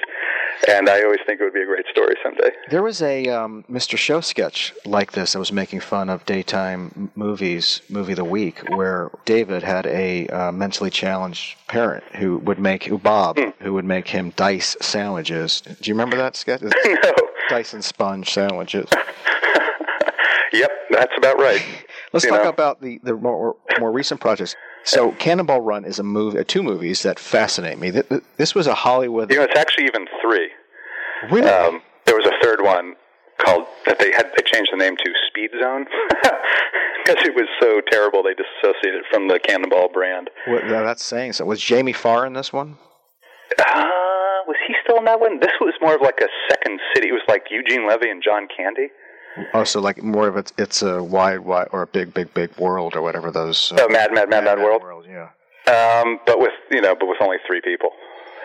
And 0.67 0.89
I 0.89 1.03
always 1.03 1.19
think 1.25 1.39
it 1.39 1.43
would 1.43 1.53
be 1.53 1.61
a 1.61 1.65
great 1.65 1.85
story 1.87 2.15
someday. 2.23 2.51
There 2.69 2.83
was 2.83 3.01
a 3.01 3.27
um, 3.29 3.63
Mr. 3.69 3.97
Show 3.97 4.21
sketch 4.21 4.73
like 4.85 5.13
this 5.13 5.33
that 5.33 5.39
was 5.39 5.51
making 5.51 5.79
fun 5.79 6.09
of 6.09 6.25
daytime 6.25 7.11
movies, 7.15 7.81
movie 7.89 8.11
of 8.13 8.17
the 8.17 8.23
week, 8.25 8.59
where 8.69 9.09
David 9.25 9.63
had 9.63 9.85
a 9.85 10.27
uh, 10.27 10.51
mentally 10.51 10.89
challenged 10.89 11.57
parent 11.67 12.03
who 12.15 12.37
would 12.39 12.59
make, 12.59 12.83
who 12.83 12.97
Bob, 12.97 13.37
who 13.59 13.73
would 13.73 13.85
make 13.85 14.07
him 14.07 14.31
dice 14.35 14.75
sandwiches. 14.81 15.61
Do 15.61 15.75
you 15.89 15.93
remember 15.93 16.17
that 16.17 16.35
sketch? 16.35 16.61
no. 16.85 17.13
Dice 17.49 17.73
and 17.73 17.83
sponge 17.83 18.31
sandwiches. 18.31 18.89
Yep, 20.51 20.71
that's 20.89 21.13
about 21.17 21.37
right. 21.37 21.63
Let's 22.13 22.25
You 22.25 22.31
talk 22.31 22.43
know? 22.43 22.49
about 22.49 22.81
the, 22.81 22.99
the 23.03 23.13
more, 23.15 23.55
more 23.79 23.91
recent 23.91 24.19
projects. 24.19 24.55
So, 24.83 25.11
Cannonball 25.13 25.61
Run 25.61 25.85
is 25.85 25.99
a 25.99 26.03
movie, 26.03 26.39
uh, 26.39 26.43
two 26.47 26.63
movies 26.63 27.03
that 27.03 27.19
fascinate 27.19 27.77
me. 27.79 27.91
Th- 27.91 28.07
th- 28.07 28.23
This 28.37 28.55
was 28.55 28.65
a 28.67 28.73
Hollywood. 28.73 29.29
You 29.29 29.37
know, 29.37 29.43
it's 29.43 29.57
actually 29.59 29.85
even 29.85 30.07
three. 30.21 30.49
Really? 31.31 31.49
Um, 31.49 31.81
there 32.05 32.15
was 32.15 32.25
a 32.25 32.33
third 32.43 32.61
one 32.61 32.95
called 33.45 33.67
that 33.85 33.99
they 33.99 34.11
had 34.11 34.31
they 34.35 34.43
changed 34.43 34.71
the 34.71 34.77
name 34.77 34.95
to 34.97 35.13
Speed 35.27 35.51
Zone 35.61 35.85
because 36.09 37.23
it 37.25 37.35
was 37.35 37.47
so 37.59 37.81
terrible 37.91 38.23
they 38.23 38.33
disassociated 38.33 39.01
it 39.01 39.05
from 39.11 39.27
the 39.27 39.39
Cannonball 39.39 39.89
brand. 39.89 40.29
What, 40.47 40.65
now 40.65 40.83
that's 40.83 41.03
saying 41.03 41.33
so. 41.33 41.45
Was 41.45 41.59
Jamie 41.61 41.93
Farr 41.93 42.25
in 42.25 42.33
this 42.33 42.51
one? 42.53 42.77
Uh, 43.57 44.43
was 44.47 44.55
he 44.67 44.73
still 44.83 44.97
in 44.97 45.05
that 45.05 45.19
one? 45.19 45.39
This 45.39 45.51
was 45.59 45.73
more 45.81 45.95
of 45.95 46.01
like 46.01 46.19
a 46.21 46.27
second 46.49 46.79
city. 46.93 47.09
It 47.09 47.13
was 47.13 47.21
like 47.27 47.45
Eugene 47.51 47.87
Levy 47.87 48.09
and 48.09 48.23
John 48.23 48.47
Candy. 48.55 48.87
Oh, 49.53 49.63
so 49.63 49.79
like 49.79 50.01
more 50.03 50.27
of 50.27 50.37
it's 50.37 50.53
it's 50.57 50.81
a 50.81 51.01
wide, 51.03 51.39
wide 51.39 51.69
or 51.71 51.81
a 51.81 51.87
big, 51.87 52.13
big, 52.13 52.33
big 52.33 52.55
world 52.57 52.95
or 52.95 53.01
whatever 53.01 53.31
those. 53.31 53.71
Oh, 53.77 53.87
Mad, 53.89 54.13
Mad, 54.13 54.29
Mad, 54.29 54.43
Mad, 54.43 54.57
World. 54.59 55.05
yeah. 55.07 55.29
Um, 55.67 56.19
but 56.25 56.39
with 56.39 56.51
you 56.71 56.81
know, 56.81 56.95
but 56.95 57.07
with 57.07 57.17
only 57.21 57.37
three 57.45 57.61
people. 57.61 57.89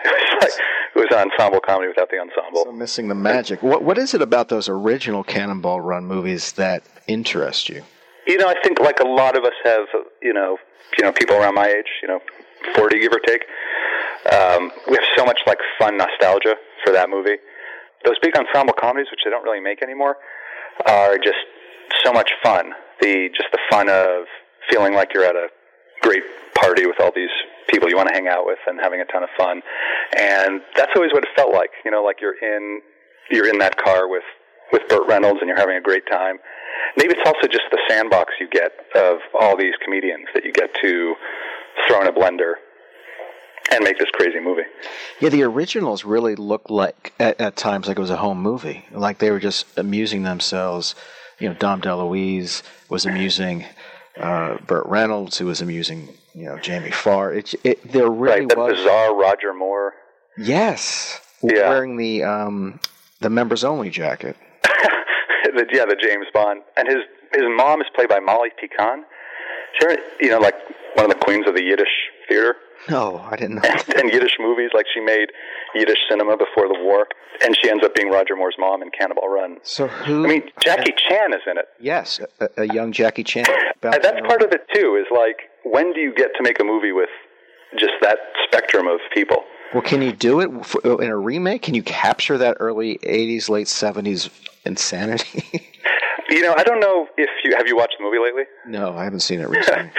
It 0.05 0.11
was 0.11 0.43
like 0.43 0.51
it 0.95 0.99
was 0.99 1.07
an 1.11 1.31
ensemble 1.31 1.59
comedy 1.59 1.87
without 1.87 2.09
the 2.11 2.19
ensemble. 2.19 2.63
So 2.65 2.71
missing 2.71 3.07
the 3.07 3.15
magic. 3.15 3.63
What 3.63 3.83
what 3.83 3.97
is 3.97 4.13
it 4.13 4.21
about 4.21 4.49
those 4.49 4.69
original 4.69 5.23
Cannonball 5.23 5.81
Run 5.81 6.05
movies 6.05 6.51
that 6.53 6.83
interest 7.07 7.69
you? 7.69 7.81
You 8.27 8.37
know, 8.37 8.47
I 8.47 8.55
think 8.63 8.79
like 8.79 8.99
a 8.99 9.07
lot 9.07 9.35
of 9.35 9.43
us 9.43 9.53
have, 9.63 9.87
you 10.21 10.31
know, 10.33 10.57
you 10.97 11.03
know, 11.03 11.11
people 11.11 11.35
around 11.35 11.55
my 11.55 11.67
age, 11.67 11.87
you 12.03 12.07
know, 12.07 12.19
forty 12.75 12.99
give 12.99 13.11
or 13.13 13.19
take. 13.19 13.45
Um, 14.31 14.71
we 14.87 14.95
have 14.95 15.05
so 15.17 15.25
much 15.25 15.39
like 15.47 15.57
fun 15.79 15.97
nostalgia 15.97 16.55
for 16.83 16.93
that 16.93 17.09
movie. 17.09 17.37
Those 18.05 18.15
big 18.21 18.37
ensemble 18.37 18.73
comedies, 18.79 19.07
which 19.09 19.21
they 19.25 19.31
don't 19.31 19.43
really 19.43 19.59
make 19.59 19.81
anymore, 19.81 20.17
are 20.85 21.17
just 21.17 21.37
so 22.03 22.11
much 22.11 22.31
fun. 22.43 22.71
The 23.01 23.29
just 23.35 23.51
the 23.51 23.59
fun 23.69 23.89
of 23.89 24.25
feeling 24.69 24.93
like 24.93 25.13
you're 25.13 25.25
at 25.25 25.35
a 25.35 25.47
great 26.01 26.23
party 26.55 26.85
with 26.85 26.99
all 26.99 27.11
these 27.15 27.29
people 27.69 27.89
you 27.89 27.95
want 27.95 28.09
to 28.09 28.13
hang 28.13 28.27
out 28.27 28.45
with 28.45 28.59
and 28.67 28.79
having 28.79 29.01
a 29.01 29.05
ton 29.05 29.23
of 29.23 29.29
fun. 29.37 29.61
And 30.17 30.61
that's 30.75 30.91
always 30.95 31.11
what 31.11 31.23
it 31.23 31.29
felt 31.35 31.53
like. 31.53 31.71
You 31.83 31.91
know, 31.91 32.03
like 32.03 32.21
you're 32.21 32.37
in 32.41 32.81
you're 33.31 33.47
in 33.47 33.59
that 33.59 33.77
car 33.77 34.07
with 34.07 34.23
with 34.71 34.87
Burt 34.89 35.07
Reynolds 35.07 35.39
and 35.41 35.47
you're 35.47 35.59
having 35.59 35.77
a 35.77 35.81
great 35.81 36.03
time. 36.09 36.37
Maybe 36.97 37.13
it's 37.13 37.25
also 37.25 37.47
just 37.47 37.65
the 37.71 37.79
sandbox 37.89 38.33
you 38.39 38.49
get 38.49 38.71
of 38.95 39.17
all 39.39 39.57
these 39.57 39.73
comedians 39.83 40.27
that 40.33 40.43
you 40.43 40.51
get 40.51 40.73
to 40.81 41.15
throw 41.87 42.01
in 42.01 42.07
a 42.07 42.11
blender 42.11 42.53
and 43.71 43.83
make 43.83 43.97
this 43.97 44.09
crazy 44.13 44.39
movie. 44.39 44.63
Yeah, 45.19 45.29
the 45.29 45.43
originals 45.43 46.05
really 46.05 46.35
looked 46.35 46.69
like 46.69 47.13
at, 47.19 47.39
at 47.41 47.55
times 47.55 47.87
like 47.87 47.97
it 47.97 48.01
was 48.01 48.09
a 48.11 48.17
home 48.17 48.39
movie, 48.41 48.85
like 48.91 49.17
they 49.19 49.31
were 49.31 49.39
just 49.39 49.65
amusing 49.77 50.23
themselves. 50.23 50.95
You 51.39 51.49
know, 51.49 51.55
Dom 51.55 51.81
DeLuise 51.81 52.63
was 52.89 53.05
amusing 53.05 53.65
uh, 54.17 54.57
Burt 54.65 54.85
Reynolds, 54.85 55.37
who 55.37 55.47
was 55.47 55.61
amusing 55.61 56.09
you 56.33 56.45
know 56.45 56.57
Jamie 56.59 56.91
Farr. 56.91 57.33
It, 57.33 57.53
it 57.63 57.91
there 57.91 58.09
really 58.09 58.41
right, 58.41 58.49
the 58.49 58.55
was 58.55 58.77
bizarre 58.77 59.15
Roger 59.15 59.53
Moore. 59.53 59.93
yes, 60.37 61.19
Yeah. 61.41 61.69
wearing 61.69 61.97
the 61.97 62.23
um, 62.23 62.79
the 63.21 63.29
members 63.29 63.63
only 63.63 63.89
jacket. 63.89 64.35
the, 64.63 65.65
yeah, 65.71 65.85
the 65.85 65.95
James 66.01 66.27
Bond, 66.33 66.61
and 66.77 66.87
his 66.87 66.97
his 67.33 67.43
mom 67.55 67.81
is 67.81 67.87
played 67.95 68.09
by 68.09 68.19
Molly 68.19 68.49
Picon. 68.59 69.03
Sure, 69.81 69.97
you 70.21 70.29
know, 70.29 70.39
like 70.39 70.55
one 70.93 71.05
of 71.05 71.11
the 71.11 71.21
queens 71.25 71.45
of 71.47 71.55
the 71.55 71.63
Yiddish 71.63 72.04
theater 72.27 72.55
No, 72.89 73.17
I 73.19 73.35
didn't 73.35 73.55
know. 73.55 73.61
and 73.97 74.11
Yiddish 74.11 74.37
movies. 74.39 74.71
Like 74.73 74.85
she 74.93 74.99
made 75.01 75.29
Yiddish 75.73 75.97
cinema 76.09 76.37
before 76.37 76.67
the 76.67 76.77
war, 76.79 77.07
and 77.43 77.55
she 77.61 77.69
ends 77.69 77.83
up 77.83 77.95
being 77.95 78.09
Roger 78.09 78.35
Moore's 78.35 78.55
mom 78.59 78.81
in 78.81 78.91
Cannonball 78.91 79.29
Run. 79.29 79.57
So 79.63 79.87
who? 79.87 80.25
I 80.25 80.27
mean, 80.27 80.43
Jackie 80.61 80.93
Chan 81.07 81.33
is 81.33 81.41
in 81.49 81.57
it. 81.57 81.65
yes, 81.79 82.19
a, 82.39 82.49
a 82.57 82.65
young 82.73 82.91
Jackie 82.91 83.23
Chan. 83.23 83.45
That's 83.81 84.21
part 84.27 84.41
of 84.41 84.51
it 84.51 84.61
too. 84.73 84.95
Is 85.01 85.07
like, 85.15 85.37
when 85.63 85.93
do 85.93 85.99
you 85.99 86.13
get 86.13 86.31
to 86.37 86.43
make 86.43 86.59
a 86.59 86.63
movie 86.63 86.91
with 86.91 87.09
just 87.79 87.93
that 88.01 88.17
spectrum 88.47 88.87
of 88.87 88.99
people? 89.13 89.43
Well, 89.73 89.81
can 89.83 90.01
you 90.01 90.13
do 90.13 90.39
it 90.39 90.65
for, 90.65 90.85
uh, 90.85 90.97
in 90.97 91.09
a 91.09 91.17
remake? 91.17 91.63
Can 91.63 91.73
you 91.73 91.83
capture 91.83 92.37
that 92.37 92.57
early 92.59 92.97
'80s, 92.99 93.49
late 93.49 93.67
'70s 93.67 94.29
insanity? 94.65 95.61
You 96.27 96.41
know, 96.41 96.55
I 96.57 96.63
don't 96.63 96.79
know 96.79 97.07
if 97.19 97.29
you 97.43 97.55
have 97.55 97.67
you 97.67 97.77
watched 97.77 97.97
the 97.99 98.03
movie 98.03 98.17
lately. 98.17 98.43
no, 98.67 98.97
I 98.97 99.03
haven't 99.03 99.19
seen 99.19 99.39
it 99.39 99.47
recently. 99.47 99.91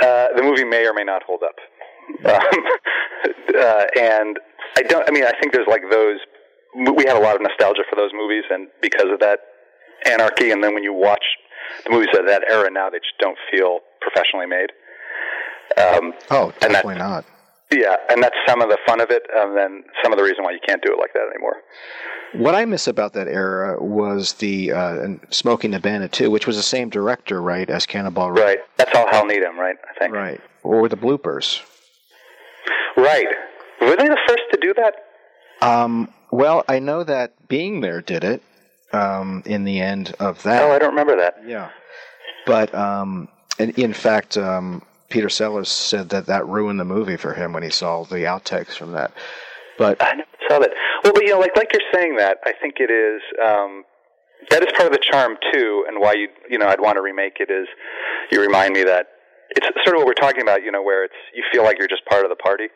Uh, 0.00 0.28
the 0.36 0.42
movie 0.42 0.64
may 0.64 0.86
or 0.86 0.94
may 0.94 1.04
not 1.04 1.22
hold 1.22 1.42
up. 1.42 1.56
Um, 2.24 2.64
uh, 3.58 3.84
and 3.98 4.38
I 4.76 4.82
don't. 4.82 5.06
I 5.08 5.12
mean, 5.12 5.24
I 5.24 5.32
think 5.40 5.52
there's 5.52 5.68
like 5.68 5.82
those. 5.90 6.18
We 6.74 7.04
have 7.06 7.16
a 7.16 7.20
lot 7.20 7.34
of 7.34 7.42
nostalgia 7.42 7.82
for 7.88 7.96
those 7.96 8.10
movies, 8.14 8.44
and 8.50 8.68
because 8.80 9.06
of 9.12 9.20
that 9.20 9.40
anarchy, 10.06 10.50
and 10.50 10.62
then 10.62 10.74
when 10.74 10.82
you 10.82 10.92
watch 10.92 11.24
the 11.84 11.90
movies 11.90 12.08
of 12.18 12.26
that 12.26 12.44
era 12.48 12.70
now, 12.70 12.88
they 12.90 12.98
just 12.98 13.18
don't 13.18 13.38
feel 13.50 13.80
professionally 14.00 14.46
made. 14.46 14.70
Um, 15.76 16.12
oh, 16.30 16.52
definitely 16.60 16.96
not. 16.96 17.24
Yeah, 17.72 17.96
and 18.08 18.20
that's 18.22 18.34
some 18.48 18.60
of 18.60 18.68
the 18.68 18.78
fun 18.84 19.00
of 19.00 19.10
it, 19.10 19.22
and 19.32 19.56
then 19.56 19.84
some 20.02 20.12
of 20.12 20.18
the 20.18 20.24
reason 20.24 20.42
why 20.42 20.50
you 20.50 20.58
can't 20.66 20.82
do 20.82 20.92
it 20.92 20.98
like 20.98 21.12
that 21.12 21.28
anymore. 21.32 21.56
What 22.32 22.54
I 22.54 22.64
miss 22.64 22.88
about 22.88 23.12
that 23.12 23.28
era 23.28 23.80
was 23.82 24.34
the 24.34 24.72
uh, 24.72 25.06
Smokey 25.30 25.68
and 25.68 25.74
the 25.74 25.80
Bandit 25.80 26.10
too, 26.10 26.30
which 26.30 26.46
was 26.46 26.56
the 26.56 26.64
same 26.64 26.90
director, 26.90 27.40
right, 27.40 27.68
as 27.70 27.86
Cannonball 27.86 28.32
Run. 28.32 28.42
Right. 28.44 28.58
That's 28.76 28.94
all 28.94 29.08
Hal 29.08 29.24
Needham, 29.24 29.58
right? 29.58 29.76
I 29.88 29.98
think. 29.98 30.14
Right. 30.14 30.40
Or 30.64 30.88
the 30.88 30.96
bloopers. 30.96 31.60
Right. 32.96 33.28
Were 33.80 33.96
they 33.96 34.08
the 34.08 34.18
first 34.28 34.42
to 34.52 34.58
do 34.60 34.74
that? 34.74 34.94
Um, 35.62 36.12
well, 36.30 36.64
I 36.68 36.80
know 36.80 37.04
that 37.04 37.48
Being 37.48 37.80
There 37.80 38.02
did 38.02 38.24
it 38.24 38.42
um, 38.92 39.42
in 39.46 39.64
the 39.64 39.80
end 39.80 40.14
of 40.18 40.42
that. 40.42 40.62
Oh, 40.62 40.72
I 40.72 40.78
don't 40.78 40.90
remember 40.90 41.16
that. 41.16 41.36
Yeah. 41.46 41.70
But 42.46 42.74
um, 42.74 43.28
in, 43.58 43.70
in 43.70 43.92
fact, 43.92 44.36
um, 44.36 44.82
Peter 45.10 45.28
Sellers 45.28 45.68
said 45.68 46.08
that 46.10 46.26
that 46.26 46.46
ruined 46.46 46.80
the 46.80 46.84
movie 46.84 47.16
for 47.16 47.34
him 47.34 47.52
when 47.52 47.62
he 47.62 47.70
saw 47.70 48.04
the 48.04 48.24
outtakes 48.24 48.76
from 48.76 48.92
that. 48.92 49.12
But 49.76 50.00
I 50.00 50.14
never 50.14 50.28
saw 50.48 50.58
that. 50.60 50.70
Well, 51.02 51.12
but 51.12 51.22
you 51.24 51.30
know, 51.30 51.40
like 51.40 51.56
like 51.56 51.72
you're 51.72 51.82
saying 51.92 52.16
that, 52.16 52.38
I 52.44 52.52
think 52.60 52.76
it 52.78 52.90
is. 52.90 53.20
Um, 53.44 53.84
that 54.50 54.62
is 54.62 54.72
part 54.76 54.86
of 54.86 54.92
the 54.92 55.02
charm 55.02 55.36
too, 55.52 55.84
and 55.88 56.00
why 56.00 56.14
you 56.14 56.28
you 56.48 56.58
know 56.58 56.66
I'd 56.66 56.80
want 56.80 56.96
to 56.96 57.02
remake 57.02 57.38
it 57.40 57.50
is 57.50 57.66
you 58.30 58.40
remind 58.40 58.72
me 58.72 58.84
that 58.84 59.06
it's 59.50 59.66
sort 59.84 59.96
of 59.96 60.00
what 60.00 60.06
we're 60.06 60.14
talking 60.14 60.42
about. 60.42 60.62
You 60.62 60.70
know, 60.70 60.82
where 60.82 61.04
it's 61.04 61.14
you 61.34 61.42
feel 61.52 61.64
like 61.64 61.78
you're 61.78 61.88
just 61.88 62.06
part 62.06 62.24
of 62.24 62.30
the 62.30 62.36
party. 62.36 62.68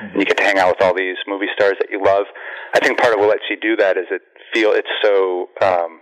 And 0.00 0.14
you 0.14 0.24
get 0.24 0.38
to 0.38 0.42
hang 0.42 0.58
out 0.58 0.68
with 0.68 0.80
all 0.80 0.94
these 0.94 1.16
movie 1.28 1.48
stars 1.54 1.74
that 1.78 1.90
you 1.90 2.02
love. 2.02 2.24
I 2.72 2.80
think 2.80 2.98
part 2.98 3.12
of 3.12 3.20
what 3.20 3.28
lets 3.28 3.42
you 3.50 3.56
do 3.60 3.76
that 3.76 3.98
is 3.98 4.06
it 4.10 4.22
feel 4.54 4.72
it's 4.72 4.88
so. 5.02 5.48
Um, 5.60 6.00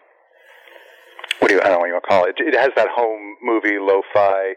what 1.40 1.48
do 1.48 1.54
you? 1.54 1.60
I 1.60 1.64
don't 1.64 1.72
know 1.74 1.78
what 1.80 1.86
you 1.86 1.94
want 1.94 2.04
to 2.04 2.08
call 2.08 2.24
it. 2.24 2.34
It 2.38 2.54
has 2.54 2.70
that 2.76 2.88
home 2.94 3.36
movie 3.42 3.78
lo-fi, 3.80 4.54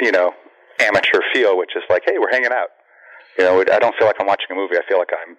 you 0.00 0.12
know, 0.12 0.32
amateur 0.80 1.20
feel, 1.32 1.56
which 1.58 1.76
is 1.76 1.82
like, 1.90 2.02
hey, 2.06 2.18
we're 2.18 2.30
hanging 2.30 2.52
out. 2.52 2.68
You 3.38 3.44
know, 3.44 3.60
I 3.60 3.78
don't 3.78 3.94
feel 3.96 4.06
like 4.06 4.16
I'm 4.20 4.26
watching 4.26 4.48
a 4.50 4.54
movie. 4.54 4.76
I 4.76 4.82
feel 4.88 4.98
like 4.98 5.10
I'm 5.12 5.36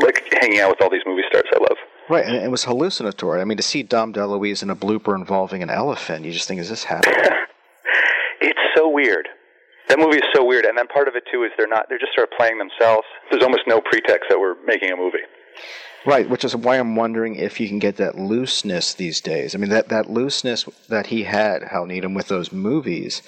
like 0.00 0.32
hanging 0.40 0.60
out 0.60 0.70
with 0.70 0.80
all 0.80 0.90
these 0.90 1.02
movie 1.06 1.22
stars 1.28 1.44
I 1.54 1.58
love. 1.58 1.76
right, 2.08 2.24
and 2.24 2.36
it 2.36 2.50
was 2.50 2.64
hallucinatory. 2.64 3.40
I 3.40 3.44
mean, 3.44 3.56
to 3.58 3.62
see 3.62 3.82
Dom 3.82 4.12
DeLuise 4.12 4.62
in 4.62 4.70
a 4.70 4.76
blooper 4.76 5.14
involving 5.14 5.62
an 5.62 5.70
elephant, 5.70 6.24
you 6.24 6.32
just 6.32 6.48
think, 6.48 6.60
is 6.60 6.68
this 6.68 6.84
happening? 6.84 7.18
It's 8.44 8.58
so 8.74 8.88
weird. 8.88 9.28
That 9.88 10.00
movie 10.00 10.16
is 10.16 10.24
so 10.34 10.44
weird, 10.44 10.64
and 10.64 10.76
then 10.76 10.88
part 10.88 11.06
of 11.06 11.14
it 11.14 11.22
too 11.30 11.44
is 11.44 11.52
they're 11.56 11.68
not. 11.68 11.86
They're 11.88 11.98
just 11.98 12.12
sort 12.12 12.28
of 12.28 12.36
playing 12.36 12.58
themselves. 12.58 13.06
There's 13.30 13.44
almost 13.44 13.62
no 13.68 13.80
pretext 13.80 14.26
that 14.30 14.40
we're 14.40 14.56
making 14.66 14.90
a 14.90 14.96
movie. 14.96 15.18
Right, 16.04 16.28
which 16.28 16.44
is 16.44 16.56
why 16.56 16.78
I'm 16.78 16.96
wondering 16.96 17.36
if 17.36 17.60
you 17.60 17.68
can 17.68 17.78
get 17.78 17.96
that 17.98 18.18
looseness 18.18 18.94
these 18.94 19.20
days. 19.20 19.54
I 19.54 19.58
mean, 19.58 19.70
that, 19.70 19.90
that 19.90 20.10
looseness 20.10 20.64
that 20.88 21.06
he 21.06 21.22
had, 21.22 21.62
Hal 21.62 21.86
Needham, 21.86 22.14
with 22.14 22.26
those 22.26 22.50
movies, 22.50 23.22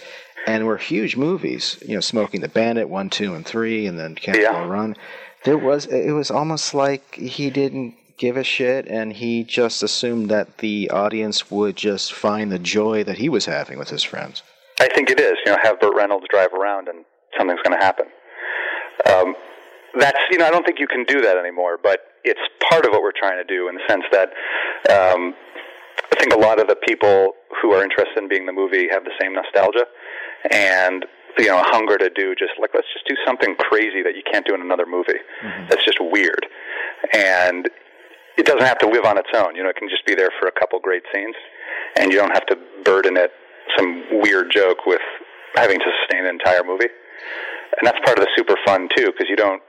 and 0.47 0.67
were 0.67 0.77
huge 0.77 1.17
movies. 1.17 1.79
You 1.87 1.95
know, 1.95 2.01
Smokey 2.01 2.39
and 2.39 2.45
the 2.45 2.49
Bandit, 2.49 2.89
one, 2.89 3.11
two, 3.11 3.35
and 3.35 3.45
three, 3.45 3.87
and 3.87 3.99
then 3.99 4.15
Cannonball 4.15 4.69
Run. 4.69 4.97
There 5.45 5.59
was 5.59 5.87
it 5.87 6.13
was 6.13 6.31
almost 6.31 6.75
like 6.75 7.15
he 7.15 7.51
didn't 7.51 7.95
give 8.17 8.37
a 8.37 8.45
shit, 8.45 8.87
and 8.87 9.13
he 9.13 9.45
just 9.45 9.83
assumed 9.83 10.31
that 10.31 10.59
the 10.59 10.91
audience 10.91 11.51
would 11.51 11.77
just 11.77 12.13
find 12.13 12.51
the 12.51 12.59
joy 12.59 13.05
that 13.05 13.19
he 13.19 13.29
was 13.29 13.47
having 13.47 13.79
with 13.79 13.91
his 13.91 14.03
friends. 14.03 14.43
I 14.81 14.89
think 14.89 15.11
it 15.11 15.21
is. 15.21 15.35
You 15.45 15.53
know, 15.53 15.59
have 15.63 15.81
Burt 15.81 15.95
Reynolds 15.95 16.27
drive 16.31 16.53
around 16.53 16.89
and 16.89 17.05
something's 17.39 17.61
going 17.63 17.79
to 17.79 17.85
happen. 17.85 18.07
Um, 19.07 19.35
that's 19.99 20.19
you 20.31 20.39
know 20.39 20.47
I 20.47 20.51
don't 20.51 20.65
think 20.65 20.81
you 20.81 20.87
can 20.87 21.05
do 21.05 21.21
that 21.21 21.37
anymore, 21.37 21.79
but 21.83 22.01
it's 22.25 22.41
part 22.71 22.85
of 22.85 22.93
what 22.93 23.03
we're 23.03 23.13
trying 23.17 23.37
to 23.37 23.45
do 23.45 23.69
in 23.69 23.77
the 23.77 23.83
sense 23.89 24.05
that 24.13 24.29
um, 24.91 25.35
I 26.13 26.17
think 26.19 26.33
a 26.33 26.39
lot 26.39 26.61
of 26.61 26.69
the 26.69 26.77
people 26.77 27.33
who 27.61 27.73
are 27.73 27.83
interested 27.83 28.19
in 28.19 28.29
being 28.29 28.47
the 28.47 28.53
movie 28.53 28.89
have 28.91 29.05
the 29.05 29.13
same 29.21 29.35
nostalgia 29.35 29.87
and 30.51 31.07
you 31.39 31.47
know 31.47 31.59
a 31.59 31.65
hunger 31.67 31.99
to 31.99 32.11
do 32.11 32.35
just 32.35 32.53
like 32.61 32.71
let's 32.75 32.87
just 32.93 33.07
do 33.09 33.17
something 33.27 33.57
crazy 33.59 34.03
that 34.03 34.15
you 34.17 34.23
can't 34.31 34.47
do 34.47 34.55
in 34.55 34.61
another 34.61 34.87
movie. 34.87 35.21
Mm-hmm. 35.43 35.69
That's 35.69 35.85
just 35.85 35.99
weird, 36.01 36.47
and 37.13 37.69
it 38.37 38.47
doesn't 38.47 38.67
have 38.67 38.79
to 38.79 38.89
live 38.89 39.05
on 39.05 39.19
its 39.19 39.31
own. 39.35 39.55
You 39.57 39.63
know, 39.63 39.71
it 39.71 39.77
can 39.77 39.89
just 39.89 40.07
be 40.07 40.15
there 40.15 40.31
for 40.41 40.49
a 40.49 40.53
couple 40.53 40.79
great 40.81 41.03
scenes, 41.15 41.37
and 41.97 42.13
you 42.13 42.19
don't 42.19 42.33
have 42.33 42.47
to 42.47 42.59
burden 42.85 43.17
it 43.17 43.31
some 43.79 44.05
weird 44.21 44.51
joke 44.51 44.87
with 44.87 45.01
having 45.55 45.79
to 45.79 45.87
sustain 46.01 46.27
an 46.27 46.35
entire 46.35 46.65
movie. 46.65 46.91
And 47.79 47.87
that's 47.87 47.99
part 48.05 48.19
of 48.19 48.25
the 48.25 48.31
super 48.37 48.57
fun 48.65 48.89
too, 48.97 49.07
because 49.07 49.27
you 49.29 49.37
don't, 49.37 49.63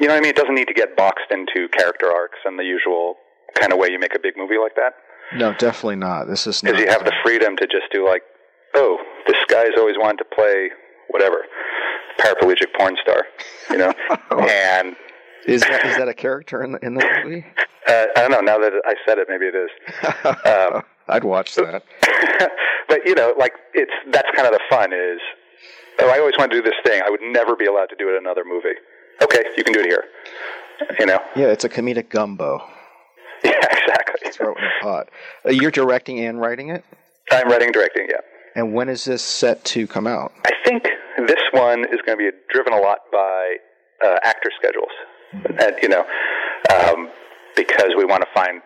you 0.00 0.06
know 0.06 0.14
what 0.14 0.18
I 0.18 0.22
mean? 0.22 0.30
It 0.30 0.36
doesn't 0.36 0.54
need 0.54 0.68
to 0.68 0.74
get 0.74 0.96
boxed 0.96 1.30
into 1.30 1.68
character 1.68 2.10
arcs 2.10 2.38
and 2.44 2.58
the 2.58 2.64
usual 2.64 3.16
kind 3.54 3.72
of 3.72 3.78
way 3.78 3.88
you 3.90 3.98
make 3.98 4.14
a 4.14 4.18
big 4.18 4.36
movie 4.36 4.58
like 4.58 4.74
that. 4.76 4.94
No, 5.36 5.52
definitely 5.54 5.96
not. 5.96 6.24
This 6.24 6.46
is 6.46 6.62
not. 6.62 6.72
Because 6.72 6.84
you 6.84 6.90
have 6.90 7.04
the 7.04 7.12
freedom 7.22 7.56
to 7.56 7.66
just 7.66 7.92
do 7.92 8.06
like, 8.06 8.22
oh, 8.74 8.98
this 9.28 9.36
guy's 9.48 9.76
always 9.78 9.96
wanted 9.96 10.18
to 10.18 10.24
play 10.34 10.70
whatever, 11.08 11.44
paraplegic 12.18 12.74
porn 12.76 12.96
star, 13.00 13.24
you 13.70 13.78
know, 13.78 13.92
and 14.30 14.96
Is 15.46 15.60
that, 15.62 15.86
is 15.86 15.96
that 15.96 16.08
a 16.08 16.14
character 16.14 16.62
in 16.64 16.72
the 16.72 16.84
in 16.84 16.94
the 16.94 17.22
movie? 17.24 17.46
uh, 17.88 18.06
I 18.16 18.20
don't 18.22 18.30
know. 18.32 18.40
Now 18.40 18.58
that 18.58 18.72
I 18.84 18.94
said 19.06 19.18
it, 19.18 19.28
maybe 19.28 19.46
it 19.46 19.54
is. 19.54 19.70
Um, 20.44 20.82
I'd 21.08 21.24
watch 21.24 21.54
that. 21.54 21.84
but 22.88 23.06
you 23.06 23.14
know, 23.14 23.34
like 23.38 23.54
it's 23.74 23.92
that's 24.10 24.28
kind 24.34 24.46
of 24.46 24.52
the 24.52 24.60
fun 24.68 24.92
is. 24.92 25.20
Oh, 26.00 26.08
I 26.10 26.18
always 26.18 26.34
want 26.38 26.50
to 26.50 26.56
do 26.56 26.62
this 26.62 26.74
thing. 26.84 27.02
I 27.04 27.10
would 27.10 27.22
never 27.22 27.56
be 27.56 27.66
allowed 27.66 27.88
to 27.90 27.96
do 27.96 28.08
it 28.08 28.12
in 28.12 28.18
another 28.18 28.44
movie. 28.44 28.76
Okay, 29.22 29.42
you 29.56 29.64
can 29.64 29.72
do 29.72 29.80
it 29.80 29.86
here. 29.86 30.04
You 31.00 31.06
know. 31.06 31.18
Yeah, 31.34 31.46
it's 31.46 31.64
a 31.64 31.68
comedic 31.68 32.08
gumbo. 32.08 32.62
Yeah, 33.42 33.52
exactly. 33.70 34.30
Throw 34.30 34.52
it 34.52 34.58
in 34.58 34.64
the 34.64 34.70
pot. 34.82 35.08
Uh, 35.44 35.50
you're 35.50 35.70
directing 35.70 36.20
and 36.20 36.40
writing 36.40 36.68
it. 36.70 36.84
I'm 37.32 37.48
writing, 37.48 37.68
and 37.68 37.74
directing. 37.74 38.06
Yeah. 38.08 38.20
And 38.58 38.74
when 38.74 38.88
is 38.88 39.04
this 39.04 39.22
set 39.22 39.64
to 39.66 39.86
come 39.86 40.08
out? 40.08 40.32
I 40.44 40.50
think 40.64 40.82
this 41.28 41.38
one 41.52 41.84
is 41.84 42.00
going 42.04 42.18
to 42.18 42.30
be 42.30 42.30
driven 42.50 42.72
a 42.72 42.80
lot 42.80 42.98
by 43.12 43.54
uh, 44.04 44.16
actor 44.24 44.50
schedules, 44.58 44.90
and, 45.32 45.76
you 45.80 45.88
know, 45.88 46.04
um, 46.74 47.08
because 47.54 47.90
we 47.96 48.04
want 48.04 48.22
to 48.22 48.28
find. 48.34 48.60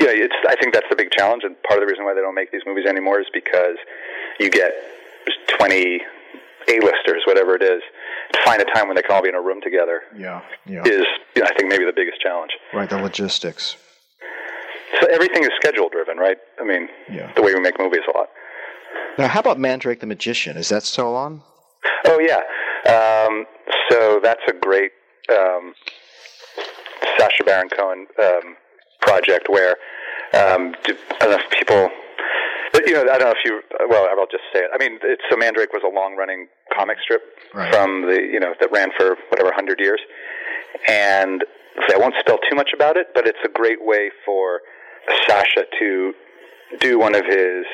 You 0.00 0.06
know, 0.06 0.12
it's. 0.16 0.34
I 0.48 0.56
think 0.56 0.72
that's 0.72 0.86
the 0.88 0.96
big 0.96 1.10
challenge, 1.10 1.42
and 1.44 1.54
part 1.64 1.82
of 1.82 1.86
the 1.86 1.90
reason 1.92 2.06
why 2.06 2.14
they 2.14 2.22
don't 2.22 2.34
make 2.34 2.50
these 2.50 2.62
movies 2.64 2.86
anymore 2.88 3.20
is 3.20 3.26
because 3.34 3.76
you 4.38 4.48
get 4.48 4.72
twenty 5.58 6.00
A-listers, 6.68 7.22
whatever 7.26 7.54
it 7.56 7.62
is, 7.62 7.82
to 8.32 8.40
find 8.42 8.62
a 8.62 8.64
time 8.72 8.86
when 8.88 8.96
they 8.96 9.02
can 9.02 9.12
all 9.12 9.22
be 9.22 9.28
in 9.28 9.34
a 9.34 9.40
room 9.42 9.60
together 9.62 10.00
Yeah, 10.16 10.40
yeah. 10.64 10.80
is, 10.84 11.04
you 11.36 11.42
know, 11.42 11.46
I 11.46 11.52
think, 11.58 11.68
maybe 11.68 11.84
the 11.84 11.92
biggest 11.94 12.22
challenge. 12.22 12.52
Right, 12.72 12.88
the 12.88 12.96
logistics. 12.96 13.76
So 15.02 15.06
everything 15.08 15.42
is 15.44 15.50
schedule 15.56 15.90
driven, 15.90 16.16
right? 16.16 16.38
I 16.58 16.64
mean, 16.64 16.88
Yeah. 17.10 17.30
the 17.36 17.42
way 17.42 17.52
we 17.54 17.60
make 17.60 17.78
movies 17.78 18.00
a 18.12 18.16
lot. 18.16 18.28
Now, 19.18 19.28
how 19.28 19.40
about 19.40 19.58
Mandrake 19.58 20.00
the 20.00 20.06
Magician? 20.06 20.56
Is 20.56 20.68
that 20.70 20.82
still 20.82 21.14
on? 21.16 21.42
Oh 22.06 22.18
yeah. 22.18 22.40
Um, 22.90 23.46
so 23.90 24.20
that's 24.22 24.40
a 24.48 24.52
great 24.52 24.92
um, 25.32 25.74
Sacha 27.18 27.44
Baron 27.44 27.68
Cohen 27.68 28.06
um, 28.22 28.56
project 29.00 29.48
where 29.48 29.76
um, 30.34 30.74
d- 30.84 30.94
I 31.20 31.26
don't 31.26 31.30
know 31.32 31.38
if 31.44 31.50
people. 31.50 31.90
You 32.86 32.92
know, 32.94 33.00
I 33.12 33.18
don't 33.18 33.26
know 33.26 33.30
if 33.36 33.44
you. 33.44 33.60
Well, 33.88 34.06
I'll 34.08 34.26
just 34.30 34.44
say 34.52 34.60
it. 34.60 34.70
I 34.72 34.78
mean, 34.78 34.98
it's, 35.02 35.22
so 35.28 35.36
Mandrake 35.36 35.72
was 35.72 35.82
a 35.84 35.92
long-running 35.92 36.46
comic 36.72 36.98
strip 37.02 37.20
Right. 37.52 37.72
from 37.74 38.02
the 38.02 38.14
you 38.22 38.38
know 38.38 38.54
that 38.60 38.70
ran 38.70 38.90
for 38.96 39.16
whatever 39.28 39.50
hundred 39.52 39.80
years, 39.80 40.00
and 40.88 41.42
so 41.88 41.96
I 41.96 41.98
won't 41.98 42.14
spell 42.20 42.38
too 42.48 42.54
much 42.54 42.70
about 42.72 42.96
it, 42.96 43.08
but 43.12 43.26
it's 43.26 43.38
a 43.44 43.48
great 43.48 43.84
way 43.84 44.10
for 44.24 44.60
Sacha 45.26 45.64
to 45.80 46.12
do 46.78 46.98
one 47.00 47.16
of 47.16 47.24
his 47.26 47.64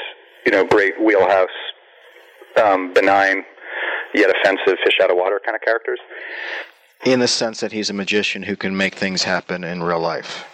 you 0.47 0.53
know 0.53 0.65
great 0.65 0.95
wheelhouse 1.03 1.49
um, 2.63 2.95
benign 2.95 3.45
yet 4.15 4.31
offensive 4.31 4.79
fish 4.83 4.95
out 5.03 5.11
of 5.11 5.17
water 5.17 5.41
kind 5.45 5.55
of 5.55 5.61
characters. 5.61 5.99
In 7.05 7.21
the 7.21 7.29
sense 7.29 7.61
that 7.61 7.73
he's 7.73 7.91
a 7.91 7.93
magician 7.93 8.45
who 8.45 8.57
can 8.57 8.77
make 8.77 8.95
things 8.95 9.25
happen 9.25 9.65
in 9.65 9.83
real 9.83 10.01
life. 10.01 10.47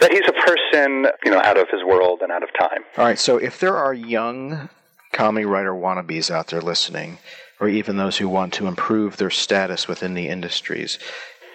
That 0.00 0.12
he's 0.12 0.28
a 0.28 0.32
person, 0.32 1.06
you 1.24 1.30
know, 1.30 1.40
out 1.40 1.58
of 1.58 1.68
his 1.70 1.82
world 1.82 2.20
and 2.22 2.30
out 2.30 2.42
of 2.42 2.50
time. 2.58 2.84
All 2.96 3.04
right, 3.04 3.18
so 3.18 3.38
if 3.38 3.58
there 3.58 3.76
are 3.76 3.94
young 3.94 4.68
comedy 5.12 5.46
writer 5.46 5.72
wannabes 5.72 6.30
out 6.30 6.48
there 6.48 6.60
listening, 6.60 7.18
or 7.58 7.68
even 7.68 7.96
those 7.96 8.18
who 8.18 8.28
want 8.28 8.52
to 8.54 8.66
improve 8.66 9.16
their 9.16 9.30
status 9.30 9.88
within 9.88 10.14
the 10.14 10.28
industries, 10.28 10.98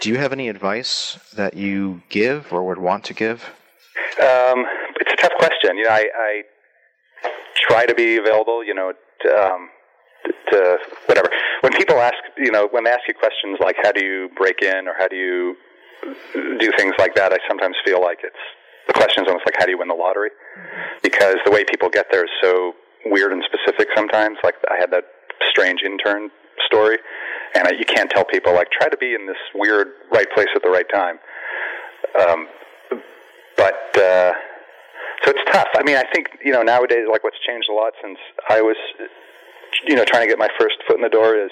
do 0.01 0.09
you 0.09 0.17
have 0.17 0.33
any 0.33 0.49
advice 0.49 1.19
that 1.35 1.53
you 1.53 2.01
give 2.09 2.51
or 2.51 2.65
would 2.67 2.79
want 2.79 3.03
to 3.05 3.13
give? 3.13 3.43
Um, 4.19 4.65
it's 4.99 5.13
a 5.13 5.15
tough 5.21 5.33
question. 5.37 5.77
You 5.77 5.83
know, 5.83 5.91
I, 5.91 6.09
I 6.17 6.43
try 7.67 7.85
to 7.85 7.95
be 7.95 8.17
available. 8.17 8.63
You 8.63 8.73
know, 8.73 8.93
um, 9.37 9.69
to 10.51 10.77
whatever. 11.05 11.29
When 11.61 11.73
people 11.73 11.97
ask, 11.99 12.17
you 12.37 12.51
know, 12.51 12.67
when 12.71 12.83
they 12.83 12.91
ask 12.91 13.01
you 13.07 13.13
questions 13.13 13.57
like 13.61 13.75
how 13.81 13.91
do 13.91 14.03
you 14.03 14.29
break 14.35 14.61
in 14.61 14.87
or 14.87 14.93
how 14.97 15.07
do 15.07 15.15
you 15.15 15.55
do 16.59 16.71
things 16.77 16.93
like 16.99 17.15
that, 17.15 17.33
I 17.33 17.37
sometimes 17.47 17.75
feel 17.85 18.01
like 18.01 18.19
it's 18.23 18.35
the 18.87 18.93
question's 18.93 19.27
almost 19.27 19.45
like 19.45 19.55
how 19.57 19.65
do 19.65 19.71
you 19.71 19.77
win 19.77 19.87
the 19.87 19.95
lottery? 19.95 20.29
Because 21.03 21.35
the 21.45 21.51
way 21.51 21.63
people 21.63 21.89
get 21.89 22.07
there 22.11 22.25
is 22.25 22.31
so 22.41 22.73
weird 23.05 23.31
and 23.31 23.43
specific 23.43 23.89
sometimes. 23.95 24.37
Like 24.43 24.55
I 24.69 24.77
had 24.79 24.91
that 24.91 25.05
strange 25.49 25.81
intern 25.83 26.29
story, 26.67 26.97
and 27.55 27.67
I, 27.67 27.71
you 27.71 27.85
can't 27.85 28.09
tell 28.09 28.25
people 28.25 28.53
like 28.53 28.69
try 28.71 28.89
to 28.89 28.97
be 28.97 29.13
in 29.13 29.27
this 29.27 29.37
weird 29.55 29.87
right 30.11 30.27
place 30.33 30.49
at 30.55 30.63
the 30.63 30.69
right 30.69 30.89
time. 30.93 31.19
Um, 32.19 32.47
but 33.55 33.97
uh, 33.97 34.31
so 35.23 35.31
it's 35.31 35.51
tough. 35.51 35.67
I 35.75 35.83
mean, 35.83 35.97
I 35.97 36.03
think 36.13 36.29
you 36.43 36.51
know 36.51 36.61
nowadays, 36.61 37.05
like 37.11 37.23
what's 37.23 37.39
changed 37.45 37.69
a 37.69 37.73
lot 37.73 37.93
since 38.01 38.17
I 38.49 38.61
was, 38.61 38.77
you 39.87 39.95
know, 39.95 40.05
trying 40.05 40.23
to 40.23 40.27
get 40.27 40.39
my 40.39 40.49
first 40.59 40.77
foot 40.87 40.97
in 40.97 41.03
the 41.03 41.09
door 41.09 41.35
is 41.35 41.51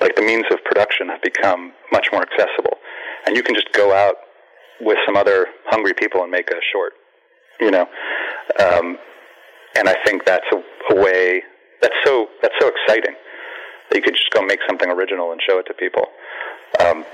like 0.00 0.16
the 0.16 0.22
means 0.22 0.44
of 0.50 0.62
production 0.64 1.08
have 1.08 1.22
become 1.22 1.72
much 1.92 2.08
more 2.12 2.22
accessible, 2.22 2.78
and 3.26 3.36
you 3.36 3.42
can 3.42 3.54
just 3.54 3.72
go 3.72 3.92
out 3.94 4.16
with 4.80 4.98
some 5.06 5.16
other 5.16 5.46
hungry 5.66 5.94
people 5.94 6.22
and 6.22 6.30
make 6.30 6.50
a 6.50 6.60
short, 6.72 6.92
you 7.60 7.70
know. 7.70 7.88
Um, 8.60 8.98
and 9.76 9.88
I 9.88 9.96
think 10.04 10.24
that's 10.24 10.46
a, 10.52 10.94
a 10.94 11.02
way 11.02 11.42
that's 11.80 11.94
so 12.04 12.28
that's 12.42 12.54
so 12.60 12.68
exciting 12.68 13.14
that 13.90 13.96
you 13.96 14.02
could 14.02 14.14
just 14.14 14.30
go 14.30 14.42
make 14.42 14.60
something 14.66 14.90
original 14.90 15.32
and 15.32 15.40
show 15.46 15.58
it 15.58 15.66
to 15.66 15.74
people. 15.74 16.06
Um, 16.80 17.04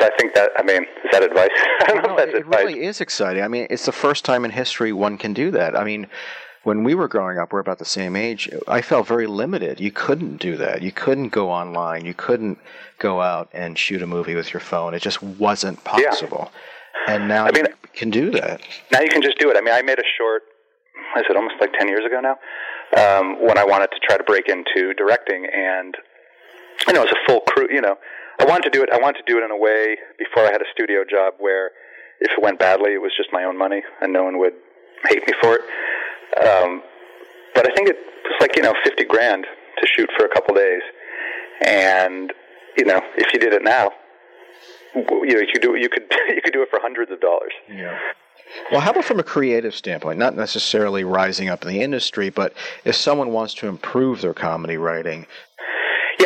I 0.00 0.10
think 0.18 0.34
that 0.34 0.50
I 0.56 0.62
mean, 0.62 0.82
is 0.82 1.10
that 1.12 1.22
advice? 1.22 1.50
I 1.80 1.86
don't 1.88 2.02
know 2.02 2.10
if 2.12 2.16
that's 2.16 2.30
it 2.30 2.36
advice. 2.38 2.64
really 2.64 2.84
is 2.84 3.00
exciting. 3.00 3.42
I 3.42 3.48
mean, 3.48 3.66
it's 3.70 3.86
the 3.86 3.92
first 3.92 4.24
time 4.24 4.44
in 4.44 4.50
history 4.50 4.92
one 4.92 5.18
can 5.18 5.32
do 5.32 5.50
that. 5.52 5.76
I 5.76 5.84
mean, 5.84 6.06
when 6.64 6.82
we 6.82 6.94
were 6.94 7.06
growing 7.06 7.38
up, 7.38 7.52
we're 7.52 7.60
about 7.60 7.78
the 7.78 7.84
same 7.84 8.16
age. 8.16 8.50
I 8.66 8.82
felt 8.82 9.06
very 9.06 9.26
limited. 9.28 9.78
You 9.78 9.92
couldn't 9.92 10.38
do 10.38 10.56
that. 10.56 10.82
You 10.82 10.90
couldn't 10.90 11.28
go 11.28 11.50
online. 11.50 12.04
You 12.04 12.14
couldn't 12.14 12.58
go 12.98 13.20
out 13.20 13.48
and 13.52 13.78
shoot 13.78 14.02
a 14.02 14.06
movie 14.06 14.34
with 14.34 14.52
your 14.52 14.60
phone. 14.60 14.92
It 14.92 15.00
just 15.00 15.22
wasn't 15.22 15.82
possible. 15.84 16.50
Yeah. 17.06 17.14
And 17.14 17.28
now 17.28 17.46
I 17.46 17.52
mean, 17.52 17.66
you 17.66 17.88
can 17.94 18.10
do 18.10 18.30
that. 18.32 18.60
now 18.90 19.00
you 19.00 19.08
can 19.08 19.22
just 19.22 19.38
do 19.38 19.48
it. 19.50 19.56
I 19.56 19.60
mean, 19.60 19.74
I 19.74 19.82
made 19.82 19.98
a 19.98 20.08
short. 20.18 20.42
Is 21.16 21.24
it 21.30 21.36
almost 21.36 21.54
like 21.60 21.72
ten 21.78 21.88
years 21.88 22.04
ago 22.04 22.20
now? 22.20 22.36
Um, 22.96 23.40
when 23.46 23.58
I 23.58 23.64
wanted 23.64 23.90
to 23.92 23.98
try 24.02 24.16
to 24.16 24.24
break 24.24 24.48
into 24.48 24.92
directing, 24.94 25.46
and 25.46 25.94
you 26.88 26.92
know, 26.94 27.02
it 27.02 27.10
was 27.10 27.14
a 27.14 27.30
full 27.30 27.40
crew. 27.42 27.68
You 27.70 27.80
know, 27.80 27.96
I 28.38 28.44
wanted 28.44 28.64
to 28.64 28.70
do 28.70 28.82
it. 28.82 28.90
I 28.92 28.98
wanted 28.98 29.24
to 29.24 29.32
do 29.32 29.38
it 29.38 29.44
in 29.44 29.50
a 29.50 29.56
way 29.56 29.96
before 30.18 30.44
I 30.44 30.52
had 30.52 30.60
a 30.60 30.70
studio 30.72 31.04
job 31.08 31.34
where, 31.38 31.70
if 32.20 32.32
it 32.32 32.42
went 32.42 32.58
badly, 32.58 32.94
it 32.94 33.02
was 33.02 33.12
just 33.16 33.30
my 33.32 33.44
own 33.44 33.58
money, 33.58 33.82
and 34.00 34.12
no 34.12 34.24
one 34.24 34.38
would 34.38 34.54
hate 35.08 35.26
me 35.26 35.32
for 35.40 35.56
it. 35.56 35.62
Um, 36.46 36.82
but 37.54 37.70
I 37.70 37.74
think 37.74 37.88
it 37.88 37.96
was 38.24 38.36
like 38.40 38.56
you 38.56 38.62
know 38.62 38.74
fifty 38.84 39.04
grand 39.04 39.46
to 39.80 39.86
shoot 39.86 40.10
for 40.16 40.24
a 40.26 40.28
couple 40.28 40.54
days, 40.54 40.82
and 41.62 42.32
you 42.76 42.84
know, 42.84 43.00
if 43.16 43.32
you 43.32 43.40
did 43.40 43.52
it 43.52 43.62
now, 43.62 43.90
you 44.94 45.02
know, 45.34 45.40
you 45.40 45.46
could 45.52 45.62
do 45.62 45.76
you 45.76 45.88
could 45.88 46.04
you 46.28 46.40
could 46.42 46.52
do 46.52 46.62
it 46.62 46.68
for 46.70 46.78
hundreds 46.80 47.10
of 47.10 47.20
dollars. 47.20 47.52
Yeah. 47.68 47.98
Well, 48.70 48.80
how 48.80 48.92
about 48.92 49.04
from 49.04 49.18
a 49.18 49.24
creative 49.24 49.74
standpoint? 49.74 50.18
Not 50.18 50.36
necessarily 50.36 51.04
rising 51.04 51.48
up 51.48 51.62
in 51.62 51.68
the 51.68 51.82
industry, 51.82 52.30
but 52.30 52.52
if 52.84 52.94
someone 52.94 53.32
wants 53.32 53.54
to 53.54 53.66
improve 53.66 54.20
their 54.20 54.34
comedy 54.34 54.76
writing, 54.76 55.26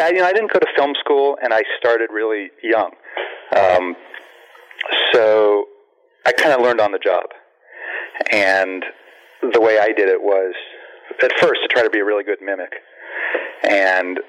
Yeah, 0.00 0.08
you 0.08 0.20
know, 0.20 0.24
I 0.24 0.32
didn't 0.32 0.50
go 0.50 0.58
to 0.58 0.66
film 0.74 0.94
school, 0.98 1.36
and 1.42 1.52
I 1.52 1.60
started 1.78 2.08
really 2.10 2.48
young. 2.62 2.92
Um, 3.54 3.94
so 5.12 5.66
I 6.24 6.32
kind 6.32 6.54
of 6.54 6.62
learned 6.62 6.80
on 6.80 6.92
the 6.92 6.98
job. 6.98 7.26
And 8.32 8.82
the 9.52 9.60
way 9.60 9.78
I 9.78 9.88
did 9.88 10.08
it 10.08 10.22
was, 10.22 10.54
at 11.22 11.32
first, 11.38 11.60
to 11.60 11.68
try 11.68 11.82
to 11.82 11.90
be 11.90 11.98
a 11.98 12.04
really 12.04 12.24
good 12.24 12.40
mimic, 12.40 12.72
and 13.62 14.20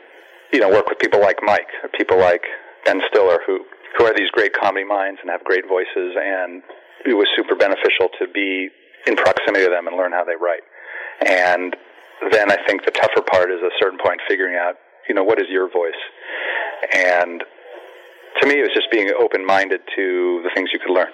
you 0.51 0.59
know, 0.59 0.67
work 0.67 0.89
with 0.89 0.99
people 0.99 1.21
like 1.21 1.37
Mike, 1.41 1.71
or 1.83 1.89
people 1.97 2.19
like 2.19 2.43
Ben 2.85 2.99
Stiller, 3.07 3.39
who 3.47 3.63
who 3.97 4.03
are 4.03 4.13
these 4.13 4.29
great 4.31 4.51
comedy 4.51 4.83
minds 4.83 5.21
and 5.21 5.31
have 5.31 5.41
great 5.45 5.63
voices, 5.69 6.17
and 6.19 6.63
it 7.05 7.13
was 7.13 7.27
super 7.37 7.55
beneficial 7.55 8.09
to 8.19 8.27
be 8.27 8.67
in 9.07 9.15
proximity 9.15 9.63
to 9.63 9.71
them 9.71 9.87
and 9.87 9.95
learn 9.95 10.11
how 10.11 10.25
they 10.25 10.35
write. 10.35 10.63
And 11.25 11.77
then 12.29 12.51
I 12.51 12.57
think 12.67 12.83
the 12.83 12.91
tougher 12.91 13.21
part 13.21 13.49
is 13.51 13.59
at 13.63 13.71
a 13.71 13.77
certain 13.79 13.99
point 14.03 14.19
figuring 14.27 14.57
out, 14.57 14.75
you 15.07 15.15
know, 15.15 15.23
what 15.23 15.39
is 15.39 15.47
your 15.49 15.69
voice, 15.71 15.93
and 16.93 17.43
to 18.41 18.47
me, 18.47 18.59
it 18.59 18.61
was 18.61 18.71
just 18.73 18.89
being 18.91 19.11
open 19.19 19.45
minded 19.45 19.81
to 19.95 20.41
the 20.43 20.49
things 20.55 20.69
you 20.73 20.79
could 20.79 20.93
learn. 20.93 21.09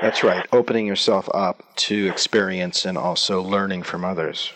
That's 0.00 0.22
right. 0.22 0.46
Opening 0.52 0.86
yourself 0.86 1.28
up 1.32 1.62
to 1.76 2.08
experience 2.08 2.84
and 2.84 2.98
also 2.98 3.42
learning 3.42 3.82
from 3.82 4.04
others. 4.04 4.52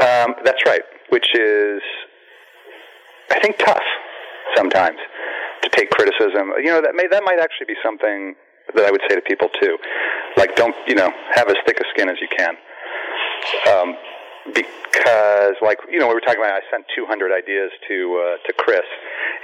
Um, 0.00 0.34
that's 0.44 0.64
right, 0.66 0.82
which 1.10 1.26
is, 1.34 1.82
I 3.30 3.38
think, 3.40 3.58
tough 3.58 3.82
sometimes 4.56 4.98
to 5.62 5.68
take 5.70 5.90
criticism. 5.90 6.52
You 6.58 6.70
know, 6.70 6.80
that 6.80 6.94
may 6.94 7.06
that 7.10 7.22
might 7.24 7.38
actually 7.38 7.66
be 7.66 7.76
something 7.84 8.34
that 8.74 8.84
I 8.84 8.90
would 8.90 9.02
say 9.08 9.16
to 9.16 9.22
people 9.22 9.48
too. 9.60 9.76
Like, 10.36 10.56
don't 10.56 10.74
you 10.86 10.94
know, 10.94 11.10
have 11.34 11.48
as 11.48 11.56
thick 11.66 11.78
a 11.80 11.84
skin 11.94 12.08
as 12.08 12.16
you 12.20 12.28
can. 12.36 12.54
Um, 13.68 13.96
because, 14.54 15.54
like, 15.62 15.78
you 15.90 15.98
know, 15.98 16.08
we 16.08 16.14
were 16.14 16.20
talking 16.20 16.40
about. 16.40 16.54
I 16.54 16.64
sent 16.70 16.86
200 16.94 17.32
ideas 17.32 17.70
to 17.88 17.96
uh, 18.16 18.46
to 18.46 18.52
Chris, 18.56 18.86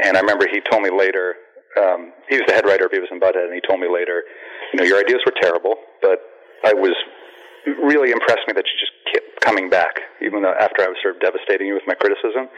and 0.05 0.17
I 0.17 0.21
remember 0.21 0.47
he 0.49 0.61
told 0.61 0.83
me 0.83 0.91
later. 0.91 1.37
Um, 1.77 2.15
he 2.27 2.37
was 2.37 2.45
the 2.47 2.55
head 2.55 2.65
writer 2.65 2.87
of 2.87 2.91
Beavis 2.91 3.11
and 3.11 3.21
Butthead, 3.21 3.45
and 3.45 3.55
he 3.55 3.61
told 3.61 3.81
me 3.81 3.87
later, 3.87 4.23
you 4.73 4.81
know, 4.81 4.85
your 4.85 4.99
ideas 4.99 5.21
were 5.27 5.35
terrible, 5.39 5.75
but 6.01 6.21
I 6.65 6.73
was 6.73 6.97
really 7.67 8.13
impressed 8.13 8.47
me 8.47 8.55
that 8.55 8.65
you 8.65 8.81
just 8.81 8.93
kept 9.13 9.41
coming 9.41 9.69
back, 9.69 10.01
even 10.23 10.43
though 10.43 10.55
after 10.59 10.83
I 10.83 10.89
was 10.89 10.97
sort 11.03 11.17
of 11.17 11.21
devastating 11.21 11.67
you 11.67 11.75
with 11.75 11.83
my 11.87 11.95
criticism. 11.95 12.49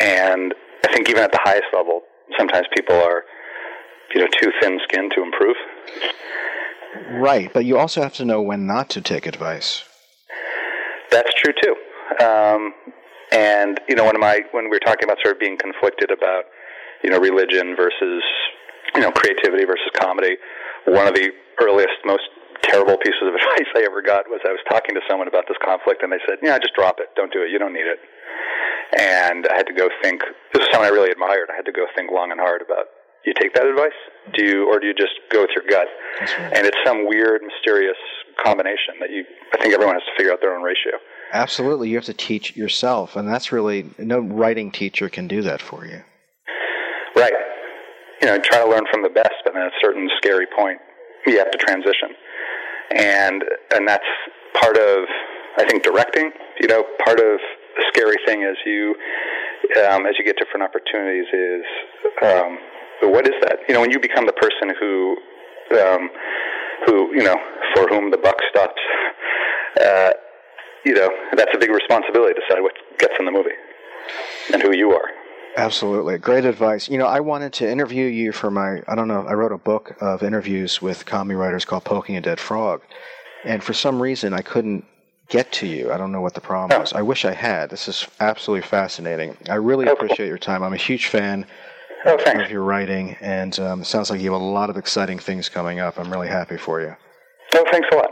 And 0.00 0.54
I 0.84 0.92
think 0.92 1.08
even 1.08 1.22
at 1.22 1.32
the 1.32 1.40
highest 1.42 1.66
level, 1.72 2.02
sometimes 2.36 2.66
people 2.74 2.96
are, 2.96 3.24
you 4.14 4.20
know, 4.20 4.28
too 4.40 4.50
thin-skinned 4.60 5.12
to 5.16 5.22
improve. 5.22 5.56
Right, 7.12 7.50
but 7.52 7.64
you 7.64 7.78
also 7.78 8.02
have 8.02 8.14
to 8.14 8.24
know 8.24 8.42
when 8.42 8.66
not 8.66 8.90
to 8.90 9.00
take 9.00 9.26
advice. 9.26 9.84
That's 11.12 11.32
true 11.36 11.52
too. 11.62 11.76
Um, 12.24 12.72
and 13.32 13.80
you 13.88 13.94
know, 13.94 14.04
when 14.04 14.18
my 14.18 14.40
when 14.52 14.64
we 14.64 14.70
were 14.70 14.84
talking 14.84 15.04
about 15.04 15.18
sort 15.22 15.36
of 15.36 15.40
being 15.40 15.56
conflicted 15.56 16.10
about 16.10 16.44
you 17.04 17.10
know 17.10 17.18
religion 17.18 17.76
versus 17.76 18.22
you 18.94 19.00
know 19.00 19.10
creativity 19.12 19.64
versus 19.64 19.88
comedy, 20.00 20.36
one 20.86 21.06
of 21.06 21.14
the 21.14 21.30
earliest, 21.60 22.00
most 22.04 22.24
terrible 22.62 22.96
pieces 22.96 23.22
of 23.22 23.34
advice 23.38 23.70
I 23.76 23.84
ever 23.84 24.02
got 24.02 24.28
was 24.28 24.40
I 24.44 24.52
was 24.52 24.60
talking 24.68 24.94
to 24.94 25.02
someone 25.08 25.28
about 25.28 25.44
this 25.48 25.56
conflict, 25.64 26.02
and 26.02 26.12
they 26.12 26.20
said, 26.28 26.38
"Yeah, 26.42 26.58
just 26.58 26.74
drop 26.74 27.00
it. 27.00 27.08
Don't 27.14 27.32
do 27.32 27.42
it. 27.42 27.50
You 27.50 27.58
don't 27.58 27.72
need 27.72 27.86
it." 27.86 28.00
And 28.98 29.46
I 29.48 29.56
had 29.56 29.66
to 29.68 29.74
go 29.74 29.88
think. 30.02 30.20
This 30.52 30.64
is 30.64 30.68
someone 30.72 30.88
I 30.88 30.92
really 30.92 31.10
admired. 31.10 31.48
I 31.52 31.56
had 31.56 31.64
to 31.64 31.72
go 31.72 31.86
think 31.96 32.10
long 32.10 32.30
and 32.30 32.40
hard 32.40 32.60
about. 32.60 32.92
You 33.24 33.32
take 33.38 33.54
that 33.54 33.64
advice? 33.64 33.96
Do 34.34 34.44
you, 34.44 34.68
or 34.68 34.80
do 34.80 34.86
you 34.86 34.94
just 34.94 35.14
go 35.30 35.42
with 35.42 35.50
your 35.54 35.62
gut? 35.70 35.86
And 36.58 36.66
it's 36.66 36.76
some 36.84 37.06
weird, 37.06 37.40
mysterious 37.42 37.96
combination 38.44 38.94
that 39.00 39.10
you. 39.10 39.24
I 39.52 39.58
think 39.58 39.74
everyone 39.74 39.94
has 39.94 40.04
to 40.04 40.12
figure 40.16 40.32
out 40.32 40.40
their 40.40 40.54
own 40.54 40.62
ratio. 40.62 40.92
Absolutely, 41.32 41.88
you 41.88 41.96
have 41.96 42.04
to 42.04 42.14
teach 42.14 42.56
yourself, 42.56 43.16
and 43.16 43.28
that's 43.28 43.52
really 43.52 43.90
no 43.98 44.18
writing 44.20 44.70
teacher 44.70 45.08
can 45.08 45.28
do 45.28 45.42
that 45.42 45.62
for 45.62 45.86
you. 45.86 46.02
Right. 47.16 47.32
You 48.20 48.28
know, 48.28 48.38
try 48.38 48.58
to 48.58 48.68
learn 48.68 48.84
from 48.90 49.02
the 49.02 49.10
best, 49.10 49.34
but 49.44 49.54
then 49.54 49.62
at 49.62 49.68
a 49.68 49.80
certain 49.80 50.08
scary 50.18 50.46
point, 50.56 50.78
you 51.26 51.38
have 51.38 51.50
to 51.50 51.58
transition. 51.58 52.10
And 52.94 53.44
and 53.74 53.88
that's 53.88 54.06
part 54.60 54.76
of 54.76 55.04
I 55.58 55.64
think 55.68 55.82
directing. 55.82 56.30
You 56.60 56.68
know, 56.68 56.84
part 57.04 57.18
of 57.18 57.40
the 57.76 57.84
scary 57.88 58.16
thing 58.26 58.44
as 58.44 58.56
you 58.64 58.94
um, 59.88 60.06
as 60.06 60.14
you 60.18 60.24
get 60.24 60.36
different 60.36 60.62
opportunities 60.62 61.26
is 61.32 61.64
um, 62.22 62.58
what 63.10 63.26
is 63.26 63.34
that? 63.42 63.58
You 63.68 63.74
know, 63.74 63.80
when 63.80 63.90
you 63.90 64.00
become 64.00 64.26
the 64.26 64.32
person 64.32 64.74
who 64.78 65.16
um, 65.80 66.10
who 66.86 67.14
you 67.14 67.22
know 67.22 67.36
for 67.74 67.88
whom 67.88 68.10
the 68.10 68.18
buck 68.18 68.36
stops. 68.50 68.80
Uh, 69.80 70.10
you 70.84 70.94
know, 70.94 71.08
that's 71.36 71.50
a 71.54 71.58
big 71.58 71.70
responsibility 71.70 72.34
to 72.34 72.40
decide 72.40 72.62
what 72.62 72.72
gets 72.98 73.14
in 73.18 73.24
the 73.24 73.32
movie 73.32 73.50
and 74.52 74.62
who 74.62 74.74
you 74.76 74.92
are. 74.92 75.08
Absolutely. 75.56 76.18
Great 76.18 76.44
advice. 76.44 76.88
You 76.88 76.98
know, 76.98 77.06
I 77.06 77.20
wanted 77.20 77.52
to 77.54 77.70
interview 77.70 78.06
you 78.06 78.32
for 78.32 78.50
my, 78.50 78.82
I 78.88 78.94
don't 78.94 79.08
know, 79.08 79.24
I 79.26 79.34
wrote 79.34 79.52
a 79.52 79.58
book 79.58 79.96
of 80.00 80.22
interviews 80.22 80.80
with 80.80 81.04
comedy 81.04 81.36
writers 81.36 81.64
called 81.64 81.84
Poking 81.84 82.16
a 82.16 82.20
Dead 82.20 82.40
Frog. 82.40 82.82
And 83.44 83.62
for 83.62 83.74
some 83.74 84.00
reason, 84.00 84.32
I 84.32 84.40
couldn't 84.40 84.84
get 85.28 85.52
to 85.52 85.66
you. 85.66 85.92
I 85.92 85.98
don't 85.98 86.10
know 86.10 86.20
what 86.20 86.34
the 86.34 86.40
problem 86.40 86.80
was. 86.80 86.92
I 86.92 87.02
wish 87.02 87.24
I 87.24 87.32
had. 87.32 87.70
This 87.70 87.86
is 87.86 88.06
absolutely 88.20 88.66
fascinating. 88.66 89.36
I 89.48 89.54
really 89.56 89.86
appreciate 89.86 90.28
your 90.28 90.38
time. 90.38 90.62
I'm 90.62 90.72
a 90.72 90.78
huge 90.78 91.06
fan 91.06 91.46
of 92.06 92.50
your 92.50 92.62
writing, 92.62 93.16
and 93.20 93.58
um, 93.60 93.82
it 93.82 93.84
sounds 93.84 94.10
like 94.10 94.20
you 94.20 94.32
have 94.32 94.40
a 94.40 94.44
lot 94.44 94.70
of 94.70 94.76
exciting 94.76 95.18
things 95.18 95.48
coming 95.48 95.80
up. 95.80 95.98
I'm 95.98 96.10
really 96.10 96.28
happy 96.28 96.56
for 96.56 96.80
you. 96.80 96.96
Oh, 97.54 97.64
thanks 97.70 97.88
a 97.92 97.96
lot. 97.96 98.10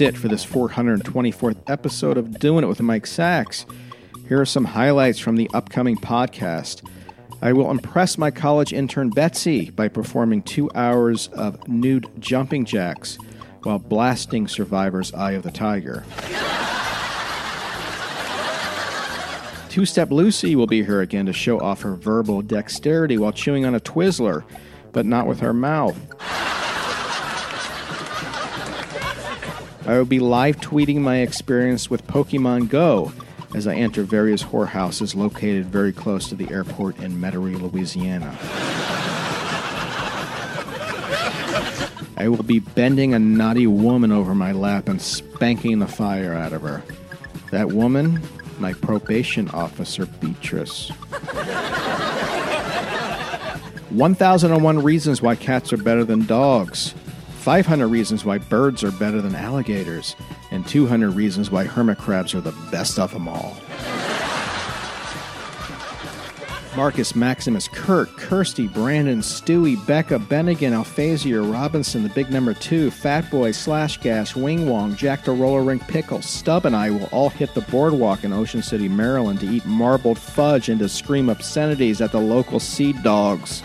It 0.00 0.16
for 0.16 0.28
this 0.28 0.46
424th 0.46 1.58
episode 1.66 2.16
of 2.16 2.38
Doing 2.38 2.64
It 2.64 2.68
with 2.68 2.80
Mike 2.80 3.06
Sacks. 3.06 3.66
Here 4.28 4.40
are 4.40 4.46
some 4.46 4.64
highlights 4.64 5.18
from 5.18 5.36
the 5.36 5.50
upcoming 5.52 5.96
podcast. 5.96 6.88
I 7.42 7.52
will 7.52 7.70
impress 7.70 8.16
my 8.16 8.30
college 8.30 8.72
intern 8.72 9.10
Betsy 9.10 9.70
by 9.70 9.88
performing 9.88 10.42
two 10.42 10.70
hours 10.74 11.28
of 11.28 11.68
nude 11.68 12.06
jumping 12.18 12.64
jacks 12.64 13.18
while 13.62 13.78
blasting 13.78 14.48
Survivor's 14.48 15.12
Eye 15.12 15.32
of 15.32 15.42
the 15.42 15.50
Tiger. 15.50 16.04
Two 19.68 19.84
Step 19.84 20.10
Lucy 20.10 20.56
will 20.56 20.66
be 20.66 20.82
here 20.82 21.02
again 21.02 21.26
to 21.26 21.32
show 21.34 21.60
off 21.60 21.82
her 21.82 21.94
verbal 21.94 22.40
dexterity 22.40 23.18
while 23.18 23.32
chewing 23.32 23.66
on 23.66 23.74
a 23.74 23.80
Twizzler, 23.80 24.44
but 24.92 25.04
not 25.04 25.26
with 25.26 25.40
her 25.40 25.52
mouth. 25.52 25.98
I 29.90 29.98
will 29.98 30.04
be 30.04 30.20
live 30.20 30.58
tweeting 30.58 31.00
my 31.00 31.16
experience 31.16 31.90
with 31.90 32.06
Pokemon 32.06 32.68
Go 32.68 33.12
as 33.56 33.66
I 33.66 33.74
enter 33.74 34.04
various 34.04 34.40
whorehouses 34.40 35.16
located 35.16 35.66
very 35.66 35.92
close 35.92 36.28
to 36.28 36.36
the 36.36 36.48
airport 36.48 37.00
in 37.00 37.20
Metairie, 37.20 37.60
Louisiana. 37.60 38.38
I 42.16 42.28
will 42.28 42.44
be 42.44 42.60
bending 42.60 43.14
a 43.14 43.18
naughty 43.18 43.66
woman 43.66 44.12
over 44.12 44.32
my 44.32 44.52
lap 44.52 44.88
and 44.88 45.02
spanking 45.02 45.80
the 45.80 45.88
fire 45.88 46.34
out 46.34 46.52
of 46.52 46.62
her. 46.62 46.84
That 47.50 47.72
woman, 47.72 48.22
my 48.60 48.74
probation 48.74 49.48
officer, 49.48 50.06
Beatrice. 50.06 50.90
1001 53.90 54.82
Reasons 54.84 55.20
Why 55.20 55.34
Cats 55.34 55.72
Are 55.72 55.78
Better 55.78 56.04
Than 56.04 56.26
Dogs. 56.26 56.94
500 57.40 57.88
Reasons 57.88 58.22
Why 58.22 58.36
Birds 58.36 58.84
Are 58.84 58.92
Better 58.92 59.22
Than 59.22 59.34
Alligators. 59.34 60.14
And 60.50 60.66
200 60.68 61.12
Reasons 61.12 61.50
Why 61.50 61.64
Hermit 61.64 61.96
Crabs 61.96 62.34
Are 62.34 62.40
the 62.42 62.54
Best 62.70 62.98
of 62.98 63.14
Them 63.14 63.28
All. 63.28 63.56
Marcus, 66.76 67.16
Maximus, 67.16 67.66
Kurt, 67.66 68.14
Kirsty, 68.16 68.68
Brandon, 68.68 69.20
Stewie, 69.20 69.84
Becca, 69.86 70.18
Bennigan, 70.18 70.72
Alphazia, 70.72 71.40
Robinson, 71.40 72.02
the 72.02 72.10
big 72.10 72.30
number 72.30 72.54
two, 72.54 72.90
Fat 72.90 73.28
Boy, 73.30 73.50
Slash 73.52 73.98
Gas, 73.98 74.36
Wing 74.36 74.68
Wong, 74.68 74.94
Jack 74.94 75.24
the 75.24 75.32
Roller 75.32 75.62
Rink 75.62 75.86
Pickle, 75.88 76.22
Stub, 76.22 76.66
and 76.66 76.76
I 76.76 76.90
will 76.90 77.08
all 77.10 77.30
hit 77.30 77.54
the 77.54 77.62
boardwalk 77.62 78.22
in 78.22 78.32
Ocean 78.32 78.62
City, 78.62 78.88
Maryland 78.88 79.40
to 79.40 79.46
eat 79.46 79.64
marbled 79.66 80.18
fudge 80.18 80.68
and 80.68 80.78
to 80.78 80.88
scream 80.88 81.28
obscenities 81.28 82.00
at 82.00 82.12
the 82.12 82.20
local 82.20 82.60
Seed 82.60 83.02
Dogs. 83.02 83.62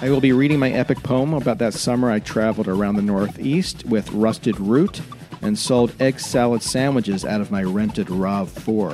I 0.00 0.10
will 0.10 0.20
be 0.20 0.32
reading 0.32 0.60
my 0.60 0.70
epic 0.70 1.02
poem 1.02 1.34
about 1.34 1.58
that 1.58 1.74
summer 1.74 2.08
I 2.08 2.20
traveled 2.20 2.68
around 2.68 2.94
the 2.94 3.02
Northeast 3.02 3.84
with 3.84 4.12
rusted 4.12 4.60
root 4.60 5.00
and 5.42 5.58
sold 5.58 5.92
egg 6.00 6.20
salad 6.20 6.62
sandwiches 6.62 7.24
out 7.24 7.40
of 7.40 7.50
my 7.50 7.64
rented 7.64 8.08
RAV 8.08 8.48
4. 8.48 8.90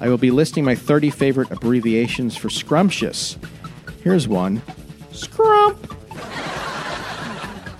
I 0.00 0.08
will 0.08 0.18
be 0.18 0.32
listing 0.32 0.64
my 0.64 0.74
30 0.74 1.10
favorite 1.10 1.52
abbreviations 1.52 2.36
for 2.36 2.50
scrumptious. 2.50 3.38
Here's 4.02 4.26
one 4.26 4.60
Scrump. 5.12 5.76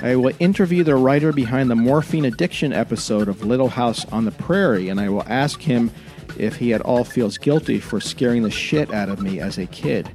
I 0.01 0.15
will 0.15 0.33
interview 0.39 0.85
the 0.85 0.95
writer 0.95 1.33
behind 1.33 1.71
the 1.71 1.77
morphine 1.77 2.25
addiction 2.25 2.73
episode 2.73 3.27
of 3.27 3.45
Little 3.45 3.69
House 3.69 4.05
on 4.13 4.25
the 4.25 4.31
Prairie, 4.31 4.91
and 4.91 5.01
I 5.01 5.09
will 5.09 5.25
ask 5.27 5.61
him 5.61 5.91
if 6.39 6.57
he 6.57 6.73
at 6.73 6.83
all 6.83 7.03
feels 7.03 7.37
guilty 7.37 7.81
for 7.81 8.01
scaring 8.01 8.45
the 8.45 8.51
shit 8.51 8.95
out 8.95 9.09
of 9.09 9.21
me 9.21 9.41
as 9.41 9.59
a 9.59 9.67
kid. 9.67 10.09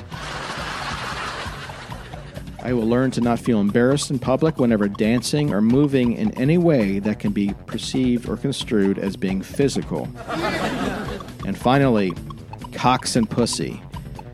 I 2.66 2.72
will 2.72 2.88
learn 2.88 3.12
to 3.12 3.22
not 3.22 3.40
feel 3.40 3.60
embarrassed 3.60 4.10
in 4.10 4.20
public 4.20 4.58
whenever 4.58 4.88
dancing 4.88 5.54
or 5.54 5.62
moving 5.62 6.14
in 6.14 6.32
any 6.40 6.58
way 6.58 7.00
that 7.00 7.20
can 7.20 7.34
be 7.34 7.54
perceived 7.66 8.30
or 8.30 8.38
construed 8.38 8.98
as 8.98 9.18
being 9.18 9.42
physical. 9.42 10.08
and 11.46 11.58
finally, 11.58 12.14
cocks 12.72 13.18
and 13.18 13.30
pussy. 13.30 13.82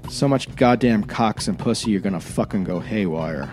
So 0.10 0.28
much 0.28 0.56
goddamn 0.56 1.06
cocks 1.06 1.48
and 1.48 1.58
pussy, 1.58 1.90
you're 1.90 2.02
gonna 2.02 2.20
fucking 2.20 2.66
go 2.66 2.80
haywire. 2.80 3.52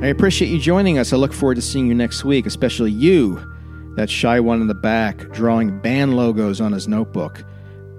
I 0.00 0.06
appreciate 0.06 0.48
you 0.48 0.60
joining 0.60 0.98
us. 0.98 1.12
I 1.12 1.16
look 1.16 1.32
forward 1.32 1.56
to 1.56 1.62
seeing 1.62 1.88
you 1.88 1.94
next 1.94 2.24
week, 2.24 2.46
especially 2.46 2.92
you, 2.92 3.52
that 3.94 4.10
shy 4.10 4.40
one 4.40 4.60
in 4.60 4.66
the 4.66 4.74
back, 4.74 5.30
drawing 5.32 5.78
band 5.80 6.16
logos 6.16 6.60
on 6.60 6.72
his 6.72 6.88
notebook. 6.88 7.44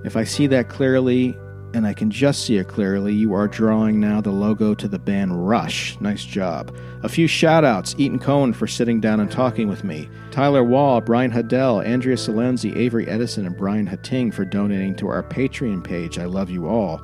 If 0.03 0.17
I 0.17 0.23
see 0.23 0.47
that 0.47 0.69
clearly, 0.69 1.37
and 1.73 1.87
I 1.87 1.93
can 1.93 2.11
just 2.11 2.45
see 2.45 2.57
it 2.57 2.67
clearly, 2.67 3.13
you 3.13 3.33
are 3.33 3.47
drawing 3.47 3.99
now 3.99 4.21
the 4.21 4.31
logo 4.31 4.75
to 4.75 4.87
the 4.87 4.99
band 4.99 5.47
Rush. 5.47 5.99
Nice 5.99 6.23
job. 6.23 6.75
A 7.01 7.09
few 7.09 7.27
shout 7.27 7.65
outs 7.65 7.95
Etan 7.95 8.21
Cohen 8.21 8.53
for 8.53 8.67
sitting 8.67 9.01
down 9.01 9.19
and 9.19 9.31
talking 9.31 9.67
with 9.67 9.83
me, 9.83 10.09
Tyler 10.31 10.63
Wall, 10.63 11.01
Brian 11.01 11.31
Haddell, 11.31 11.81
Andrea 11.81 12.15
Salenzi, 12.15 12.75
Avery 12.75 13.07
Edison, 13.07 13.45
and 13.45 13.57
Brian 13.57 13.87
Hatting 13.87 14.31
for 14.31 14.45
donating 14.45 14.95
to 14.97 15.07
our 15.07 15.23
Patreon 15.23 15.83
page. 15.83 16.19
I 16.19 16.25
love 16.25 16.49
you 16.49 16.67
all. 16.67 17.01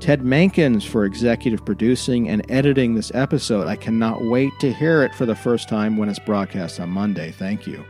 Ted 0.00 0.20
Mankins 0.20 0.86
for 0.86 1.04
executive 1.04 1.64
producing 1.64 2.28
and 2.28 2.48
editing 2.50 2.94
this 2.94 3.10
episode. 3.14 3.66
I 3.66 3.76
cannot 3.76 4.22
wait 4.24 4.52
to 4.60 4.72
hear 4.72 5.02
it 5.02 5.14
for 5.14 5.24
the 5.24 5.36
first 5.36 5.68
time 5.68 5.96
when 5.96 6.08
it's 6.08 6.18
broadcast 6.18 6.80
on 6.80 6.90
Monday. 6.90 7.30
Thank 7.30 7.66
you. 7.66 7.84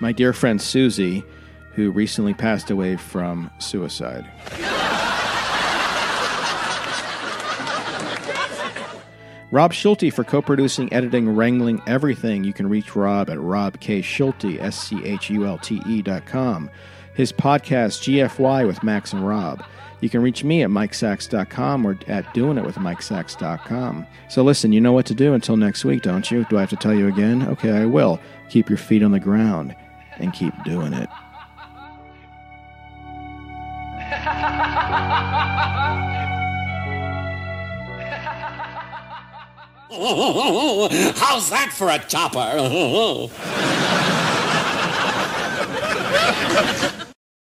My 0.00 0.12
dear 0.12 0.32
friend 0.32 0.60
Susie, 0.60 1.24
who 1.72 1.90
recently 1.90 2.34
passed 2.34 2.70
away 2.70 2.96
from 2.96 3.50
suicide. 3.58 4.24
Rob 9.50 9.72
Schulte 9.72 10.12
for 10.12 10.24
co 10.24 10.42
producing, 10.42 10.92
editing, 10.92 11.28
wrangling 11.28 11.80
everything. 11.86 12.42
You 12.42 12.52
can 12.52 12.68
reach 12.68 12.96
Rob 12.96 13.30
at 13.30 13.38
Rob 13.40 13.78
K. 13.78 14.02
Schulte, 14.02 14.58
S 14.58 14.76
C 14.76 15.04
H 15.04 15.30
U 15.30 15.46
L 15.46 15.58
T 15.58 15.80
E 15.86 16.02
dot 16.02 16.26
com. 16.26 16.68
His 17.14 17.32
podcast, 17.32 18.02
GFY 18.02 18.66
with 18.66 18.82
Max 18.82 19.12
and 19.12 19.24
Rob. 19.24 19.62
You 20.04 20.10
can 20.10 20.20
reach 20.20 20.44
me 20.44 20.62
at 20.62 20.68
MikeSacks.com 20.68 21.86
or 21.86 21.98
at 22.08 22.26
doingitwithmikesacks.com. 22.34 24.06
So 24.28 24.42
listen, 24.44 24.70
you 24.70 24.78
know 24.78 24.92
what 24.92 25.06
to 25.06 25.14
do 25.14 25.32
until 25.32 25.56
next 25.56 25.82
week, 25.82 26.02
don't 26.02 26.30
you? 26.30 26.44
Do 26.50 26.58
I 26.58 26.60
have 26.60 26.68
to 26.68 26.76
tell 26.76 26.92
you 26.92 27.08
again? 27.08 27.48
Okay, 27.48 27.70
I 27.70 27.86
will. 27.86 28.20
Keep 28.50 28.68
your 28.68 28.76
feet 28.76 29.02
on 29.02 29.12
the 29.12 29.18
ground 29.18 29.74
and 30.18 30.30
keep 30.34 30.52
doing 30.62 30.92
it. 30.92 31.08
How's 41.16 41.48
that 41.48 41.70
for 41.72 41.88
a 41.88 41.98
chopper? 42.00 42.60